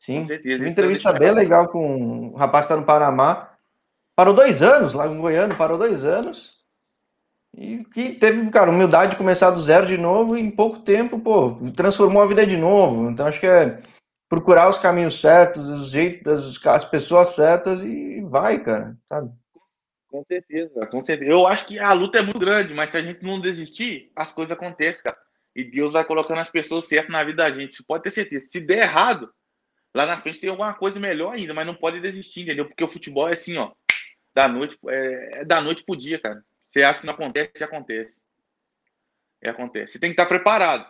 Sim, 0.00 0.20
com 0.20 0.26
certeza. 0.26 0.62
Uma 0.62 0.68
entrevista 0.68 1.12
bem 1.12 1.30
legal 1.30 1.68
com 1.68 2.32
um 2.32 2.34
rapaz 2.34 2.66
que 2.66 2.72
está 2.72 2.80
no 2.80 2.86
Panamá. 2.86 3.50
Parou 4.16 4.34
dois 4.34 4.62
anos, 4.62 4.92
lá 4.92 5.06
em 5.06 5.20
Goiânia, 5.20 5.56
parou 5.56 5.78
dois 5.78 6.04
anos. 6.04 6.62
E 7.56 7.84
que 7.84 8.10
teve, 8.12 8.50
cara, 8.50 8.70
humildade 8.70 9.12
de 9.12 9.16
começar 9.16 9.50
do 9.50 9.60
zero 9.60 9.86
de 9.86 9.96
novo 9.96 10.36
e 10.36 10.40
em 10.40 10.50
pouco 10.50 10.80
tempo, 10.80 11.20
pô, 11.20 11.56
transformou 11.76 12.22
a 12.22 12.26
vida 12.26 12.46
de 12.46 12.56
novo. 12.56 13.08
Então 13.08 13.26
acho 13.26 13.38
que 13.40 13.46
é 13.46 13.80
procurar 14.28 14.68
os 14.68 14.78
caminhos 14.78 15.20
certos, 15.20 15.68
os 15.68 15.88
jeitos, 15.90 16.60
as 16.66 16.84
pessoas 16.84 17.30
certas 17.30 17.82
e 17.82 18.20
vai, 18.22 18.58
cara, 18.58 18.96
sabe? 19.08 19.30
Com 20.14 20.24
certeza, 20.28 20.86
com 20.86 21.04
certeza. 21.04 21.28
Eu 21.28 21.44
acho 21.44 21.66
que 21.66 21.76
a 21.76 21.92
luta 21.92 22.20
é 22.20 22.22
muito 22.22 22.38
grande, 22.38 22.72
mas 22.72 22.90
se 22.90 22.96
a 22.96 23.02
gente 23.02 23.24
não 23.24 23.40
desistir, 23.40 24.12
as 24.14 24.32
coisas 24.32 24.52
acontecem, 24.52 25.02
cara. 25.02 25.18
E 25.56 25.64
Deus 25.64 25.92
vai 25.92 26.04
colocando 26.04 26.40
as 26.40 26.48
pessoas 26.48 26.86
certas 26.86 27.10
na 27.10 27.24
vida 27.24 27.42
da 27.42 27.50
gente. 27.50 27.74
Você 27.74 27.82
pode 27.82 28.04
ter 28.04 28.12
certeza. 28.12 28.46
Se 28.46 28.60
der 28.60 28.82
errado, 28.82 29.28
lá 29.92 30.06
na 30.06 30.20
frente 30.20 30.38
tem 30.38 30.48
alguma 30.48 30.72
coisa 30.72 31.00
melhor 31.00 31.34
ainda, 31.34 31.52
mas 31.52 31.66
não 31.66 31.74
pode 31.74 32.00
desistir, 32.00 32.42
entendeu? 32.42 32.64
Porque 32.64 32.84
o 32.84 32.88
futebol 32.88 33.28
é 33.28 33.32
assim, 33.32 33.56
ó. 33.56 33.72
Da 34.32 34.46
noite, 34.46 34.78
é, 34.88 35.40
é 35.40 35.44
da 35.44 35.60
noite 35.60 35.82
pro 35.82 35.96
dia, 35.96 36.20
cara. 36.20 36.44
Você 36.70 36.84
acha 36.84 37.00
que 37.00 37.06
não 37.06 37.14
acontece, 37.14 37.64
acontece. 37.64 38.20
É, 39.42 39.50
acontece. 39.50 39.94
Você 39.94 39.98
tem 39.98 40.10
que 40.10 40.14
estar 40.14 40.26
preparado. 40.26 40.88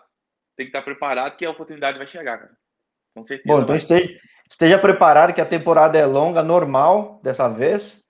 Tem 0.54 0.66
que 0.66 0.70
estar 0.70 0.82
preparado 0.82 1.34
que 1.34 1.46
a 1.46 1.50
oportunidade 1.50 1.96
vai 1.96 2.06
chegar, 2.06 2.40
cara. 2.40 2.54
Com 3.14 3.24
certeza. 3.24 3.48
Bom, 3.48 3.62
então 3.62 3.74
esteja, 3.74 4.20
esteja 4.50 4.78
preparado 4.78 5.32
que 5.32 5.40
a 5.40 5.46
temporada 5.46 5.98
é 5.98 6.04
longa, 6.04 6.42
normal 6.42 7.22
dessa 7.22 7.48
vez. 7.48 8.03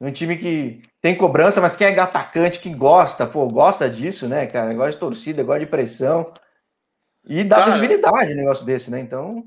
Um 0.00 0.12
time 0.12 0.36
que 0.36 0.80
tem 1.00 1.16
cobrança, 1.16 1.60
mas 1.60 1.74
quem 1.74 1.88
é 1.88 1.98
atacante, 1.98 2.60
que 2.60 2.72
gosta, 2.72 3.26
pô, 3.26 3.48
gosta 3.48 3.90
disso, 3.90 4.28
né, 4.28 4.46
cara? 4.46 4.72
Gosta 4.72 4.92
de 4.92 4.98
torcida, 4.98 5.42
gosta 5.42 5.60
de 5.60 5.66
pressão. 5.66 6.32
E 7.26 7.42
dá 7.42 7.56
cara, 7.56 7.72
visibilidade 7.72 8.32
um 8.32 8.36
negócio 8.36 8.64
desse, 8.64 8.90
né? 8.90 9.00
Então. 9.00 9.44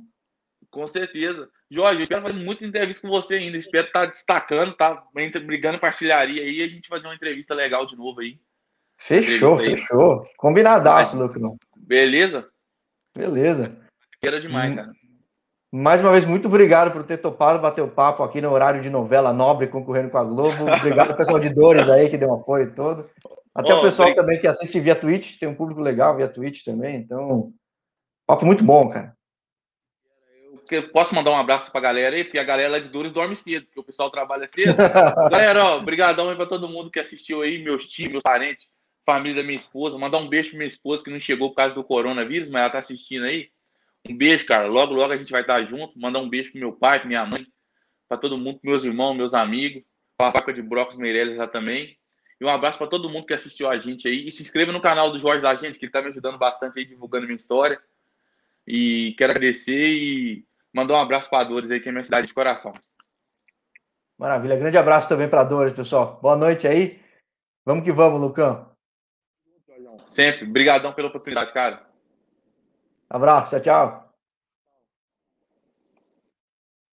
Com 0.70 0.88
certeza. 0.88 1.49
Jorge, 1.70 1.99
eu 1.99 2.04
espero 2.04 2.22
fazer 2.22 2.34
muita 2.34 2.66
entrevista 2.66 3.02
com 3.02 3.08
você 3.08 3.36
ainda. 3.36 3.58
Espero 3.58 3.88
estar 3.88 4.08
tá 4.08 4.12
destacando, 4.12 4.76
tá 4.76 5.04
brigando 5.45 5.80
para 5.80 5.89
artilharia 5.89 6.43
aí. 6.43 6.62
A 6.62 6.68
gente 6.68 6.89
fazer 6.89 7.08
uma 7.08 7.16
entrevista 7.16 7.54
legal 7.54 7.86
de 7.86 7.95
novo 7.95 8.20
aí. 8.20 8.38
Fechou, 8.97 9.58
fechou. 9.58 10.28
Combinadaço, 10.38 11.18
Lucão. 11.18 11.58
Beleza? 11.78 12.47
Beleza. 13.18 13.78
Era 14.22 14.39
demais, 14.39 14.74
hum. 14.74 14.76
cara. 14.76 14.91
Mais 15.74 16.01
uma 16.01 16.11
vez, 16.11 16.26
muito 16.26 16.49
obrigado 16.49 16.91
por 16.91 17.01
ter 17.01 17.17
topado 17.17 17.57
bater 17.59 17.82
o 17.82 17.88
papo 17.88 18.24
aqui 18.24 18.41
no 18.41 18.51
horário 18.51 18.82
de 18.82 18.89
novela 18.89 19.32
nobre 19.32 19.67
concorrendo 19.67 20.09
com 20.09 20.17
a 20.17 20.24
Globo. 20.24 20.65
Obrigado, 20.69 21.15
pessoal 21.15 21.39
de 21.39 21.47
Dores 21.47 21.88
aí 21.88 22.09
que 22.09 22.17
deu 22.17 22.28
um 22.28 22.34
apoio 22.34 22.76
todo. 22.76 23.09
Até 23.55 23.74
oh, 23.74 23.78
o 23.78 23.82
pessoal 23.82 24.13
também 24.13 24.38
que 24.38 24.47
assiste 24.47 24.82
via 24.82 24.95
Twitch, 24.95 25.39
tem 25.39 25.47
um 25.47 25.55
público 25.55 25.80
legal 25.80 26.17
via 26.17 26.28
Twitch 26.28 26.65
também. 26.65 26.97
Então, 26.97 27.53
papo 28.28 28.45
muito 28.45 28.65
bom, 28.65 28.89
cara. 28.89 29.15
Eu 30.69 30.89
posso 30.91 31.15
mandar 31.15 31.32
um 31.32 31.36
abraço 31.36 31.72
pra 31.72 31.80
galera 31.80 32.17
aí, 32.17 32.26
porque 32.26 32.39
a 32.39 32.43
galera 32.43 32.80
de 32.80 32.89
Dores 32.89 33.11
dorme 33.11 33.36
cedo, 33.36 33.65
porque 33.65 33.80
o 33.80 33.84
pessoal 33.84 34.09
trabalha 34.09 34.47
cedo. 34.49 34.76
galera, 35.32 35.63
ó, 35.63 35.78
obrigadão 35.78 36.30
aí 36.30 36.36
pra 36.36 36.45
todo 36.45 36.67
mundo 36.67 36.91
que 36.91 36.99
assistiu 36.99 37.41
aí, 37.41 37.63
meus 37.63 37.86
tios, 37.86 38.11
meus 38.11 38.24
parentes, 38.24 38.67
família 39.05 39.41
da 39.41 39.43
minha 39.43 39.57
esposa. 39.57 39.97
Mandar 39.97 40.17
um 40.17 40.28
beijo 40.28 40.49
pra 40.49 40.57
minha 40.57 40.67
esposa 40.67 41.03
que 41.03 41.09
não 41.09 41.19
chegou 41.19 41.49
por 41.49 41.55
causa 41.55 41.76
do 41.76 41.84
coronavírus, 41.84 42.49
mas 42.49 42.61
ela 42.61 42.72
tá 42.72 42.80
assistindo 42.80 43.26
aí. 43.26 43.49
Um 44.08 44.18
beijo, 44.18 44.45
cara. 44.45 44.68
Logo, 44.68 44.93
logo 44.93 45.14
a 45.14 45.18
gente 45.18 45.32
vai 45.32 45.41
estar 45.41 45.64
junto. 45.64 45.99
Mandar 45.99 46.20
um 46.20 46.30
beijo 46.30 46.52
pro 46.52 46.60
meu 46.60 46.74
pai, 46.74 46.99
pra 46.99 47.08
minha 47.08 47.26
mãe, 47.26 47.45
para 48.08 48.18
todo 48.18 48.38
mundo, 48.38 48.60
meus 48.64 48.84
irmãos, 48.84 49.14
meus 49.14 49.34
amigos, 49.34 49.84
para 50.18 50.30
a 50.30 50.32
faca 50.32 50.52
de 50.52 50.62
Brocos 50.62 50.97
Meirelles 50.97 51.38
lá 51.38 51.47
também. 51.47 51.97
E 52.39 52.45
um 52.45 52.49
abraço 52.49 52.78
para 52.78 52.88
todo 52.88 53.10
mundo 53.10 53.26
que 53.28 53.34
assistiu 53.34 53.70
a 53.70 53.78
gente 53.78 54.08
aí. 54.08 54.28
E 54.28 54.32
se 54.32 54.41
inscreva 54.41 54.72
no 54.72 54.82
canal 54.82 55.12
do 55.12 55.20
Jorge 55.20 55.41
da 55.41 55.54
gente, 55.54 55.78
que 55.78 55.86
ele 55.86 55.89
está 55.89 56.02
me 56.02 56.10
ajudando 56.10 56.39
bastante 56.39 56.80
aí, 56.80 56.86
divulgando 56.86 57.28
minha 57.28 57.38
história. 57.38 57.80
E 58.68 59.14
quero 59.18 59.32
agradecer 59.32 59.93
e 59.93 60.45
mandar 60.74 60.95
um 60.95 60.99
abraço 60.99 61.30
para 61.30 61.43
Dores 61.43 61.70
aí, 61.70 61.80
que 61.80 61.89
é 61.89 61.91
minha 61.91 62.04
cidade 62.04 62.28
de 62.28 62.34
coração. 62.34 62.74
Maravilha. 64.18 64.56
Grande 64.56 64.78
abraço 64.78 65.08
também 65.08 65.30
para 65.30 65.43
Dores, 65.43 65.74
pessoal. 65.74 66.20
Boa 66.22 66.36
noite 66.36 66.68
aí. 66.68 66.99
Vamos 67.64 67.84
que 67.84 67.91
vamos, 67.91 68.20
Lucão. 68.20 68.72
Sempre. 70.10 70.45
Obrigadão 70.45 70.93
pela 70.93 71.10
oportunidade, 71.10 71.54
cara. 71.54 71.91
Abraço, 73.12 73.59
tchau, 73.59 73.62
tchau. 73.62 74.01